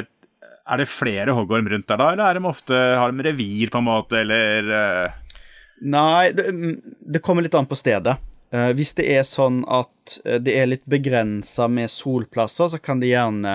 er 0.43 0.81
det 0.83 0.91
flere 0.91 1.35
hoggorm 1.35 1.71
rundt 1.71 1.87
der 1.91 2.01
da, 2.01 2.13
eller 2.13 2.27
er 2.31 2.39
de 2.39 2.51
ofte, 2.51 2.79
har 2.99 3.15
de 3.15 3.27
revir 3.27 3.71
på 3.73 3.81
en 3.81 3.89
måte, 3.91 4.23
eller 4.23 4.75
eh, 4.81 5.25
Nei, 5.79 6.33
det, 6.35 6.51
det 7.07 7.21
kommer 7.23 7.45
litt 7.47 7.55
an 7.55 7.69
på 7.71 7.77
stedet. 7.79 8.17
Eh, 8.51 8.71
hvis 8.77 8.95
det 8.97 9.07
er 9.13 9.27
sånn 9.29 9.61
at 9.69 10.19
eh, 10.25 10.39
det 10.41 10.55
er 10.57 10.71
litt 10.71 10.87
begrensa 10.89 11.69
med 11.69 11.91
solplasser, 11.93 12.71
så 12.73 12.81
kan 12.81 13.01
de 13.03 13.13
gjerne 13.13 13.55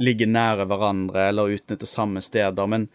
ligge 0.00 0.26
nære 0.28 0.64
hverandre 0.70 1.28
eller 1.28 1.52
utnytte 1.52 1.88
samme 1.88 2.22
steder. 2.24 2.70
Men 2.70 2.88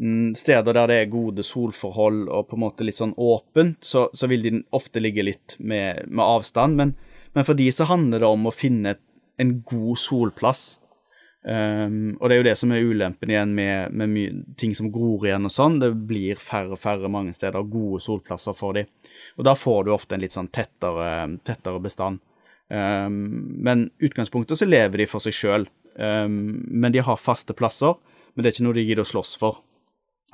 mm, 0.00 0.32
steder 0.38 0.76
der 0.76 0.88
det 0.90 1.00
er 1.02 1.12
gode 1.12 1.44
solforhold 1.44 2.24
og 2.28 2.48
på 2.48 2.56
en 2.56 2.64
måte 2.64 2.86
litt 2.88 2.98
sånn 3.00 3.16
åpent, 3.16 3.82
så, 3.84 4.08
så 4.16 4.30
vil 4.30 4.46
de 4.46 4.54
ofte 4.76 5.02
ligge 5.04 5.26
litt 5.26 5.58
med, 5.58 6.08
med 6.08 6.24
avstand. 6.24 6.80
Men, 6.80 6.96
men 7.36 7.48
for 7.48 7.58
de 7.58 7.68
så 7.74 7.88
handler 7.90 8.24
det 8.24 8.32
om 8.32 8.48
å 8.48 8.54
finne 8.54 8.96
en 9.38 9.58
god 9.68 10.00
solplass. 10.00 10.78
Um, 11.48 12.18
og 12.20 12.28
det 12.28 12.34
er 12.34 12.42
jo 12.42 12.46
det 12.50 12.56
som 12.60 12.72
er 12.76 12.84
ulempen 12.84 13.30
igjen 13.32 13.54
med, 13.56 13.94
med 13.96 14.40
ting 14.60 14.74
som 14.76 14.90
gror 14.92 15.24
igjen 15.24 15.48
og 15.48 15.52
sånn. 15.54 15.78
Det 15.80 15.88
blir 16.10 16.40
færre 16.42 16.74
og 16.76 16.82
færre 16.82 17.08
mange 17.12 17.32
steder 17.32 17.64
gode 17.72 18.02
solplasser 18.04 18.56
for 18.56 18.76
dem. 18.76 18.90
Og 19.40 19.46
da 19.48 19.54
får 19.56 19.86
du 19.86 19.94
ofte 19.94 20.16
en 20.16 20.24
litt 20.24 20.36
sånn 20.36 20.50
tettere, 20.52 21.38
tettere 21.48 21.80
bestand. 21.80 22.20
Um, 22.68 23.22
men 23.64 23.86
utgangspunktet 24.04 24.60
så 24.60 24.68
lever 24.68 25.00
de 25.00 25.08
for 25.08 25.24
seg 25.24 25.36
sjøl. 25.36 25.64
Um, 25.96 26.66
men 26.68 26.92
de 26.92 27.00
har 27.06 27.22
faste 27.22 27.56
plasser, 27.56 27.96
men 28.34 28.44
det 28.44 28.50
er 28.50 28.58
ikke 28.58 28.68
noe 28.68 28.76
de 28.76 28.84
gidder 28.84 29.06
å 29.06 29.12
slåss 29.14 29.32
for. 29.40 29.62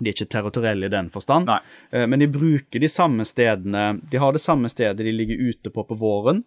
De 0.01 0.11
er 0.11 0.17
ikke 0.17 0.33
territorielle 0.35 0.91
i 0.91 0.97
den 0.97 1.13
forstand, 1.15 1.53
Uh, 1.95 2.09
men 2.11 2.25
de 2.25 2.27
bruker 2.27 2.83
de 2.83 2.91
samme 2.91 3.23
stedene 3.29 4.01
De 4.11 4.19
har 4.19 4.35
det 4.35 4.43
samme 4.43 4.67
stedet 4.73 5.05
de 5.07 5.13
ligger 5.15 5.39
ute 5.39 5.71
på 5.71 5.85
på 5.87 5.95
våren 6.01 6.43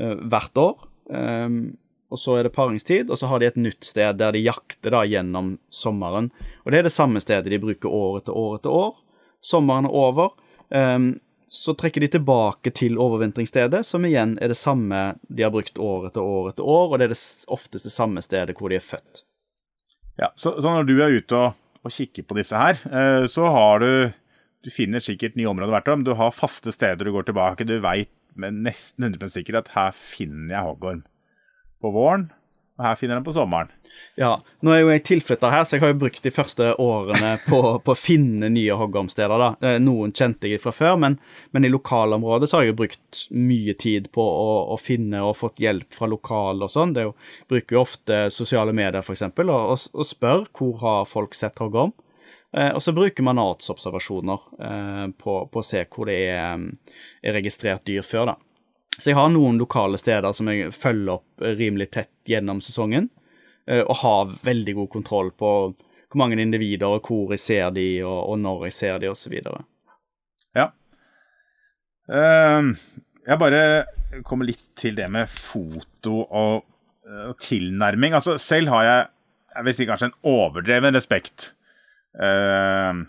uh, 0.00 0.16
hvert 0.16 0.56
år. 0.56 0.88
Um, 1.12 1.74
og 2.12 2.20
så 2.20 2.36
er 2.36 2.46
det 2.46 2.54
paringstid, 2.54 3.10
og 3.10 3.18
så 3.18 3.30
har 3.30 3.40
de 3.40 3.48
et 3.48 3.58
nytt 3.60 3.86
sted 3.88 4.20
der 4.20 4.34
de 4.36 4.44
jakter 4.44 4.92
da 4.92 5.02
gjennom 5.08 5.56
sommeren. 5.72 6.28
Og 6.62 6.72
det 6.72 6.82
er 6.82 6.88
det 6.88 6.94
samme 6.94 7.22
stedet 7.24 7.50
de 7.52 7.60
bruker 7.62 7.88
år 7.88 8.20
etter 8.20 8.36
år 8.36 8.58
etter 8.58 8.76
år. 8.76 8.94
Sommeren 9.42 9.88
er 9.88 9.96
over. 9.96 10.34
Um, 10.68 11.14
så 11.52 11.74
trekker 11.76 12.00
de 12.00 12.08
tilbake 12.14 12.72
til 12.72 12.96
overvintringsstedet, 13.00 13.82
som 13.84 14.06
igjen 14.08 14.38
er 14.40 14.48
det 14.48 14.56
samme 14.56 15.02
de 15.28 15.44
har 15.44 15.52
brukt 15.52 15.76
år 15.76 16.06
etter 16.08 16.24
år 16.24 16.52
etter 16.52 16.64
år, 16.64 16.86
og 16.86 17.00
det 17.00 17.08
er 17.08 17.12
det 17.12 17.20
oftest 17.52 17.88
det 17.88 17.92
samme 17.92 18.22
stedet 18.24 18.56
hvor 18.56 18.72
de 18.72 18.78
er 18.78 18.84
født. 18.84 19.24
Ja, 20.20 20.30
så, 20.36 20.54
så 20.60 20.72
når 20.72 20.88
du 20.88 20.94
er 21.00 21.12
ute 21.12 21.36
og, 21.36 21.58
og 21.84 21.92
kikker 21.92 22.24
på 22.28 22.38
disse 22.40 22.56
her, 22.56 22.80
eh, 22.88 23.26
så 23.28 23.52
har 23.52 23.84
du 23.84 23.92
Du 24.62 24.70
finner 24.70 25.02
sikkert 25.02 25.34
nye 25.34 25.48
områder 25.50 25.72
hvert 25.74 25.88
år, 25.90 25.96
men 25.98 26.06
du 26.06 26.12
har 26.14 26.30
faste 26.30 26.70
steder 26.70 27.02
du 27.04 27.10
går 27.10 27.24
tilbake. 27.26 27.64
Du 27.66 27.80
veit 27.82 28.12
med 28.38 28.60
nesten 28.62 29.08
100 29.08 29.32
sikkerhet 29.34 29.66
at 29.66 29.72
her 29.74 29.96
finner 29.96 30.54
jeg 30.54 30.66
hoggorm. 30.68 31.00
På 31.82 31.90
våren, 31.94 32.28
og 32.78 32.84
her 32.86 32.96
finner 32.96 33.16
jeg 33.16 33.20
den 33.20 33.26
på 33.26 33.34
sommeren. 33.36 33.70
Ja, 34.16 34.30
Nå 34.64 34.72
er 34.72 34.80
jo 34.80 34.90
jeg 34.92 35.02
tilflytter 35.04 35.52
her, 35.52 35.64
så 35.68 35.76
jeg 35.76 35.82
har 35.84 35.90
jo 35.92 35.98
brukt 36.00 36.22
de 36.24 36.32
første 36.32 36.70
årene 36.80 37.34
på, 37.44 37.58
på 37.84 37.92
å 37.92 37.98
finne 37.98 38.48
nye 38.52 38.76
hoggormsteder. 38.80 39.42
da. 39.42 39.48
Eh, 39.60 39.78
Noen 39.82 40.14
kjente 40.16 40.48
jeg 40.48 40.62
fra 40.62 40.72
før, 40.74 40.96
men, 41.02 41.18
men 41.52 41.66
i 41.66 41.70
lokalområdet 41.72 42.48
så 42.48 42.58
har 42.58 42.64
jeg 42.64 42.72
jo 42.72 42.78
brukt 42.80 43.24
mye 43.34 43.74
tid 43.78 44.08
på 44.14 44.24
å, 44.24 44.54
å 44.72 44.78
finne 44.80 45.20
og 45.26 45.36
fått 45.42 45.60
hjelp 45.62 45.92
fra 45.94 46.08
lokale 46.10 46.68
og 46.68 46.72
sånn. 46.72 46.94
Jo, 46.96 47.12
bruker 47.50 47.76
jo 47.76 47.84
ofte 47.84 48.22
sosiale 48.32 48.72
medier, 48.76 49.04
eksempel, 49.04 49.52
og, 49.52 49.74
og, 49.74 49.90
og 49.92 50.08
spør 50.08 50.48
hvor 50.56 50.78
har 50.84 51.10
folk 51.10 51.36
sett 51.36 51.60
hoggorm. 51.60 51.92
Eh, 52.56 52.70
og 52.72 52.82
så 52.84 52.92
bruker 52.92 53.24
man 53.24 53.40
artsobservasjoner 53.40 54.48
eh, 54.60 55.04
på, 55.20 55.36
på 55.48 55.60
å 55.60 55.64
se 55.64 55.84
hvor 55.88 56.08
det 56.10 56.18
er, 56.28 56.56
eh, 56.56 56.96
er 57.24 57.38
registrert 57.38 57.84
dyr 57.88 58.04
før, 58.04 58.32
da. 58.32 58.38
Så 58.98 59.10
jeg 59.10 59.16
har 59.16 59.30
noen 59.32 59.58
lokale 59.60 59.98
steder 60.00 60.34
som 60.36 60.50
jeg 60.52 60.72
følger 60.76 61.16
opp 61.16 61.44
eh, 61.44 61.56
rimelig 61.58 61.90
tett 61.94 62.12
gjennom 62.28 62.60
sesongen, 62.64 63.08
eh, 63.66 63.82
og 63.82 63.96
har 64.02 64.34
veldig 64.44 64.76
god 64.82 64.92
kontroll 64.92 65.32
på 65.32 65.52
hvor 66.12 66.20
mange 66.20 66.36
individer, 66.42 66.92
og 66.92 67.08
hvor 67.08 67.32
jeg 67.32 67.40
ser 67.40 67.70
de, 67.72 67.86
og, 68.04 68.18
og 68.34 68.40
når 68.42 68.66
jeg 68.68 68.76
ser 68.76 69.00
de, 69.00 69.08
osv. 69.08 69.38
Ja. 70.58 70.66
Ehm, 72.12 72.74
jeg 73.24 73.40
bare 73.40 73.62
kommer 74.28 74.44
litt 74.44 74.66
til 74.76 74.98
det 74.98 75.08
med 75.08 75.30
foto 75.32 76.18
eh, 76.28 76.60
og 77.30 77.38
tilnærming. 77.40 78.12
Altså, 78.18 78.36
selv 78.36 78.74
har 78.74 78.88
jeg 78.88 79.02
jeg 79.52 79.66
vil 79.66 79.74
si 79.76 79.84
kanskje 79.84 80.08
en 80.08 80.14
overdreven 80.30 80.96
respekt 80.96 81.50
ehm, 82.16 83.02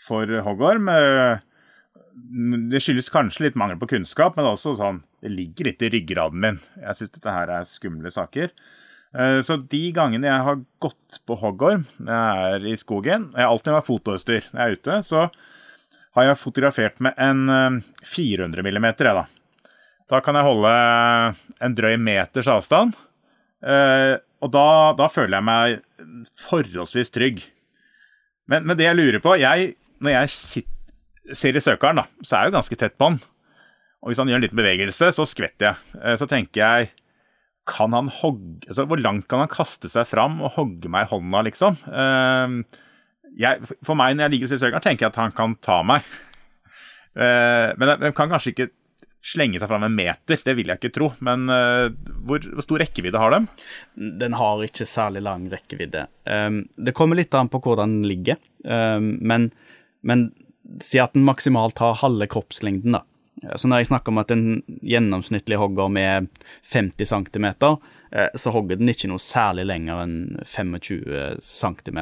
for 0.00 0.30
hoggorm. 0.46 0.88
Det 2.70 2.80
skyldes 2.82 3.10
kanskje 3.12 3.46
litt 3.46 3.56
mangel 3.58 3.78
på 3.80 3.88
kunnskap, 3.94 4.36
men 4.36 4.48
også 4.48 4.76
sånn 4.78 5.02
Det 5.22 5.30
ligger 5.32 5.70
litt 5.70 5.82
i 5.82 5.90
ryggraden 5.92 6.40
min. 6.40 6.60
Jeg 6.80 6.96
syns 6.98 7.12
dette 7.16 7.34
her 7.34 7.52
er 7.56 7.68
skumle 7.68 8.10
saker. 8.12 8.50
Eh, 9.14 9.40
Så 9.42 9.56
de 9.68 9.82
gangene 9.92 10.28
jeg 10.30 10.46
har 10.46 10.60
gått 10.80 11.20
på 11.26 11.38
hoggorm 11.40 11.86
når 11.98 12.14
jeg 12.14 12.54
er 12.54 12.66
i 12.70 12.76
skogen 12.78 13.30
Jeg 13.34 13.42
har 13.42 13.50
alltid 13.50 13.74
med 13.74 13.86
fotoutstyr 13.88 14.50
når 14.52 14.60
jeg 14.60 14.66
er 14.68 14.78
ute. 14.78 15.02
så 15.08 15.30
har 16.18 16.24
jeg 16.26 16.40
fotografert 16.40 16.98
med 17.00 17.14
en 17.18 17.48
eh, 17.48 17.82
400 18.04 18.62
mm, 18.66 18.84
jeg 18.90 19.14
da. 19.14 19.26
Da 20.10 20.18
kan 20.20 20.34
jeg 20.34 20.46
holde 20.46 20.72
en 21.62 21.76
drøy 21.78 21.94
meters 22.02 22.48
avstand, 22.50 22.96
eh, 23.62 24.16
og 24.42 24.50
da, 24.50 24.64
da 24.98 25.06
føler 25.06 25.36
jeg 25.38 25.46
meg 25.46 26.24
forholdsvis 26.48 27.12
trygg. 27.14 27.44
Men, 28.50 28.66
men 28.66 28.76
det 28.78 28.88
jeg 28.88 28.98
lurer 28.98 29.22
på 29.22 29.36
jeg, 29.38 29.76
Når 30.00 30.10
jeg 30.16 30.30
sitter, 30.34 30.79
ser 31.36 31.56
i 31.56 31.62
søkeren, 31.62 32.00
da, 32.02 32.06
så 32.24 32.36
er 32.36 32.46
jeg 32.46 32.52
jo 32.52 32.56
ganske 32.58 32.78
tett 32.80 32.96
på 32.98 33.10
han. 33.10 33.20
Og 34.00 34.10
hvis 34.10 34.20
han 34.22 34.30
gjør 34.30 34.40
en 34.40 34.44
liten 34.46 34.60
bevegelse, 34.60 35.10
så 35.12 35.26
skvetter 35.28 35.70
jeg. 35.70 36.00
Eh, 36.00 36.16
Så 36.16 36.28
tenker 36.30 36.62
jeg 36.62 36.90
kan 37.70 37.92
han 37.94 38.08
hogge, 38.08 38.64
altså 38.66 38.86
Hvor 38.88 38.98
langt 38.98 39.28
kan 39.28 39.42
han 39.44 39.50
kaste 39.52 39.90
seg 39.92 40.08
fram 40.08 40.40
og 40.42 40.54
hogge 40.56 40.90
meg 40.90 41.04
i 41.06 41.10
hånda, 41.12 41.42
liksom? 41.46 41.76
Eh, 41.86 42.80
jeg, 43.38 43.68
for 43.86 43.94
meg, 43.98 44.16
når 44.16 44.26
jeg 44.26 44.34
ligger 44.34 44.48
og 44.48 44.52
ser 44.52 44.60
i 44.60 44.64
søkeren, 44.64 44.84
tenker 44.84 45.06
jeg 45.06 45.12
at 45.12 45.20
han 45.22 45.36
kan 45.36 45.56
ta 45.62 45.82
meg. 45.86 46.04
Eh, 47.10 47.72
men 47.74 47.90
de 47.98 48.12
kan 48.14 48.30
kanskje 48.30 48.52
ikke 48.52 48.68
slenge 49.26 49.58
seg 49.58 49.66
fram 49.66 49.82
en 49.82 49.96
meter, 49.98 50.38
det 50.46 50.52
vil 50.54 50.70
jeg 50.70 50.78
ikke 50.78 50.92
tro. 50.94 51.08
Men 51.26 51.50
eh, 51.50 51.88
hvor, 52.22 52.44
hvor 52.54 52.62
stor 52.62 52.78
rekkevidde 52.84 53.18
har 53.18 53.34
de? 53.34 53.40
Den 54.20 54.36
har 54.38 54.62
ikke 54.62 54.86
særlig 54.86 55.24
lang 55.26 55.48
rekkevidde. 55.50 56.04
Um, 56.30 56.60
det 56.78 56.94
kommer 56.94 57.18
litt 57.18 57.34
an 57.34 57.50
på 57.50 57.58
hvordan 57.64 57.96
den 57.98 58.06
ligger, 58.12 58.38
um, 58.62 59.10
men, 59.26 59.48
men 60.06 60.28
si 60.84 61.00
at 61.02 61.16
den 61.16 61.26
maksimalt 61.26 61.80
har 61.82 61.98
halve 62.02 62.28
kroppslengden, 62.30 62.98
da. 62.98 63.04
Så 63.56 63.70
når 63.70 63.80
jeg 63.80 63.88
snakker 63.88 64.12
om 64.12 64.20
at 64.20 64.32
en 64.34 64.60
gjennomsnittlig 64.84 65.56
hogger 65.56 65.88
med 65.88 66.26
50 66.68 67.08
cm, 67.08 67.46
så 68.36 68.52
hogger 68.52 68.76
den 68.76 68.92
ikke 68.92 69.08
noe 69.08 69.22
særlig 69.22 69.64
lenger 69.70 70.02
enn 70.02 70.16
25 70.44 71.40
cm. 71.40 72.00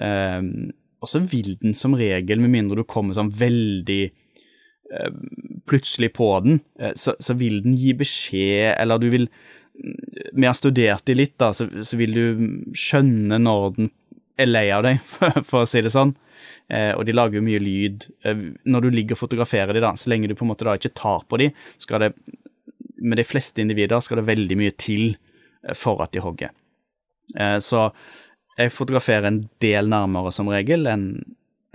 Um, 0.00 0.70
og 1.00 1.08
så 1.08 1.22
vil 1.24 1.54
den 1.60 1.76
som 1.76 1.96
regel, 1.96 2.40
med 2.42 2.52
mindre 2.52 2.80
du 2.80 2.88
kommer 2.88 3.16
sånn 3.16 3.32
veldig 3.32 4.02
eh, 4.10 5.14
plutselig 5.68 6.12
på 6.16 6.28
den, 6.44 6.60
eh, 6.80 6.92
så, 6.96 7.36
vil 7.40 7.62
den 7.64 7.76
gi 7.80 7.94
beskjed, 7.96 8.74
eller 8.76 9.00
du 9.00 9.08
vil 9.12 9.30
Vi 10.36 10.44
har 10.44 10.52
studert 10.52 11.06
de 11.08 11.14
litt, 11.16 11.38
da, 11.40 11.54
så, 11.56 11.64
så 11.86 11.96
vil 11.96 12.12
du 12.12 12.24
skjønne 12.76 13.38
når 13.40 13.70
den 13.78 13.86
er 14.36 14.50
lei 14.50 14.66
av 14.76 14.84
deg, 14.84 14.98
for 15.48 15.62
å 15.62 15.68
si 15.68 15.80
det 15.80 15.94
sånn. 15.94 16.12
Eh, 16.68 16.92
og 16.94 17.04
de 17.06 17.14
lager 17.16 17.40
jo 17.40 17.46
mye 17.46 17.62
lyd. 17.62 18.06
Eh, 18.24 18.44
når 18.64 18.86
du 18.86 18.90
ligger 18.94 19.16
og 19.18 19.22
fotograferer 19.24 19.76
de 19.76 19.82
da, 19.84 19.94
så 19.98 20.12
lenge 20.12 20.30
du 20.30 20.36
på 20.38 20.46
en 20.46 20.52
måte 20.52 20.68
da 20.68 20.76
ikke 20.78 20.94
tar 20.98 21.26
på 21.28 21.40
de, 21.42 21.50
skal 21.82 22.06
det 22.06 22.14
Med 23.00 23.16
de 23.16 23.24
fleste 23.24 23.62
individer 23.62 24.00
skal 24.04 24.18
det 24.20 24.26
veldig 24.28 24.56
mye 24.60 24.72
til 24.76 25.14
eh, 25.64 25.74
for 25.74 26.02
at 26.04 26.12
de 26.12 26.20
hogger. 26.20 26.50
Eh, 27.36 27.58
så 27.64 27.90
jeg 28.58 28.74
fotograferer 28.74 29.30
en 29.30 29.44
del 29.62 29.88
nærmere 29.88 30.32
som 30.34 30.50
regel 30.52 30.86
enn 30.90 31.12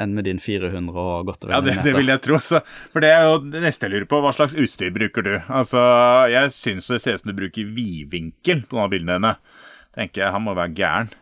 enn 0.02 0.12
med 0.12 0.26
din 0.28 0.42
400 0.44 0.92
og 0.92 1.28
godt 1.30 1.46
og 1.46 1.50
vel. 1.50 1.56
Ja, 1.56 1.62
det, 1.64 1.76
det 1.86 1.94
vil 1.96 2.10
jeg 2.12 2.22
tro. 2.26 2.40
Så, 2.44 2.60
for 2.92 3.04
det 3.04 3.14
er 3.16 3.30
jo 3.30 3.38
det 3.48 3.62
neste 3.64 3.88
jeg 3.88 3.94
lurer 3.94 4.10
på. 4.12 4.20
Hva 4.26 4.34
slags 4.36 4.56
utstyr 4.60 4.92
bruker 4.96 5.24
du? 5.24 5.34
Altså, 5.48 5.80
Jeg 6.32 6.52
syns 6.52 6.90
det 6.92 7.00
ser 7.04 7.16
ut 7.16 7.24
som 7.24 7.32
du 7.32 7.38
bruker 7.38 7.70
vidvinkel 7.78 8.66
på 8.68 8.76
noen 8.76 8.88
av 8.88 8.92
bildene 8.92 9.16
dine. 9.16 9.32
Tenker 9.96 10.26
jeg, 10.26 10.34
Han 10.36 10.44
må 10.44 10.56
være 10.58 10.76
gæren. 10.76 11.14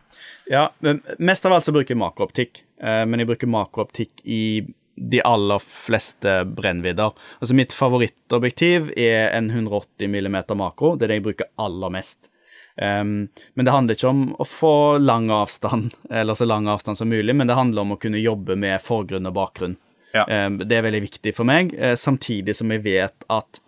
Ja, 0.50 0.68
men 0.84 1.00
mest 1.18 1.46
av 1.46 1.52
alt 1.56 1.66
så 1.66 1.72
bruker 1.72 1.94
jeg 1.94 2.00
makrooptikk, 2.00 2.64
eh, 2.82 3.04
men 3.08 3.22
jeg 3.22 3.30
bruker 3.30 3.50
makrooptikk 3.50 4.24
i 4.24 4.66
de 4.94 5.20
aller 5.26 5.58
fleste 5.58 6.44
brennvidder. 6.44 7.14
Altså 7.40 7.56
mitt 7.56 7.74
favorittobjektiv 7.74 8.92
er 8.96 9.32
en 9.34 9.50
180 9.50 10.06
mm 10.06 10.38
makro, 10.60 10.94
det 10.94 11.06
er 11.06 11.14
det 11.14 11.20
jeg 11.20 11.26
bruker 11.30 11.50
aller 11.60 11.92
mest. 11.94 12.30
Um, 12.74 13.28
men 13.54 13.66
det 13.66 13.70
handler 13.70 13.94
ikke 13.94 14.10
om 14.10 14.22
å 14.42 14.46
få 14.48 14.74
lang 14.98 15.30
avstand, 15.34 15.94
eller 16.10 16.38
så 16.38 16.46
lang 16.46 16.68
avstand 16.70 16.98
som 16.98 17.10
mulig, 17.10 17.34
men 17.34 17.50
det 17.50 17.58
handler 17.58 17.86
om 17.86 17.96
å 17.96 18.00
kunne 18.02 18.22
jobbe 18.22 18.58
med 18.58 18.82
forgrunn 18.82 19.30
og 19.30 19.36
bakgrunn. 19.36 19.76
Ja. 20.14 20.26
Um, 20.46 20.60
det 20.62 20.78
er 20.78 20.86
veldig 20.86 21.04
viktig 21.08 21.34
for 21.34 21.48
meg, 21.48 21.74
eh, 21.74 21.96
samtidig 21.98 22.54
som 22.58 22.70
jeg 22.70 22.84
vet 22.84 23.26
at 23.32 23.60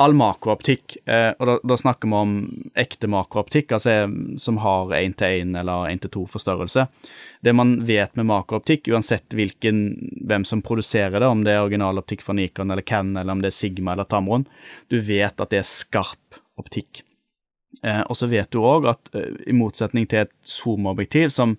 all 0.00 0.14
makrooptikk, 0.16 0.96
eh, 1.04 1.30
og 1.38 1.48
da, 1.48 1.56
da 1.68 1.76
snakker 1.76 2.08
vi 2.08 2.16
om 2.16 2.32
ekte 2.78 3.08
makrooptikk, 3.12 3.74
altså 3.76 3.92
eh, 3.92 4.14
som 4.40 4.60
har 4.62 4.94
1-1 4.96 5.52
eller 5.60 5.90
1-2 5.90 6.24
forstørrelse. 6.32 6.86
Det 7.44 7.52
man 7.56 7.74
vet 7.88 8.16
med 8.16 8.28
makrooptikk, 8.30 8.88
uansett 8.92 9.36
hvilken, 9.36 9.82
hvem 10.28 10.46
som 10.48 10.64
produserer 10.64 11.18
det, 11.20 11.28
om 11.28 11.44
det 11.44 11.56
er 11.56 11.64
originaloptikk 11.66 12.24
fra 12.24 12.36
Nikon 12.38 12.72
eller 12.72 12.86
Can, 12.88 13.14
eller 13.16 13.36
om 13.36 13.44
det 13.44 13.52
er 13.52 13.58
Sigma 13.58 13.92
eller 13.92 14.08
Tamron, 14.08 14.46
du 14.88 14.98
vet 15.00 15.40
at 15.40 15.52
det 15.52 15.60
er 15.60 15.68
skarp 15.68 16.40
optikk. 16.60 17.04
Eh, 17.84 18.02
og 18.06 18.16
så 18.16 18.30
vet 18.32 18.52
du 18.52 18.62
òg 18.64 18.88
at 18.94 19.12
i 19.18 19.56
motsetning 19.56 20.08
til 20.08 20.24
et 20.24 20.34
zoomobjektiv, 20.48 21.34
som, 21.34 21.58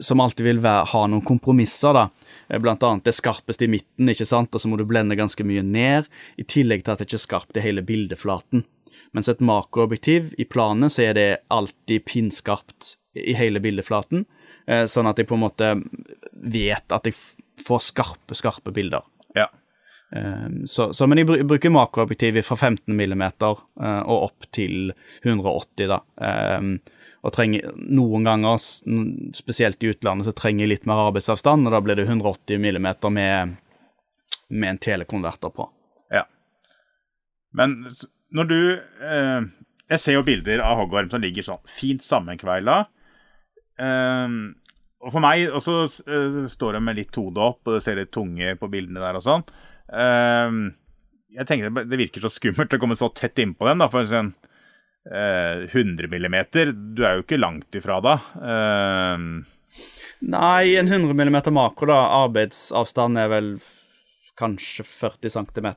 som 0.00 0.20
alltid 0.20 0.46
vil 0.46 0.62
være, 0.62 0.86
ha 0.92 1.04
noen 1.10 1.24
kompromisser, 1.26 1.94
da, 1.94 2.08
eh, 2.48 2.58
blant 2.62 2.82
annet 2.82 3.06
det 3.06 3.14
skarpeste 3.16 3.66
i 3.66 3.70
midten, 3.70 4.10
ikke 4.10 4.26
sant, 4.26 4.54
og 4.54 4.62
så 4.62 4.70
må 4.70 4.78
du 4.78 4.86
blende 4.88 5.18
ganske 5.18 5.44
mye 5.46 5.62
ned, 5.62 6.08
i 6.36 6.46
tillegg 6.46 6.84
til 6.84 6.94
at 6.94 7.02
det 7.02 7.08
ikke 7.08 7.20
er 7.20 7.26
skarpt 7.26 7.60
i 7.60 7.64
hele 7.64 7.84
bildeflaten. 7.86 8.64
Mens 9.16 9.28
et 9.28 9.40
makroobjektiv 9.40 10.34
i 10.38 10.44
planet, 10.44 10.92
så 10.92 11.08
er 11.08 11.14
det 11.16 11.28
alltid 11.54 12.04
pinnskarpt 12.04 12.96
i 13.18 13.36
hele 13.38 13.62
bildeflaten, 13.62 14.26
eh, 14.66 14.84
sånn 14.90 15.08
at 15.08 15.18
jeg 15.18 15.30
på 15.30 15.38
en 15.38 15.46
måte 15.46 15.70
vet 16.32 16.92
at 16.92 17.08
jeg 17.08 17.16
får 17.64 17.86
skarpe, 17.92 18.36
skarpe 18.36 18.74
bilder. 18.74 19.06
Ja. 19.34 19.48
Så, 20.64 20.86
så, 20.96 21.04
men 21.04 21.20
jeg 21.20 21.44
bruker 21.44 21.68
makroobjektiv 21.68 22.38
fra 22.40 22.56
15 22.56 22.94
mm 22.96 23.24
og 23.44 24.14
opp 24.14 24.46
til 24.56 24.94
180, 25.20 25.90
da. 25.90 25.98
Og 27.26 27.34
trenger 27.34 27.72
noen 27.76 28.26
ganger, 28.28 28.60
spesielt 29.34 29.82
i 29.82 29.90
utlandet, 29.90 30.28
så 30.28 30.34
trenger 30.36 30.64
jeg 30.64 30.74
litt 30.74 30.86
mer 30.86 31.08
arbeidsavstand, 31.08 31.66
og 31.66 31.74
da 31.74 31.80
blir 31.82 31.98
det 31.98 32.06
180 32.06 32.60
mm 32.62 32.88
med, 33.16 33.56
med 34.48 34.70
en 34.70 34.80
telekonverter 34.84 35.50
på. 35.54 35.66
Ja. 36.14 36.24
Men 37.58 37.80
når 38.34 38.48
du 38.48 38.60
eh, 38.76 39.48
Jeg 39.88 40.00
ser 40.02 40.18
jo 40.18 40.24
bilder 40.26 40.60
av 40.60 40.82
hoggorm 40.82 41.08
som 41.08 41.22
ligger 41.22 41.46
sånn 41.46 41.62
fint 41.64 42.04
sammenkveila. 42.04 42.82
Eh, 43.80 44.34
og 44.98 45.14
for 45.14 45.24
meg 45.24 45.48
også 45.54 45.78
eh, 46.04 46.42
står 46.50 46.76
de 46.76 46.82
med 46.84 46.98
litt 46.98 47.16
hode 47.16 47.40
opp, 47.40 47.62
og 47.64 47.78
du 47.78 47.82
ser 47.82 47.96
litt 47.98 48.12
tunge 48.14 48.52
på 48.60 48.68
bildene 48.70 49.00
der 49.00 49.18
og 49.18 49.24
sånn. 49.24 49.46
Eh, 49.88 50.58
jeg 51.38 51.48
tenker 51.48 51.72
det, 51.72 51.98
virker 52.00 52.24
så 52.24 52.30
skummelt 52.32 52.74
å 52.74 52.80
komme 52.82 52.98
så 52.98 53.08
tett 53.12 53.40
innpå 53.42 53.68
dem, 53.68 53.82
da, 53.82 53.88
for 53.92 54.06
sånn 54.08 54.32
eh, 54.34 54.47
100 55.08 56.10
millimeter. 56.12 56.72
Du 56.72 57.04
er 57.06 57.16
jo 57.16 57.24
ikke 57.24 57.40
langt 57.40 57.74
ifra 57.78 57.96
da. 58.04 58.18
Eh, 58.36 59.22
Nei, 60.18 60.76
en 60.76 60.88
100 60.88 61.14
millimeter 61.14 61.54
makro, 61.54 61.86
da. 61.90 61.98
Arbeidsavstand 62.24 63.20
er 63.20 63.30
vel 63.30 63.50
kanskje 64.38 64.84
40 64.86 65.30
cm 65.34 65.68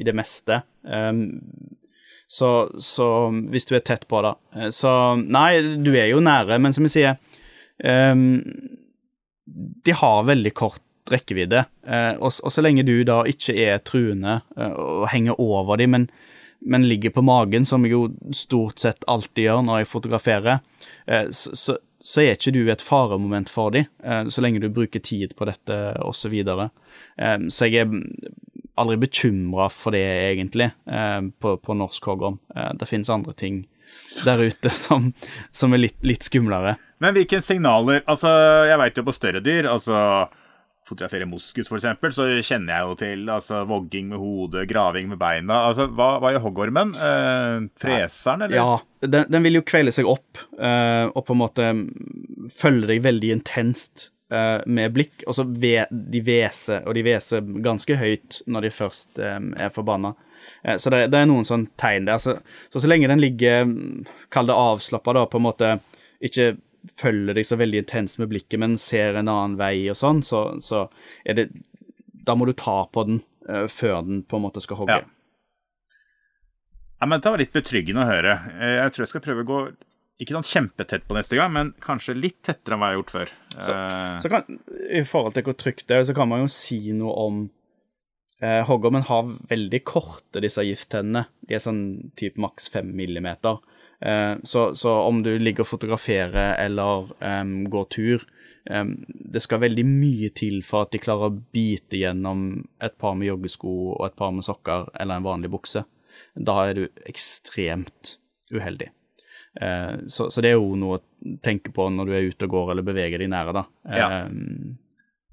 i 0.00 0.06
det 0.06 0.14
meste. 0.16 0.62
Um, 0.84 1.40
så, 2.30 2.70
så, 2.78 3.06
hvis 3.52 3.66
du 3.68 3.74
er 3.76 3.84
tett 3.84 4.06
på, 4.08 4.22
da. 4.24 4.36
Eh, 4.56 4.70
så 4.74 4.92
nei, 5.20 5.60
du 5.84 5.92
er 5.92 6.12
jo 6.12 6.22
nære, 6.24 6.60
men 6.62 6.76
som 6.76 6.86
jeg 6.86 6.94
sier 6.94 7.16
um, 7.84 8.38
De 9.84 9.96
har 9.98 10.28
veldig 10.28 10.52
kort 10.56 10.84
rekkevidde. 11.10 11.64
Uh, 11.84 12.14
og, 12.20 12.30
og, 12.30 12.52
så 12.54 12.64
lenge 12.64 12.86
du 12.86 12.94
da 13.04 13.20
ikke 13.28 13.56
er 13.58 13.82
truende 13.84 14.40
uh, 14.56 14.72
og 15.02 15.08
henger 15.12 15.40
over 15.42 15.80
dem, 15.80 15.96
men, 15.96 16.08
men, 16.60 16.88
ligger 16.88 17.14
på 17.14 17.24
magen, 17.24 17.66
som 17.66 17.84
jeg 17.86 17.94
jo 17.94 18.08
stort 18.36 18.82
sett 18.82 19.06
alltid 19.08 19.46
gjør 19.46 19.62
når 19.66 19.82
jeg 19.82 19.92
fotograferer, 19.92 20.60
uh, 21.10 21.30
så, 21.30 21.54
så 21.56 21.78
så 22.00 22.22
er 22.22 22.36
ikke 22.36 22.54
du 22.56 22.62
et 22.72 22.80
faremoment 22.80 23.50
for 23.52 23.74
dem, 23.74 23.84
eh, 24.00 24.22
så 24.32 24.40
lenge 24.40 24.62
du 24.62 24.70
bruker 24.72 25.02
tid 25.04 25.34
på 25.36 25.44
dette 25.44 25.74
osv. 26.00 26.22
Så, 26.22 26.30
videre. 26.32 26.70
så 27.52 27.68
jeg 27.68 27.84
er 27.84 27.90
aldri 28.80 28.96
bekymra 29.02 29.66
for 29.72 29.92
det, 29.92 30.06
egentlig, 30.30 30.70
eh, 30.88 31.20
på, 31.40 31.58
på 31.60 31.76
norsk 31.76 32.08
hoggorm. 32.08 32.38
Det 32.80 32.88
finnes 32.88 33.12
andre 33.12 33.36
ting 33.36 33.66
der 34.24 34.40
ute 34.48 34.72
som, 34.84 35.12
som 35.52 35.76
er 35.76 35.84
litt, 35.84 35.98
litt, 36.06 36.24
skumlere. 36.24 36.76
Men 37.00 37.16
hvilke 37.16 37.40
signaler 37.44 38.02
Altså, 38.06 38.30
jeg 38.68 38.80
veit 38.80 39.00
jo 39.00 39.06
på 39.06 39.16
større 39.16 39.44
dyr, 39.44 39.68
altså 39.68 40.00
fotograferer 40.90 41.28
moskus, 41.30 41.70
f.eks., 41.70 42.16
så 42.16 42.26
kjenner 42.42 42.74
jeg 42.74 42.86
jo 42.86 42.94
til 43.00 43.32
altså, 43.32 43.62
vogging 43.70 44.10
med 44.12 44.20
hodet, 44.20 44.66
graving 44.70 45.10
med 45.12 45.20
beina. 45.20 45.62
Altså, 45.70 45.88
Hva, 45.88 46.12
hva 46.22 46.34
gjør 46.34 46.46
hoggormen? 46.48 46.94
Eh, 46.94 47.66
freseren, 47.80 48.46
eller? 48.46 48.58
Ja, 48.58 49.06
den, 49.06 49.28
den, 49.30 49.44
vil 49.46 49.60
jo 49.60 49.66
kvele 49.66 49.94
seg 49.94 50.08
opp 50.10 50.40
eh, 50.58 51.06
og 51.08 51.22
på 51.26 51.36
en 51.36 51.42
måte 51.42 51.68
følge 52.52 52.90
deg 52.90 53.04
veldig 53.04 53.34
intenst 53.38 54.10
eh, 54.32 54.58
med 54.66 54.96
blikk. 54.96 55.24
Og 55.26 55.36
så 55.38 55.46
ve, 55.46 55.86
de 55.90 56.24
hveser, 56.26 56.82
og 56.86 56.96
de 56.98 57.04
hveser 57.06 57.46
ganske 57.64 58.00
høyt 58.00 58.42
når 58.50 58.66
de 58.66 58.74
først 58.74 59.22
eh, 59.22 59.38
er 59.66 59.74
forbanna. 59.74 60.14
Eh, 60.62 60.76
så 60.80 60.92
det, 60.92 61.06
det, 61.12 61.20
er 61.20 61.30
noen 61.30 61.46
sånne 61.48 61.72
tegn 61.80 62.08
der. 62.10 62.22
Så, 62.22 62.38
så, 62.72 62.82
så 62.82 62.90
lenge 62.90 63.10
den 63.10 63.22
ligger, 63.22 63.70
kall 64.32 64.50
det 64.50 64.58
avslappa, 64.58 65.16
da, 65.16 65.28
på 65.30 65.40
en 65.40 65.48
måte 65.48 65.76
ikke 66.20 66.54
følger 67.00 67.36
deg 67.36 67.46
så 67.46 67.58
veldig 67.60 67.82
intenst 67.84 68.20
med 68.20 68.30
blikket, 68.32 68.58
men 68.62 68.78
ser 68.80 69.18
en 69.18 69.28
annen 69.30 69.58
vei 69.60 69.90
og 69.92 69.98
sånn, 69.98 70.22
så, 70.26 70.44
så 70.64 70.86
er 71.24 71.38
det 71.38 71.50
Da 72.26 72.36
må 72.36 72.46
du 72.48 72.54
ta 72.56 72.84
på 72.92 73.04
den 73.08 73.22
uh, 73.48 73.66
før 73.70 74.02
den 74.06 74.22
på 74.24 74.38
en 74.38 74.46
måte 74.46 74.62
skal 74.64 74.82
hogge. 74.82 75.00
Ja. 75.02 75.98
ja, 77.00 77.06
men 77.06 77.20
Det 77.20 77.32
var 77.32 77.42
litt 77.42 77.56
betryggende 77.56 78.04
å 78.04 78.10
høre. 78.10 78.34
Eh, 78.56 78.76
jeg 78.80 78.94
tror 78.94 79.06
jeg 79.06 79.12
skal 79.14 79.24
prøve 79.24 79.46
å 79.46 79.50
gå 79.50 79.62
ikke 80.20 80.36
sånn 80.36 80.50
kjempetett 80.50 81.06
på 81.08 81.16
neste 81.16 81.38
gang, 81.38 81.52
men 81.54 81.70
kanskje 81.80 82.12
litt 82.18 82.42
tettere 82.44 82.76
enn 82.76 82.82
hva 82.82 82.90
jeg 82.90 82.96
har 82.96 83.00
gjort 83.00 83.14
før. 83.14 83.30
Så, 83.54 83.72
uh, 83.72 84.18
så 84.20 84.32
kan, 84.32 84.58
I 84.92 85.00
forhold 85.08 85.36
til 85.36 85.46
hvor 85.48 85.56
trygt 85.56 85.86
det 85.88 85.96
er, 85.96 86.04
så 86.10 86.16
kan 86.16 86.28
man 86.28 86.44
jo 86.44 86.50
si 86.52 86.80
noe 86.92 87.14
om 87.24 87.38
eh, 88.44 88.60
Hoggormen 88.68 89.06
har 89.08 89.32
veldig 89.48 89.80
korte, 89.88 90.42
disse 90.44 90.64
gifttennene. 90.66 91.24
De 91.48 91.56
er 91.56 91.64
sånn 91.64 91.82
type 92.20 92.40
maks 92.40 92.68
fem 92.72 92.92
millimeter. 92.96 93.62
Eh, 94.00 94.36
så, 94.42 94.74
så, 94.74 94.92
om 94.92 95.22
du 95.22 95.38
ligger 95.38 95.66
og 95.66 95.74
fotograferer 95.74 96.54
eller 96.62 97.10
um, 97.20 97.56
går 97.68 97.88
tur 97.92 98.22
um, 98.70 98.94
Det 99.04 99.42
skal 99.44 99.60
veldig 99.60 99.84
mye 99.84 100.30
til 100.32 100.62
for 100.64 100.86
at 100.86 100.94
de 100.94 101.02
klarer 101.02 101.28
å 101.28 101.40
bite 101.52 101.98
gjennom 102.00 102.62
et 102.80 102.96
par 102.96 103.18
med 103.18 103.28
joggesko 103.28 103.74
og 103.98 104.06
et 104.06 104.16
par 104.16 104.32
med 104.32 104.46
sokker 104.46 104.88
eller 104.94 105.20
en 105.20 105.26
vanlig 105.26 105.50
bukse. 105.52 105.84
Da 106.32 106.54
er 106.70 106.78
du 106.78 106.86
ekstremt 107.10 108.14
uheldig. 108.48 108.88
Uh, 109.60 110.06
så, 110.08 110.30
så, 110.30 110.40
det 110.40 110.54
er 110.54 110.56
jo 110.56 110.78
noe 110.80 111.00
å 111.00 111.36
tenke 111.44 111.72
på 111.74 111.88
når 111.92 112.08
du 112.08 112.14
er 112.16 112.30
ute 112.32 112.48
og 112.48 112.54
går 112.54 112.72
eller 112.72 112.86
beveger 112.86 113.20
deg 113.20 113.28
nære, 113.34 113.52
da. 113.58 113.64
Ja. 113.90 114.08
Um, 114.30 114.78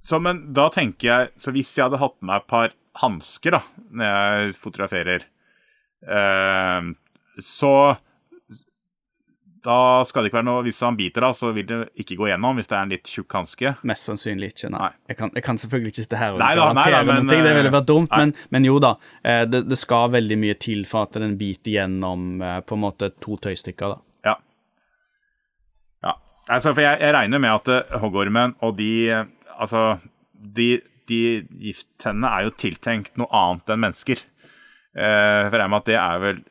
så, 0.04 0.20
men 0.24 0.42
da 0.56 0.70
tenker 0.72 1.08
jeg 1.08 1.32
Så 1.36 1.52
hvis 1.52 1.74
jeg 1.76 1.84
hadde 1.84 2.00
hatt 2.00 2.16
med 2.22 2.30
meg 2.30 2.44
et 2.44 2.52
par 2.52 2.76
hansker 2.98 3.54
da, 3.54 3.62
når 3.94 4.12
jeg 4.12 4.60
fotograferer, 4.60 5.26
uh, 6.10 6.92
så 7.38 7.74
da 9.64 10.04
skal 10.08 10.24
det 10.24 10.30
ikke 10.30 10.40
være 10.40 10.48
noe, 10.48 10.64
Hvis 10.66 10.80
han 10.86 10.98
biter, 10.98 11.24
da, 11.24 11.32
så 11.36 11.52
vil 11.56 11.66
det 11.68 11.78
ikke 12.02 12.18
gå 12.20 12.30
gjennom 12.30 12.60
hvis 12.60 12.70
det 12.70 12.76
er 12.78 12.86
en 12.86 12.94
litt 12.94 13.10
tjukk 13.10 13.36
hanske? 13.38 13.74
Mest 13.88 14.10
sannsynlig 14.10 14.52
ikke, 14.54 14.72
nei. 14.74 14.90
Jeg 15.12 15.20
kan, 15.20 15.32
jeg 15.36 15.46
kan 15.46 15.62
selvfølgelig 15.62 15.94
ikke 15.94 16.06
sitte 16.06 16.20
her 16.22 16.36
og 16.36 16.42
nei, 16.42 16.52
da, 16.52 16.66
garantere 16.66 16.92
nei, 16.92 16.98
da, 16.98 17.08
men, 17.08 17.30
noe, 17.30 17.46
det 17.48 17.54
ville 17.58 17.72
vært 17.74 17.88
dumt, 17.90 18.14
men, 18.14 18.34
men, 18.54 18.68
jo 18.68 18.78
da. 18.84 18.94
Eh, 19.24 19.44
det, 19.50 19.64
det, 19.70 19.80
skal 19.80 20.12
veldig 20.14 20.38
mye 20.44 20.58
til 20.62 20.84
for 20.90 21.08
at 21.08 21.18
den 21.22 21.38
biter 21.40 21.74
gjennom 21.74 22.44
eh, 22.44 22.60
på 22.68 22.78
en 22.78 22.84
måte 22.84 23.12
to 23.24 23.40
tøystykker, 23.48 23.96
da. 23.96 24.32
Ja. 24.32 24.36
ja. 26.10 26.16
Altså, 26.46 26.74
for 26.74 26.86
jeg, 26.86 27.02
jeg 27.04 27.18
regner 27.18 27.44
med 27.44 27.58
at 27.58 28.00
hoggormen 28.04 28.58
og 28.66 28.78
de 28.82 28.94
Altså, 29.58 29.96
de, 30.38 30.84
de 31.10 31.22
gifttennene 31.64 32.30
er 32.30 32.44
jo 32.46 32.52
tiltenkt 32.62 33.16
noe 33.18 33.26
annet 33.34 33.72
enn 33.74 33.80
mennesker. 33.88 34.20
For 34.94 35.02
jeg 35.02 35.50
regner 35.56 35.72
med 35.74 35.80
at 35.82 35.88
det 35.90 35.96
er 35.98 36.20
vel 36.22 36.42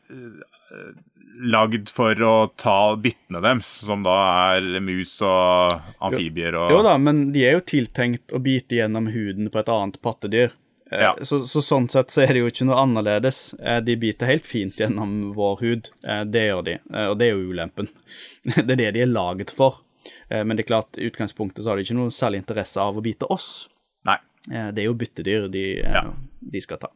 lagd 1.36 1.90
for 1.92 2.22
å 2.22 2.34
ta 2.56 2.96
byttene 3.00 3.42
deres, 3.44 3.68
som 3.86 4.04
da 4.06 4.16
er 4.56 4.80
mus 4.84 5.18
og 5.24 5.80
amfibier 6.04 6.56
og 6.56 6.70
Jo, 6.72 6.78
jo 6.78 6.84
da, 6.86 6.96
men 7.00 7.30
de 7.34 7.44
er 7.46 7.58
jo 7.58 7.64
tiltenkt 7.68 8.32
å 8.32 8.40
bite 8.42 8.78
gjennom 8.78 9.10
huden 9.12 9.50
på 9.52 9.60
et 9.60 9.72
annet 9.72 10.00
pattedyr. 10.04 10.54
Eh, 10.90 11.02
ja. 11.02 11.16
Så, 11.22 11.40
så, 11.46 11.62
sånn 11.62 11.88
sett 11.90 12.12
så 12.14 12.22
er 12.24 12.34
det 12.34 12.44
jo 12.44 12.50
ikke 12.50 12.68
noe 12.68 12.78
annerledes. 12.82 13.54
Eh, 13.58 13.80
de 13.84 13.96
biter 14.00 14.30
helt 14.30 14.46
fint 14.46 14.78
gjennom 14.80 15.32
vår 15.36 15.58
hud. 15.62 15.90
Eh, 16.06 16.22
det 16.30 16.46
gjør 16.46 16.62
de, 16.68 16.76
og 17.06 17.18
det 17.20 17.28
er 17.28 17.34
jo 17.34 17.50
ulempen. 17.52 17.90
Det 18.66 18.76
er 18.76 18.78
det 18.78 18.92
de 18.94 19.02
er 19.02 19.10
laget 19.10 19.50
for. 19.50 19.82
Men 20.30 20.54
det 20.54 20.62
er 20.62 20.68
klart, 20.68 20.98
i 20.98 21.08
utgangspunktet 21.08 21.64
så 21.64 21.72
har 21.72 21.78
de 21.78 21.82
ikke 21.82 21.96
noe 21.98 22.12
særlig 22.14 22.38
interesse 22.38 22.78
av 22.78 22.94
å 22.94 23.02
bite 23.02 23.26
oss. 23.30 23.66
Nei. 24.06 24.14
Det 24.46 24.78
er 24.78 24.86
jo 24.86 24.94
byttedyr 24.98 25.48
de, 25.50 25.64
ja. 25.82 26.02
de 26.38 26.62
skal 26.62 26.78
ta. 26.82 26.92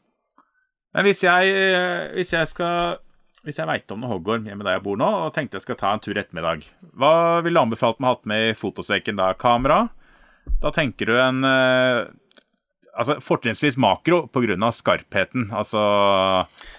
Men 0.95 1.09
hvis 1.09 1.25
jeg, 1.27 1.65
hvis 2.15 2.31
jeg 2.37 2.51
skal 2.51 3.01
hvis 3.47 3.61
jeg 3.61 3.69
veit 3.71 3.93
om 3.95 4.03
noe 4.03 4.13
hoggorm 4.13 4.49
hjemme 4.49 4.67
der 4.67 4.77
jeg 4.77 4.85
bor 4.85 4.99
nå, 5.01 5.09
og 5.27 5.35
tenkte 5.37 5.59
jeg 5.59 5.65
skal 5.65 5.79
ta 5.81 5.95
en 5.95 6.03
tur 6.05 6.19
ettermiddag, 6.21 6.67
hva 6.99 7.15
ville 7.45 7.57
du 7.57 7.63
anbefalt 7.63 8.01
meg 8.03 8.13
å 8.13 8.19
ha 8.19 8.33
med 8.33 8.51
i 8.51 8.57
fotosekken 8.59 9.21
da? 9.21 9.33
Kamera? 9.39 9.87
Da 10.61 10.73
tenker 10.75 11.09
du 11.09 11.17
en 11.21 11.47
eh, 11.47 12.11
altså 13.01 13.17
Fortrinnsvis 13.25 13.79
makro 13.81 14.27
pga. 14.33 14.71
skarpheten, 14.73 15.51
altså 15.53 15.81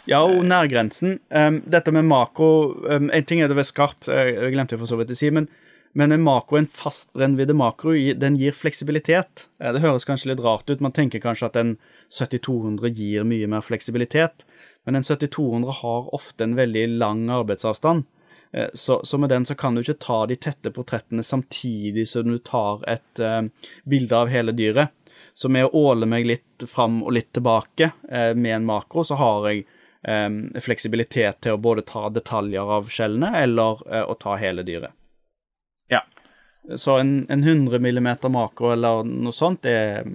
Ja, 0.05 0.21
og 0.21 0.45
nærgrensen. 0.45 1.19
Um, 1.29 1.61
dette 1.65 1.91
med 1.91 2.05
makro 2.05 2.75
um, 2.85 3.09
En 3.09 3.25
ting 3.25 3.41
er 3.41 3.47
det 3.47 3.57
ved 3.57 3.65
skarp, 3.69 4.05
jeg 4.07 4.53
glemte 4.53 4.77
for 4.77 4.89
så 4.89 4.99
vidt 4.99 5.13
å 5.13 5.17
si, 5.17 5.31
men, 5.31 5.47
men 5.93 6.11
en 6.11 6.23
makro, 6.23 6.57
en 6.57 6.67
fast 6.67 7.11
brennvidde 7.13 7.55
makro, 7.57 7.93
den 7.93 8.37
gir 8.37 8.53
fleksibilitet. 8.53 9.47
Eh, 9.59 9.73
det 9.73 9.81
høres 9.81 10.05
kanskje 10.05 10.33
litt 10.33 10.43
rart 10.43 10.69
ut. 10.69 10.81
Man 10.81 10.93
tenker 10.95 11.23
kanskje 11.23 11.49
at 11.49 11.57
en 11.59 11.77
7200 12.11 12.93
gir 12.93 13.25
mye 13.27 13.49
mer 13.49 13.65
fleksibilitet 13.65 14.45
men 14.85 14.97
en 14.97 15.03
7200 15.03 15.71
har 15.81 16.13
ofte 16.15 16.43
en 16.43 16.55
veldig 16.55 16.87
lang 17.01 17.29
arbeidsavstand. 17.29 18.03
Eh, 18.51 18.69
så, 18.73 19.01
så, 19.03 19.17
med 19.17 19.29
den 19.29 19.45
så 19.45 19.55
kan 19.55 19.75
du 19.75 19.81
ikke 19.81 19.99
ta 20.01 20.25
de 20.25 20.35
tette 20.35 20.71
portrettene 20.73 21.23
samtidig 21.23 22.07
som 22.09 22.31
du 22.31 22.37
tar 22.37 22.83
et 22.89 23.21
uh, 23.21 23.43
bilde 23.83 24.17
av 24.17 24.31
hele 24.31 24.55
dyret. 24.55 24.91
Så 25.33 25.49
med 25.49 25.65
å 25.65 25.85
åle 25.87 26.09
meg 26.09 26.27
litt 26.27 26.65
fram 26.67 26.99
og 27.05 27.13
litt 27.15 27.31
tilbake 27.33 27.91
uh, 28.11 28.33
med 28.35 28.55
en 28.55 28.67
makro, 28.67 29.05
så 29.07 29.15
har 29.21 29.47
jeg 29.49 29.63
um, 30.07 30.43
fleksibilitet 30.59 31.43
til 31.45 31.55
å 31.55 31.61
både 31.61 31.85
ta 31.87 32.09
detaljer 32.11 32.75
av 32.79 32.89
skjellene 32.91 33.31
eller 33.43 33.85
uh, 33.87 34.03
å 34.11 34.17
ta 34.19 34.35
hele 34.41 34.65
dyret. 34.67 34.97
Så 36.75 36.97
en, 36.97 37.25
en 37.29 37.43
100 37.43 37.79
mm 37.79 38.09
makro 38.31 38.71
eller 38.71 39.03
noe 39.03 39.33
sånt 39.33 39.63
det, 39.65 40.05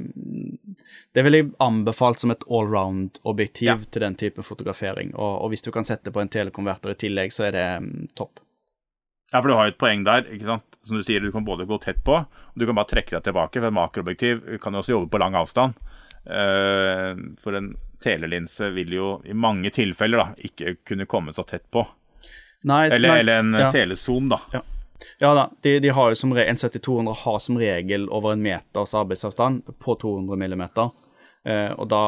det 1.13 1.25
ville 1.27 1.41
jeg 1.41 1.51
anbefalt 1.59 2.23
som 2.23 2.31
et 2.31 2.45
allround-objektiv 2.47 3.69
ja. 3.69 3.77
til 3.91 4.05
den 4.05 4.15
type 4.21 4.45
fotografering. 4.47 5.15
Og, 5.15 5.33
og, 5.43 5.51
hvis 5.51 5.67
du 5.67 5.73
kan 5.75 5.87
sette 5.89 6.13
på 6.15 6.23
en 6.23 6.31
telekonverter 6.31 6.95
i 6.95 6.99
tillegg, 7.01 7.35
så 7.35 7.49
er 7.49 7.57
det 7.57 7.67
um, 7.83 7.91
topp. 8.15 8.43
Ja, 9.33 9.41
for 9.41 9.51
du 9.51 9.57
har 9.57 9.67
jo 9.67 9.75
et 9.75 9.81
poeng 9.81 10.07
der. 10.07 10.29
ikke 10.31 10.53
sant? 10.53 10.79
Som 10.87 11.01
du 11.01 11.07
sier, 11.07 11.25
du 11.25 11.33
kan 11.35 11.45
både 11.45 11.67
gå 11.67 11.81
tett 11.83 11.99
på, 12.07 12.21
og 12.23 12.55
du 12.55 12.67
kan 12.69 12.79
bare 12.79 12.93
trekke 12.93 13.17
deg 13.17 13.27
tilbake. 13.27 13.59
For 13.59 13.69
et 13.69 13.79
makroobjektiv 13.81 14.45
kan 14.63 14.77
jo 14.77 14.85
også 14.85 14.95
jobbe 14.95 15.11
på 15.17 15.23
lang 15.25 15.35
avstand. 15.41 15.75
Uh, 16.27 17.19
for 17.43 17.59
en 17.59 17.73
telelinse 18.03 18.71
vil 18.75 18.95
jo 18.95 19.11
i 19.27 19.35
mange 19.35 19.73
tilfeller 19.75 20.23
da, 20.23 20.29
ikke 20.47 20.77
kunne 20.87 21.09
komme 21.11 21.35
så 21.35 21.43
tett 21.49 21.67
på. 21.75 21.83
Nei, 22.67 22.87
eller, 22.87 23.09
nei, 23.09 23.19
eller 23.25 23.43
en 23.43 23.61
ja. 23.65 23.71
teleson, 23.73 24.31
da. 24.31 24.41
Ja. 24.55 24.63
Ja 25.21 25.33
da, 25.37 25.49
de, 25.65 25.79
de 25.85 25.93
har 25.93 26.13
jo 26.13 26.19
som 26.19 26.33
en 26.37 26.61
7200 26.61 27.17
har 27.25 27.39
som 27.43 27.59
regel 27.61 28.09
over 28.09 28.35
en 28.35 28.45
meters 28.45 28.95
arbeidsavstand 28.97 29.67
på 29.83 29.97
200 30.03 30.41
millimeter. 30.41 30.93
Eh, 31.47 31.71
og 31.77 31.89
da 31.93 32.03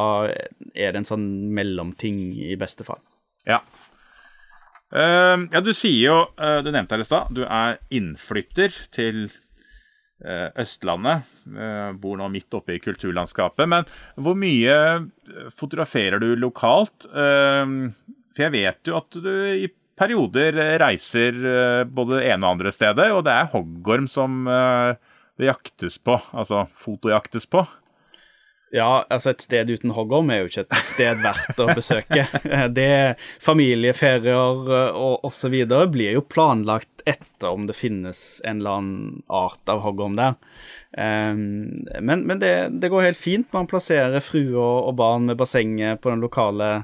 er 0.74 0.92
det 0.92 1.02
en 1.02 1.08
sånn 1.08 1.28
mellomting 1.54 2.18
i 2.48 2.56
beste 2.58 2.86
fall. 2.86 3.00
Ja. 3.48 3.62
Uh, 4.88 5.44
ja, 5.52 5.60
du 5.60 5.74
sier 5.76 6.00
jo, 6.00 6.16
uh, 6.40 6.60
du 6.64 6.70
nevnte 6.72 6.96
her 6.96 7.04
i 7.04 7.06
stad, 7.06 7.34
du 7.36 7.42
er 7.44 7.76
innflytter 7.92 8.72
til 8.94 9.26
uh, 10.24 10.48
Østlandet. 10.56 11.28
bor 12.00 12.16
nå 12.20 12.28
midt 12.32 12.56
oppe 12.56 12.74
i 12.74 12.80
kulturlandskapet. 12.82 13.68
Men 13.68 13.86
hvor 14.20 14.36
mye 14.36 14.74
fotograferer 15.56 16.20
du 16.20 16.34
lokalt? 16.36 17.06
for 17.08 18.42
jeg 18.44 18.52
vet 18.52 18.90
jo 18.90 18.98
at 18.98 19.16
du 19.16 19.30
i 19.56 19.70
perioder 19.98 20.56
reiser 20.80 21.36
både 21.90 22.20
det 22.20 22.30
ene 22.30 22.46
og 22.46 22.56
andre 22.56 22.72
stedet, 22.74 23.10
og 23.12 23.24
det 23.26 23.34
er 23.34 23.50
hoggorm 23.52 24.08
som 24.10 24.46
det 24.48 25.46
jaktes 25.46 25.98
på, 26.02 26.16
altså 26.32 26.64
fotojaktes 26.74 27.46
på. 27.50 27.66
Ja, 28.70 29.06
altså 29.08 29.32
et 29.32 29.44
sted 29.44 29.70
uten 29.72 29.92
hoggorm 29.96 30.28
er 30.32 30.42
jo 30.42 30.50
ikke 30.50 30.66
et 30.66 30.80
sted 30.84 31.22
verdt 31.24 31.60
å 31.62 31.70
besøke. 31.72 32.26
Det 32.78 33.16
Familieferier 33.40 34.72
eh, 34.76 34.98
og 34.98 35.24
osv. 35.24 35.54
blir 35.88 36.18
jo 36.18 36.24
planlagt 36.28 37.04
etter 37.08 37.48
om 37.48 37.64
det 37.68 37.76
finnes 37.78 38.42
en 38.44 38.60
eller 38.60 38.80
annen 38.80 39.22
art 39.32 39.72
av 39.72 39.80
hoggorm 39.86 40.18
der. 40.18 40.36
Um, 40.92 41.86
men, 42.00 42.26
men 42.28 42.40
det, 42.42 42.52
det, 42.82 42.90
går 42.92 43.06
helt 43.06 43.20
fint. 43.20 43.48
Man 43.56 43.68
plasserer 43.70 44.20
frue 44.24 44.58
og, 44.58 44.92
barn 44.98 45.28
med 45.30 45.38
bassenget 45.40 46.02
på 46.02 46.12
den 46.12 46.24
lokale 46.24 46.82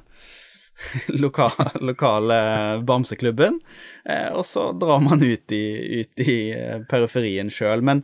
lokale, 1.09 1.71
lokale 1.81 2.39
bamseklubben, 2.83 3.61
eh, 4.05 4.29
og 4.33 4.47
så 4.47 4.73
drar 4.73 5.01
man 5.01 5.23
ut 5.23 5.53
i, 5.53 5.67
ut 6.01 6.21
i 6.21 6.37
eh, 6.53 6.81
periferien 6.91 7.51
sjøl. 7.51 7.83
Men 7.87 8.03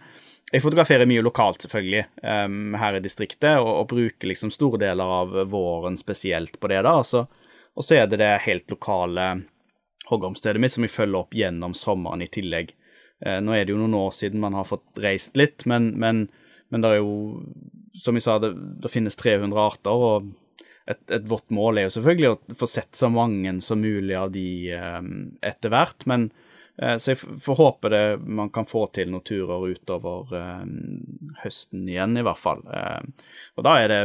jeg 0.50 0.64
fotograferer 0.64 1.06
mye 1.06 1.22
lokalt, 1.22 1.62
selvfølgelig, 1.62 2.04
um, 2.22 2.74
her 2.78 2.98
i 2.98 3.04
distriktet, 3.04 3.60
og, 3.60 3.70
og, 3.70 3.86
bruker 3.92 4.30
liksom 4.30 4.50
store 4.54 4.80
deler 4.82 5.14
av 5.20 5.36
våren 5.50 5.98
spesielt 5.98 6.58
på 6.60 6.70
det. 6.72 6.82
da, 6.86 6.96
altså. 7.02 7.26
Og 7.78 7.86
så 7.86 8.00
er 8.00 8.10
det 8.10 8.18
det 8.22 8.32
helt 8.46 8.70
lokale 8.70 9.30
hoggormstedet 10.10 10.58
mitt 10.58 10.74
som 10.74 10.82
jeg 10.82 10.90
følger 10.90 11.20
opp 11.20 11.36
gjennom 11.38 11.74
sommeren 11.78 12.24
i 12.24 12.30
tillegg. 12.30 12.74
Uh, 13.22 13.38
nå 13.44 13.54
er 13.54 13.66
det 13.66 13.76
jo 13.76 13.80
noen 13.82 13.98
år 14.00 14.14
siden 14.16 14.42
man 14.42 14.58
har 14.58 14.66
fått 14.66 15.02
reist 15.02 15.38
litt, 15.38 15.66
men, 15.70 15.92
men, 16.02 16.26
men 16.70 16.82
det 16.82 16.96
er 16.96 17.02
jo, 17.02 17.44
som 17.98 18.18
jeg 18.18 18.26
sa, 18.26 18.40
det, 18.42 18.54
det 18.82 18.90
finnes 18.90 19.18
300 19.18 19.66
arter. 19.70 20.06
og 20.10 20.32
et, 20.90 21.02
et, 21.10 21.26
vårt 21.30 21.50
mål 21.54 21.78
er 21.78 21.88
jo 21.88 21.96
selvfølgelig 21.96 22.30
å 22.30 22.58
få 22.60 22.68
sett 22.70 22.98
så 22.98 23.10
mange 23.12 23.52
som 23.64 23.80
mulig 23.80 24.16
av 24.18 24.32
de 24.34 24.46
um, 24.74 25.10
etter 25.46 25.72
hvert, 25.72 26.06
men 26.10 26.30
Eh, 26.82 26.96
så 26.96 27.12
jeg 27.12 27.20
får 27.44 27.58
håpe 27.58 27.90
det 27.92 28.04
man 28.24 28.50
kan 28.52 28.68
få 28.68 28.86
til 28.94 29.10
noen 29.12 29.24
turer 29.26 29.66
utover 29.74 30.32
eh, 30.38 30.62
høsten 31.42 31.88
igjen, 31.88 32.16
i 32.16 32.24
hvert 32.24 32.40
fall. 32.40 32.62
Eh, 32.72 33.26
og 33.58 33.66
da 33.66 33.76
er 33.82 33.92
det 33.92 34.02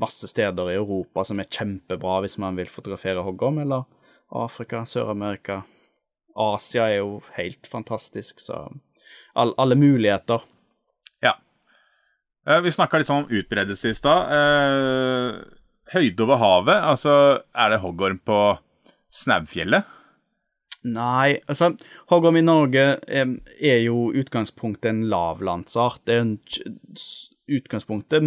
masse 0.00 0.30
steder 0.30 0.72
i 0.72 0.78
Europa 0.78 1.26
som 1.28 1.40
er 1.42 1.50
kjempebra 1.52 2.20
hvis 2.24 2.38
man 2.40 2.56
vil 2.58 2.70
fotografere 2.72 3.24
hoggorm, 3.26 3.60
eller 3.64 3.84
Afrika, 4.28 4.84
Sør-Amerika. 4.88 5.62
Asia 6.38 6.86
er 6.88 7.02
jo 7.02 7.18
helt 7.36 7.66
fantastisk, 7.68 8.40
så 8.40 8.68
all, 9.34 9.52
alle 9.58 9.76
muligheter. 9.76 10.44
Ja. 11.24 11.34
Vi 12.62 12.72
snakka 12.72 13.00
litt 13.00 13.08
sånn 13.08 13.24
om 13.24 13.32
utbredelse 13.40 13.90
i 13.90 13.96
stad. 13.96 14.30
Høyde 15.92 16.24
over 16.26 16.40
havet, 16.42 16.76
altså 16.92 17.12
er 17.56 17.72
det 17.72 17.80
hoggorm 17.84 18.18
på 18.26 18.40
Snaufjellet? 19.14 19.86
Nei, 20.86 21.38
altså 21.50 21.72
Hoggorm 22.10 22.38
i 22.38 22.44
Norge 22.44 22.84
er, 23.02 23.32
er 23.58 23.80
jo 23.82 24.08
utgangspunktet 24.16 24.92
en 24.92 25.02
lavlandsart. 25.10 26.04
Det 26.06 26.14
er 26.14 26.22
en, 26.22 26.36
utgangspunktet 27.48 28.24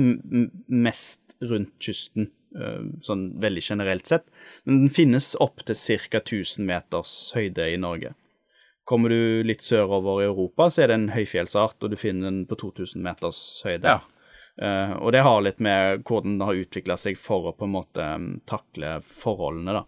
mest 0.68 1.36
rundt 1.48 1.74
kysten, 1.82 2.32
sånn 3.06 3.28
veldig 3.42 3.64
generelt 3.64 4.10
sett. 4.10 4.26
Men 4.66 4.84
den 4.84 4.94
finnes 4.94 5.32
opp 5.42 5.64
til 5.66 5.78
ca. 5.78 6.20
1000 6.20 6.68
meters 6.68 7.14
høyde 7.38 7.70
i 7.72 7.80
Norge. 7.82 8.16
Kommer 8.90 9.14
du 9.14 9.46
litt 9.48 9.64
sørover 9.64 10.24
i 10.24 10.28
Europa, 10.28 10.68
så 10.68 10.84
er 10.84 10.92
det 10.92 10.98
en 10.98 11.12
høyfjellsart, 11.14 11.78
og 11.80 11.94
du 11.94 11.98
finner 12.00 12.28
den 12.28 12.42
på 12.50 12.58
2000 12.60 13.06
meters 13.06 13.40
høyde. 13.64 13.96
Ja. 13.96 14.02
Uh, 14.62 14.98
og 15.00 15.14
det 15.16 15.24
har 15.24 15.44
litt 15.46 15.62
med 15.64 16.04
hvordan 16.08 16.36
det 16.40 16.48
har 16.50 16.60
utvikla 16.66 16.98
seg 17.00 17.20
for 17.20 17.50
å 17.50 17.56
på 17.56 17.66
en 17.68 17.76
måte 17.78 18.08
um, 18.18 18.28
takle 18.50 18.98
forholdene, 19.08 19.80
da. 19.80 19.86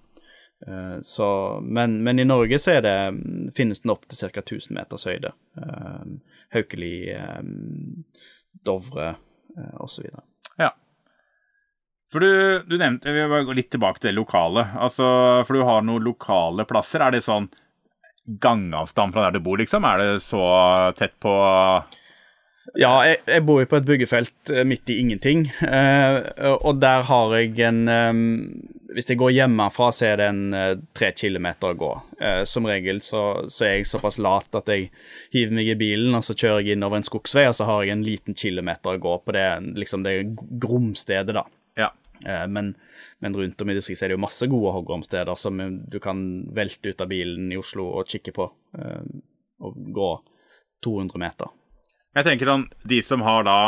Eh, 0.67 0.99
så, 1.01 1.59
men, 1.63 2.03
men, 2.03 2.19
i 2.19 2.25
Norge 2.25 2.59
så 2.59 2.77
det, 2.81 3.13
finnes 3.55 3.81
den 3.81 3.91
opp 3.91 4.05
til 4.07 4.29
ca. 4.31 4.39
1000 4.39 4.77
meters 4.77 5.07
høyde. 5.09 5.33
Uh, 5.59 6.15
Haukeli, 6.55 7.11
Dovre 8.63 9.09
uh, 9.57 9.73
osv. 9.83 10.07
Ja. 10.61 10.69
For 12.13 12.23
du, 12.23 12.63
du, 12.69 12.77
nevnte 12.77 13.11
Vi 13.11 13.25
vil 13.25 13.47
gå 13.47 13.57
litt 13.57 13.71
tilbake 13.73 13.99
til 13.99 14.13
det 14.13 14.19
lokale. 14.21 14.67
Altså, 14.77 15.05
for 15.47 15.57
du 15.57 15.65
har 15.67 15.83
noen 15.83 16.05
lokale 16.05 16.67
plasser. 16.69 17.03
Er 17.03 17.15
det 17.15 17.25
sånn 17.25 17.49
gangavstand 18.23 19.11
fra 19.11 19.25
der 19.25 19.35
du 19.35 19.43
bor, 19.43 19.59
liksom? 19.59 19.83
Er 19.83 19.99
det 19.99 20.23
så 20.23 20.45
tett 20.95 21.17
på 21.19 21.33
ja, 22.73 22.91
jeg, 23.05 23.19
jeg, 23.29 23.43
bor 23.45 23.59
jo 23.61 23.67
på 23.69 23.77
et 23.77 23.85
byggefelt 23.85 24.49
eh, 24.49 24.63
midt 24.65 24.89
i 24.89 24.97
ingenting. 25.03 25.45
Eh, 25.61 26.15
og 26.65 26.79
der 26.81 27.05
har 27.05 27.35
jeg 27.37 27.59
en 27.67 27.83
eh, 27.89 28.21
Hvis 28.93 29.09
jeg 29.09 29.19
går 29.21 29.33
hjemmefra, 29.33 29.91
så 29.93 30.07
er 30.09 30.17
det 30.19 30.29
en 30.31 30.41
eh, 30.57 30.81
tre 30.97 31.11
kilometer 31.17 31.69
å 31.69 31.77
gå. 31.77 31.91
Eh, 32.17 32.41
som 32.49 32.65
regel 32.69 33.03
så, 33.05 33.21
så, 33.45 33.67
er 33.67 33.75
jeg 33.77 33.89
såpass 33.91 34.17
lat 34.21 34.57
at 34.57 34.73
jeg 34.73 34.89
hiver 35.35 35.53
meg 35.59 35.69
i 35.69 35.77
bilen, 35.77 36.17
og 36.17 36.25
så 36.25 36.33
kjører 36.33 36.65
jeg 36.65 36.77
innover 36.77 36.97
en 36.97 37.07
skogsvei, 37.07 37.45
og 37.49 37.57
så 37.57 37.69
har 37.69 37.85
jeg 37.85 37.93
en 37.93 38.05
liten 38.05 38.37
kilometer 38.37 38.97
å 38.97 39.03
gå 39.05 39.15
på 39.21 39.37
det, 39.37 39.47
liksom 39.77 40.05
det 40.05 40.17
gromstedet, 40.65 41.37
da. 41.37 41.45
Ja. 41.77 41.93
Eh, 42.25 42.45
men, 42.49 42.73
men, 43.21 43.37
rundt 43.37 43.61
om 43.61 43.69
i 43.69 43.77
distriktet 43.77 44.07
er 44.07 44.13
det 44.13 44.17
jo 44.17 44.25
masse 44.25 44.49
gode 44.49 44.73
hoggormsteder 44.79 45.37
som 45.37 45.61
du 45.89 45.99
kan 46.01 46.25
velte 46.57 46.89
ut 46.89 47.05
av 47.05 47.13
bilen 47.13 47.53
i 47.53 47.61
Oslo 47.61 47.91
og 47.99 48.09
kikke 48.09 48.33
på, 48.33 48.53
og 49.61 49.83
gå 49.93 50.13
200 50.85 51.21
meter. 51.21 51.59
Jeg 52.13 52.27
tenker 52.27 52.49
sånn, 52.49 52.67
De 52.85 53.01
som 53.01 53.23
har 53.25 53.45
da 53.47 53.59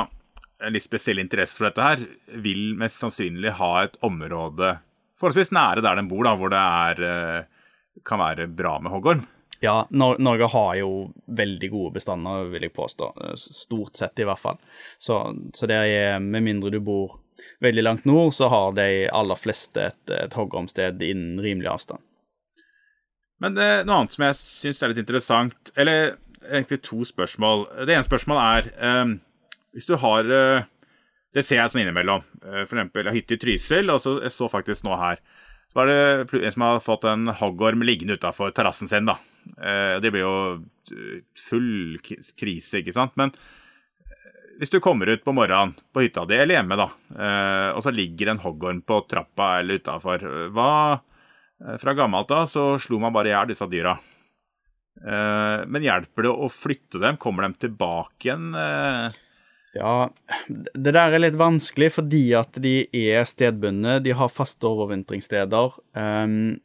en 0.65 0.73
litt 0.73 0.85
spesiell 0.85 1.19
interesse 1.19 1.57
for 1.59 1.67
dette 1.67 1.83
her, 1.83 2.03
vil 2.41 2.75
mest 2.79 3.01
sannsynlig 3.01 3.57
ha 3.59 3.71
et 3.83 3.97
område 4.05 4.77
forholdsvis 5.19 5.53
nære 5.55 5.83
der 5.83 5.99
de 5.99 6.05
bor, 6.09 6.25
da, 6.27 6.35
hvor 6.39 6.51
det 6.51 6.61
er, 6.61 7.01
eh, 7.09 7.99
kan 8.05 8.19
være 8.19 8.47
bra 8.51 8.77
med 8.79 8.91
hoggorm. 8.91 9.25
Ja, 9.63 9.87
Nor 9.89 10.19
Norge 10.19 10.49
har 10.51 10.75
jo 10.75 10.89
veldig 11.31 11.69
gode 11.71 11.93
bestander, 11.95 12.49
vil 12.51 12.67
jeg 12.67 12.73
påstå. 12.75 13.11
Stort 13.39 13.95
sett, 13.95 14.19
i 14.19 14.27
hvert 14.27 14.41
fall. 14.41 14.57
Så, 14.99 15.21
så 15.55 15.69
det 15.71 15.77
er, 15.79 16.19
med 16.19 16.43
mindre 16.43 16.73
du 16.73 16.81
bor 16.83 17.21
veldig 17.63 17.83
langt 17.83 18.05
nord, 18.05 18.33
så 18.35 18.49
har 18.51 18.75
de 18.75 19.07
aller 19.07 19.39
fleste 19.39 19.89
et, 19.89 20.11
et 20.11 20.35
hoggormsted 20.35 21.01
innen 21.01 21.39
rimelig 21.41 21.71
avstand. 21.71 22.03
Men 23.39 23.55
det, 23.55 23.71
eh, 23.79 23.87
noe 23.87 24.03
annet 24.03 24.15
som 24.15 24.27
jeg 24.27 24.39
syns 24.41 24.83
er 24.83 24.91
litt 24.91 25.03
interessant, 25.03 25.71
eller 25.75 26.17
egentlig 26.49 26.81
to 26.85 27.03
spørsmål. 27.07 27.65
Det 27.87 27.95
ene 27.95 28.05
spørsmålet 28.05 28.69
er 28.75 29.01
um, 29.01 29.17
Hvis 29.75 29.87
du 29.89 29.95
har 29.99 30.29
uh, 30.29 30.67
Det 31.35 31.43
ser 31.43 31.59
jeg 31.59 31.73
sånn 31.73 31.83
innimellom. 31.83 32.23
Uh, 32.43 32.63
for 32.63 32.77
eksempel, 32.77 33.11
hytte 33.15 33.37
i 33.37 33.41
Trysil, 33.41 33.91
så 33.99 34.17
jeg 34.23 34.33
så 34.35 34.49
faktisk 34.51 34.87
nå 34.87 34.95
her 34.99 35.19
Så 35.69 35.79
var 35.79 35.91
det 35.91 36.39
en 36.39 36.55
som 36.55 36.67
har 36.67 36.83
fått 36.83 37.07
en 37.09 37.27
hoggorm 37.41 37.83
liggende 37.83 38.19
utafor 38.19 38.53
terrassen 38.55 38.91
sin, 38.91 39.09
da. 39.09 39.17
Uh, 39.59 39.97
det 40.03 40.13
blir 40.13 40.25
jo 40.25 40.37
full 41.47 41.97
krise, 42.37 42.79
ikke 42.79 42.93
sant. 42.93 43.15
Men 43.17 43.33
hvis 44.59 44.71
du 44.71 44.77
kommer 44.79 45.09
ut 45.09 45.23
på 45.25 45.33
morgenen 45.35 45.73
på 45.91 46.05
hytta 46.05 46.23
di 46.29 46.37
eller 46.37 46.59
hjemme, 46.59 46.77
da, 46.79 46.85
og 47.75 47.81
så 47.83 47.91
ligger 47.91 48.29
en 48.31 48.39
hoggorm 48.39 48.83
på 48.85 49.01
trappa 49.09 49.47
eller 49.59 49.81
utafor, 49.81 50.21
hva 50.53 51.01
Fra 51.81 51.95
gammelt 51.97 52.31
av 52.31 52.45
så 52.51 52.63
slo 52.79 52.99
man 53.01 53.11
bare 53.15 53.31
i 53.31 53.33
hjel 53.33 53.49
disse 53.49 53.67
dyra. 53.71 53.97
Eh, 55.03 55.59
men 55.67 55.85
hjelper 55.85 56.27
det 56.27 56.31
å 56.31 56.49
flytte 56.51 57.01
dem? 57.03 57.19
Kommer 57.21 57.47
de 57.47 57.65
tilbake 57.67 58.29
igjen? 58.29 58.51
Eh? 58.55 59.21
Ja, 59.75 59.95
det 60.47 60.93
der 60.95 61.11
er 61.11 61.19
litt 61.19 61.35
vanskelig 61.39 61.91
fordi 61.97 62.29
at 62.39 62.55
de 62.63 62.85
er 62.95 63.27
stedbundne. 63.27 63.99
De 64.05 64.15
har 64.15 64.31
faste 64.31 64.67
overvintringssteder. 64.69 65.75
Um, 65.99 66.55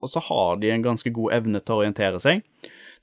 og 0.00 0.10
så 0.12 0.22
har 0.30 0.56
de 0.60 0.72
en 0.72 0.84
ganske 0.84 1.12
god 1.12 1.36
evne 1.36 1.60
til 1.60 1.74
å 1.74 1.82
orientere 1.82 2.20
seg. 2.24 2.40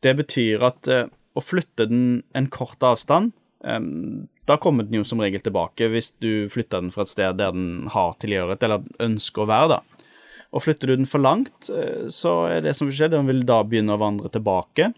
Det 0.02 0.16
betyr 0.18 0.66
at 0.66 0.90
uh, 0.90 1.06
å 1.38 1.46
flytte 1.46 1.86
den 1.92 2.24
en 2.36 2.50
kort 2.52 2.82
avstand 2.84 3.32
um, 3.64 4.26
Da 4.50 4.58
kommer 4.60 4.84
den 4.84 4.98
jo 4.98 5.06
som 5.08 5.22
regel 5.24 5.44
tilbake 5.46 5.88
hvis 5.94 6.10
du 6.20 6.50
flytter 6.52 6.82
den 6.82 6.92
fra 6.92 7.06
et 7.06 7.14
sted 7.14 7.38
der 7.40 7.54
den 7.54 7.86
har 7.94 8.18
tilhørighet, 8.20 8.66
eller 8.66 9.06
ønsker 9.06 9.46
å 9.46 9.52
være, 9.54 9.78
da. 9.78 10.01
Og 10.52 10.66
flytter 10.66 10.92
du 10.92 10.98
den 11.00 11.08
for 11.08 11.24
langt, 11.24 11.70
eh, 11.70 12.10
så 12.12 12.46
er 12.52 12.66
det 12.66 12.76
som 12.76 12.90
vil 12.90 12.98
skje, 12.98 13.12
den 13.14 13.30
vil 13.30 13.46
da 13.48 13.62
begynne 13.64 13.96
å 13.96 14.02
vandre 14.02 14.32
tilbake. 14.34 14.92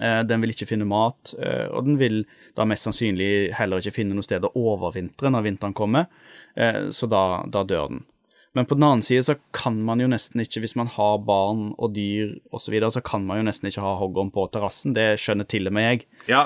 Eh, 0.00 0.22
den 0.28 0.42
vil 0.42 0.52
ikke 0.52 0.68
finne 0.68 0.88
mat, 0.88 1.34
eh, 1.38 1.66
og 1.70 1.86
den 1.86 1.96
vil 2.00 2.24
da 2.56 2.66
mest 2.68 2.84
sannsynlig 2.84 3.54
heller 3.56 3.80
ikke 3.80 3.96
finne 4.00 4.16
noe 4.16 4.26
sted 4.26 4.44
å 4.44 4.52
overvintre 4.52 5.30
når 5.32 5.46
vinteren 5.48 5.74
kommer, 5.74 6.06
så 6.54 7.08
da, 7.10 7.42
da 7.50 7.64
dør 7.66 7.88
den. 7.90 8.04
Men 8.54 8.66
på 8.70 8.76
den 8.76 8.84
annen 8.86 9.02
side 9.02 9.24
så 9.26 9.34
kan 9.50 9.80
man 9.82 9.98
jo 9.98 10.06
nesten 10.06 10.38
ikke, 10.44 10.60
hvis 10.62 10.76
man 10.78 10.86
har 10.94 11.16
barn 11.26 11.72
og 11.74 11.90
dyr 11.96 12.36
osv., 12.54 12.68
så, 12.68 12.72
videre, 12.74 12.90
så 12.94 13.02
kan 13.02 13.24
man 13.26 13.40
jo 13.40 13.46
nesten 13.48 13.66
ikke 13.66 13.82
ha 13.82 13.96
hoggorm 13.98 14.30
på 14.34 14.44
terrassen. 14.54 14.94
Det 14.94 15.16
skjønner 15.18 15.48
til 15.50 15.66
og 15.66 15.74
med 15.74 15.88
jeg. 15.88 16.04
Ja. 16.30 16.44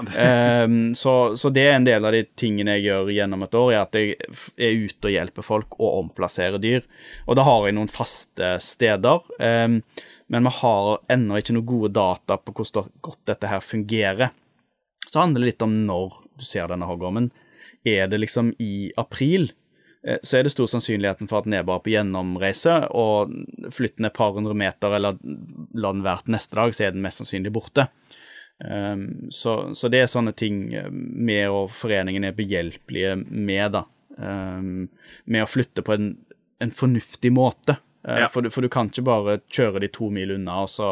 um, 0.65 0.79
så, 1.03 1.15
så, 1.37 1.53
det 1.53 1.67
er 1.69 1.77
en 1.77 1.89
del 1.89 2.09
av 2.09 2.17
de 2.17 2.25
tingene 2.41 2.79
jeg 2.79 2.89
gjør 2.89 3.13
gjennom 3.13 3.45
et 3.45 3.59
år, 3.61 3.73
er 3.75 3.83
at 3.83 4.01
jeg 4.01 4.17
er 4.57 4.87
ute 4.89 5.11
og 5.11 5.15
hjelper 5.19 5.49
folk 5.51 5.77
å 5.77 5.93
omplassere 5.99 6.63
dyr. 6.63 6.89
Og 7.29 7.37
da 7.37 7.45
har 7.45 7.69
jeg 7.69 7.77
noen 7.77 7.93
faste 7.93 8.55
steder. 8.65 9.29
Um, 9.37 9.83
men 10.33 10.49
vi 10.49 10.57
har 10.63 10.91
ennå 11.13 11.41
ikke 11.41 11.59
noen 11.59 11.69
gode 11.69 11.93
data 12.01 12.41
på 12.41 12.57
hvordan 12.57 12.89
godt 13.05 13.23
dette 13.29 13.53
her 13.53 13.61
fungerer. 13.65 14.33
Så 15.09 15.21
handler 15.21 15.45
det 15.45 15.53
litt 15.53 15.69
om 15.69 15.77
når 15.89 16.17
du 16.41 16.49
ser 16.49 16.73
denne 16.73 16.89
hoggormen. 16.89 17.31
Er 17.85 18.09
det 18.09 18.25
liksom 18.25 18.55
i 18.61 18.91
april? 18.97 19.51
Eh, 20.07 20.19
så 20.23 20.39
er 20.39 20.47
det 20.47 20.55
stor 20.55 20.71
sannsynligheten 20.71 21.29
for 21.31 21.41
at 21.41 21.49
den 21.49 21.57
er 21.59 21.67
bare 21.67 21.83
på 21.83 21.93
gjennomreise, 21.93 22.77
og 22.95 23.35
flytter 23.75 24.03
den 24.03 24.11
et 24.11 24.19
par 24.19 24.35
hundre 24.37 24.55
meter 24.59 24.95
eller 24.99 25.19
la 25.19 25.93
den 25.93 26.07
være 26.07 26.27
til 26.27 26.37
neste 26.37 26.59
dag, 26.59 26.75
så 26.75 26.87
er 26.87 26.95
den 26.95 27.05
mest 27.05 27.23
sannsynlig 27.23 27.53
borte. 27.55 27.89
Um, 28.59 29.29
så, 29.31 29.75
så, 29.75 29.87
det 29.87 30.01
er 30.03 30.09
sånne 30.11 30.33
ting 30.35 30.65
vi 30.73 31.37
eh, 31.37 31.47
og 31.47 31.71
foreningen 31.71 32.27
er 32.27 32.39
behjelpelige 32.39 33.15
med, 33.29 33.77
da. 33.77 33.85
Um, 34.19 34.89
med 35.31 35.45
å 35.45 35.51
flytte 35.51 35.85
på 35.87 35.95
en, 35.95 36.09
en 36.59 36.75
fornuftig 36.75 37.31
måte. 37.35 37.79
Uh, 38.07 38.25
ja. 38.25 38.33
for, 38.33 38.43
du, 38.43 38.51
for, 38.55 38.67
du, 38.67 38.71
kan 38.73 38.91
ikke 38.91 39.07
bare 39.07 39.39
kjøre 39.47 39.85
de 39.85 39.93
to 39.95 40.11
mil 40.15 40.35
unna, 40.35 40.65
og 40.65 40.73
så 40.75 40.91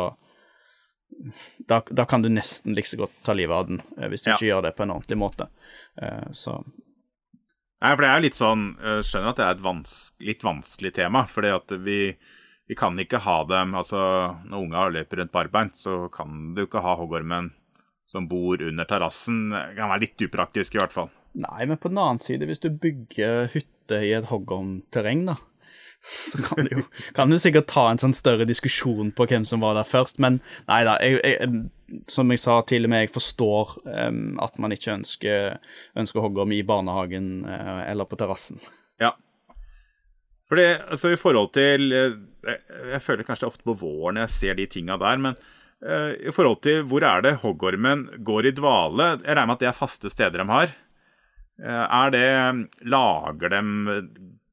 da, 1.66 1.80
da, 1.88 2.04
kan 2.06 2.22
du 2.22 2.28
nesten 2.30 2.74
like 2.76 2.90
så 2.90 2.98
godt 3.00 3.14
ta 3.26 3.34
livet 3.34 3.54
av 3.54 3.68
den, 3.70 3.78
hvis 4.10 4.26
du 4.26 4.30
ja. 4.30 4.34
ikke 4.36 4.50
gjør 4.50 4.66
det 4.66 4.72
på 4.76 4.84
en 4.84 4.92
ordentlig 4.92 5.16
måte. 5.16 5.46
Så 6.36 6.58
Nei, 7.84 7.92
for 7.92 8.04
det 8.04 8.08
er 8.08 8.22
litt 8.24 8.38
sånn 8.38 8.62
Jeg 8.80 9.04
skjønner 9.04 9.34
at 9.34 9.38
det 9.38 9.44
er 9.44 9.54
et 9.56 9.66
vanskelig, 9.66 10.28
litt 10.30 10.44
vanskelig 10.46 10.92
tema. 10.96 11.26
fordi 11.28 11.52
at 11.52 11.76
vi, 11.84 12.00
vi, 12.70 12.78
kan 12.78 12.96
ikke 12.98 13.20
ha 13.26 13.42
dem 13.50 13.76
Altså, 13.76 14.00
når 14.48 14.64
unga 14.64 14.88
løper 14.94 15.22
rundt 15.22 15.34
barbeint, 15.34 15.76
så 15.76 16.06
kan 16.12 16.54
du 16.56 16.64
ikke 16.64 16.84
ha 16.84 16.96
hoggormen 17.00 17.52
som 18.06 18.28
bor 18.30 18.62
under 18.62 18.86
terrassen. 18.86 19.48
Det 19.50 19.74
kan 19.74 19.90
være 19.90 20.04
litt 20.04 20.22
upraktisk, 20.28 20.76
i 20.76 20.78
hvert 20.78 20.94
fall. 20.94 21.08
Nei, 21.36 21.66
men 21.66 21.78
på 21.82 21.90
den 21.90 21.98
annen 21.98 22.22
side, 22.22 22.46
hvis 22.46 22.62
du 22.62 22.68
bygger 22.70 23.50
hytte 23.52 23.98
i 24.06 24.12
et 24.14 24.28
hoggormterreng, 24.30 25.24
da, 25.26 25.34
så 26.30 26.42
kan 26.42 26.66
du 26.66 26.76
jo 26.76 26.84
kan 27.16 27.30
du 27.30 27.38
sikkert 27.40 27.68
ta 27.70 27.88
en 27.90 28.00
sånn 28.00 28.14
større 28.16 28.46
diskusjon 28.48 29.10
på 29.16 29.26
hvem 29.30 29.46
som 29.48 29.64
var 29.64 29.76
der 29.78 29.88
først. 29.88 30.20
Men 30.22 30.38
nei 30.68 30.82
da, 30.86 30.96
jeg, 31.02 31.18
jeg, 31.24 31.98
som 32.12 32.30
jeg 32.32 32.42
sa 32.42 32.60
til 32.68 32.86
og 32.86 32.92
med, 32.92 33.06
jeg 33.06 33.14
forstår 33.16 33.76
um, 33.86 34.36
at 34.42 34.58
man 34.62 34.74
ikke 34.76 34.94
ønsker, 34.94 35.58
ønsker 35.98 36.24
hoggorm 36.24 36.54
i 36.54 36.62
barnehagen 36.66 37.30
uh, 37.48 37.82
eller 37.88 38.08
på 38.08 38.18
terrassen. 38.20 38.62
Ja. 39.02 39.14
Fordi, 40.46 40.68
altså 40.86 41.10
i 41.10 41.18
forhold 41.18 41.52
til 41.56 41.90
jeg, 41.90 42.16
eh, 42.46 42.72
jeg 42.92 43.02
føler 43.02 43.26
kanskje 43.26 43.48
ofte 43.48 43.66
på 43.66 43.74
våren 43.80 44.20
jeg 44.22 44.30
ser 44.30 44.58
de 44.58 44.68
tinga 44.70 44.94
der, 45.02 45.18
men 45.18 45.38
uh, 45.82 46.12
i 46.14 46.34
forhold 46.34 46.62
til 46.66 46.84
hvor 46.86 47.06
er 47.06 47.26
det 47.26 47.38
hoggormen 47.42 48.06
går 48.26 48.52
i 48.52 48.54
dvale 48.54 49.16
Jeg 49.16 49.32
regner 49.32 49.50
med 49.50 49.58
at 49.58 49.64
det 49.64 49.72
er 49.72 49.80
faste 49.80 50.12
steder 50.12 50.42
de 50.42 50.50
har. 50.52 50.74
Uh, 51.58 51.86
er 52.04 52.14
det 52.14 52.28
Lager 52.86 53.56
dem 53.58 53.88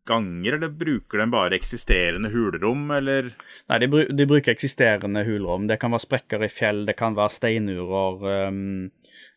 ganger, 0.05 0.53
eller 0.53 0.69
bruker 0.69 1.17
de 1.17 1.29
bare 1.31 1.55
eksisterende 1.55 2.29
hulrom, 2.33 2.91
eller? 2.91 3.31
Nei, 3.69 3.79
de, 3.79 3.87
br 3.87 4.11
de, 4.11 4.27
bruker 4.27 4.53
eksisterende 4.53 5.23
hulrom. 5.27 5.67
Det 5.69 5.79
kan 5.81 5.93
være 5.93 6.05
sprekker 6.05 6.43
i 6.43 6.51
fjell, 6.51 6.83
det 6.89 6.97
kan 6.99 7.17
være 7.17 7.35
steinurer, 7.37 8.27
um, 8.49 8.91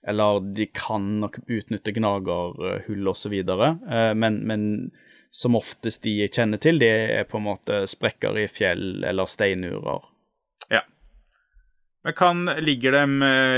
eller 0.07 0.43
de 0.57 0.69
kan 0.75 1.09
nok 1.23 1.41
utnytte 1.47 1.95
gnagerhull 1.97 3.12
osv. 3.12 3.39
Uh, 3.47 4.12
men, 4.19 4.43
men 4.47 4.69
som 5.31 5.59
oftest 5.59 6.05
de 6.07 6.19
jeg 6.23 6.35
kjenner 6.35 6.62
til, 6.62 6.81
det 6.83 6.93
er 7.21 7.27
på 7.31 7.41
en 7.41 7.49
måte 7.49 7.83
sprekker 7.91 8.39
i 8.41 8.47
fjell 8.51 9.05
eller 9.07 9.31
steinurer. 9.31 10.07
Ja. 10.73 10.83
Men 12.07 12.14
kan, 12.17 12.47
Ligger 12.62 12.99
de 12.99 13.05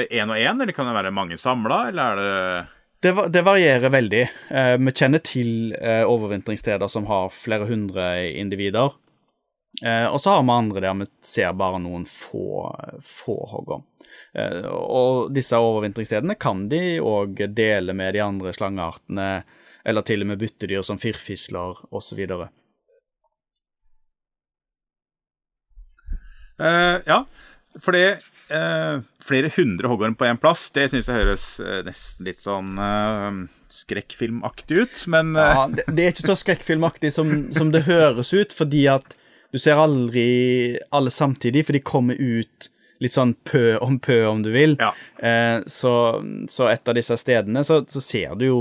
én 0.08 0.32
og 0.32 0.40
én, 0.40 0.56
eller 0.56 0.74
kan 0.76 0.88
det 0.88 0.96
være 0.96 1.14
mange 1.14 1.36
samla, 1.40 1.88
eller 1.90 2.02
er 2.02 2.22
det 2.22 2.77
det, 3.02 3.12
det, 3.34 3.42
varierer 3.46 3.92
veldig. 3.94 4.22
Eh, 4.50 4.76
vi 4.82 4.94
kjenner 4.94 5.22
til 5.24 5.74
eh, 5.78 6.04
overvintringssteder 6.08 6.90
som 6.90 7.06
har 7.10 7.30
flere 7.34 7.68
hundre 7.68 8.08
individer. 8.32 8.96
Eh, 9.82 10.06
og 10.06 10.18
så 10.20 10.34
har 10.34 10.42
vi 10.42 10.54
andre 10.54 10.82
der 10.82 10.96
vi 10.98 11.06
ser 11.24 11.54
bare 11.58 11.78
noen 11.82 12.06
få, 12.08 12.72
få 13.04 13.38
hoggorm. 13.52 13.84
Eh, 14.34 14.66
og 14.66 15.30
disse 15.34 15.58
overvintringsstedene 15.62 16.38
kan 16.40 16.66
de 16.72 16.98
òg 16.98 17.44
dele 17.54 17.94
med 17.94 18.16
de 18.16 18.24
andre 18.24 18.54
slangeartene, 18.56 19.28
eller 19.88 20.06
til 20.06 20.24
og 20.24 20.32
med 20.32 20.40
byttedyr 20.42 20.82
som 20.84 20.98
firfisler 21.00 21.78
osv. 21.94 22.24
Uh, 26.58 26.98
ja, 27.06 27.22
for 27.82 27.96
det 27.96 28.18
eh, 28.54 29.00
flere 29.24 29.50
hundre 29.56 29.90
hoggorm 29.90 30.16
på 30.18 30.26
én 30.28 30.40
plass, 30.40 30.68
det 30.74 30.88
syns 30.92 31.08
jeg 31.10 31.22
høres 31.22 31.46
eh, 31.62 31.80
nesten 31.86 32.28
litt 32.28 32.42
sånn 32.42 32.78
eh, 32.82 33.42
skrekkfilmaktig 33.72 34.82
ut, 34.82 35.04
men 35.12 35.34
eh, 35.36 35.52
Ja, 35.54 35.66
det, 35.72 35.86
det, 35.90 36.04
er 36.04 36.14
ikke 36.14 36.30
så 36.30 36.38
skrekkfilmaktig 36.42 37.12
som, 37.14 37.30
som, 37.56 37.72
det 37.74 37.86
høres 37.88 38.32
ut, 38.34 38.54
fordi 38.56 38.86
at 38.92 39.16
du 39.52 39.60
ser 39.60 39.80
aldri 39.80 40.78
alle 40.94 41.12
samtidig, 41.12 41.64
for 41.66 41.76
de 41.76 41.84
kommer 41.84 42.18
ut 42.18 42.68
litt 43.02 43.14
sånn 43.14 43.36
pø 43.46 43.78
om 43.84 44.00
pø, 44.02 44.18
om 44.26 44.42
du 44.42 44.50
vil. 44.52 44.74
Ja. 44.80 44.90
Eh, 45.22 45.60
så, 45.70 45.92
så, 46.50 46.66
et 46.72 46.88
av 46.90 46.96
disse 46.98 47.16
stedene, 47.20 47.62
så, 47.64 47.80
så, 47.88 48.02
ser 48.02 48.34
du 48.40 48.48
jo 48.48 48.60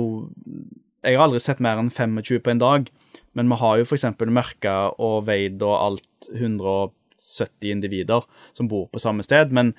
Jeg 1.01 1.17
har 1.17 1.25
aldri 1.25 1.41
sett 1.41 1.63
mer 1.63 1.79
enn 1.81 1.89
25 1.93 2.43
på 2.45 2.53
en 2.53 2.61
dag, 2.61 2.91
men 3.37 3.49
vi 3.49 3.57
har 3.61 3.79
jo 3.79 3.87
f.eks. 3.87 4.05
merka 4.33 4.77
og 4.93 5.25
veid 5.27 5.61
og 5.65 5.75
alt 5.75 6.29
100 6.33 6.93
70 7.21 7.73
individer 7.75 8.25
som 8.57 8.69
bor 8.71 8.87
på 8.91 9.01
samme 9.01 9.25
sted, 9.25 9.53
men, 9.55 9.73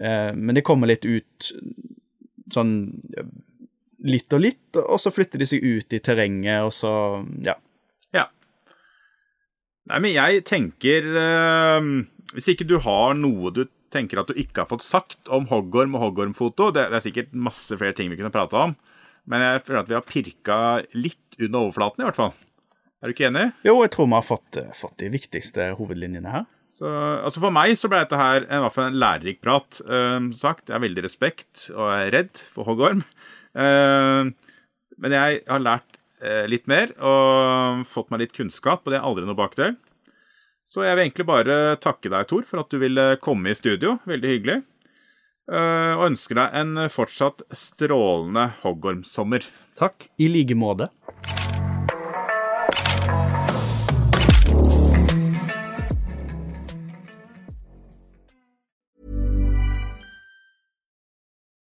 eh, 0.00 0.30
men 0.34 0.58
de 0.58 0.64
kommer 0.66 0.90
litt 0.90 1.06
ut 1.08 1.52
sånn 2.52 2.74
litt 4.02 4.34
og 4.34 4.42
litt, 4.42 4.78
og 4.78 4.98
så 5.00 5.12
flytter 5.14 5.40
de 5.40 5.46
seg 5.48 5.62
ut 5.62 5.94
i 5.94 6.00
terrenget, 6.02 6.64
og 6.66 6.72
så 6.74 6.92
ja. 7.46 7.54
Ja. 8.14 8.26
Nei, 9.90 10.00
men 10.02 10.10
jeg 10.12 10.42
tenker 10.46 11.06
eh, 11.18 11.86
Hvis 12.34 12.50
ikke 12.52 12.66
du 12.68 12.76
har 12.82 13.14
noe 13.18 13.54
du 13.54 13.64
tenker 13.92 14.22
at 14.22 14.30
du 14.30 14.38
ikke 14.40 14.64
har 14.64 14.70
fått 14.70 14.84
sagt 14.86 15.28
om 15.32 15.46
hoggorm 15.50 15.98
og 15.98 16.06
hoggormfoto, 16.06 16.70
det, 16.72 16.86
det 16.88 16.98
er 16.98 17.04
sikkert 17.04 17.34
masse 17.36 17.76
flere 17.76 17.92
ting 17.96 18.08
vi 18.08 18.16
kunne 18.16 18.32
prate 18.32 18.56
om, 18.56 18.72
men 19.28 19.44
jeg 19.44 19.64
føler 19.66 19.82
at 19.82 19.90
vi 19.90 19.98
har 19.98 20.06
pirka 20.08 20.56
litt 20.96 21.36
under 21.38 21.66
overflaten, 21.66 22.00
i 22.00 22.08
hvert 22.08 22.18
fall. 22.18 22.32
Er 23.02 23.10
du 23.10 23.16
ikke 23.16 23.28
enig? 23.28 23.50
Jo, 23.66 23.76
jeg 23.82 23.92
tror 23.94 24.08
vi 24.08 24.16
har 24.16 24.24
fått, 24.24 24.58
fått 24.78 24.96
de 25.02 25.10
viktigste 25.12 25.72
hovedlinjene 25.78 26.32
her. 26.32 26.48
Så, 26.72 26.88
altså 26.88 27.42
For 27.42 27.52
meg 27.52 27.74
så 27.76 27.90
ble 27.92 28.00
dette 28.00 28.18
her 28.18 28.46
en, 28.48 28.64
en 28.64 28.96
lærerik 28.96 29.42
prat. 29.44 29.82
Uh, 29.84 30.32
sagt, 30.40 30.68
Jeg 30.68 30.78
har 30.78 30.84
veldig 30.84 31.04
respekt 31.04 31.68
og 31.74 31.90
er 31.92 32.12
redd 32.16 32.40
for 32.54 32.68
hoggorm. 32.70 33.04
Uh, 33.52 34.32
men 35.02 35.16
jeg 35.16 35.42
har 35.48 35.62
lært 35.62 35.98
uh, 36.24 36.44
litt 36.48 36.68
mer 36.70 36.94
og 36.96 37.84
fått 37.88 38.12
meg 38.12 38.24
litt 38.24 38.36
kunnskap, 38.36 38.84
og 38.84 38.92
det 38.92 39.00
er 39.00 39.08
aldri 39.08 39.28
noe 39.28 39.38
bakdel. 39.38 39.76
Så 40.64 40.86
jeg 40.86 40.96
vil 40.96 41.04
egentlig 41.04 41.28
bare 41.28 41.56
takke 41.82 42.08
deg, 42.08 42.24
Tor, 42.30 42.46
for 42.48 42.62
at 42.62 42.72
du 42.72 42.78
ville 42.80 43.06
komme 43.20 43.52
i 43.52 43.58
studio. 43.58 43.98
Veldig 44.08 44.36
hyggelig. 44.36 44.62
Uh, 45.52 45.98
og 45.98 46.06
ønsker 46.12 46.38
deg 46.38 46.56
en 46.62 46.86
fortsatt 46.88 47.44
strålende 47.52 48.48
hoggormsommer. 48.62 49.44
Takk. 49.76 50.08
I 50.22 50.32
like 50.32 50.56
måte. 50.56 50.88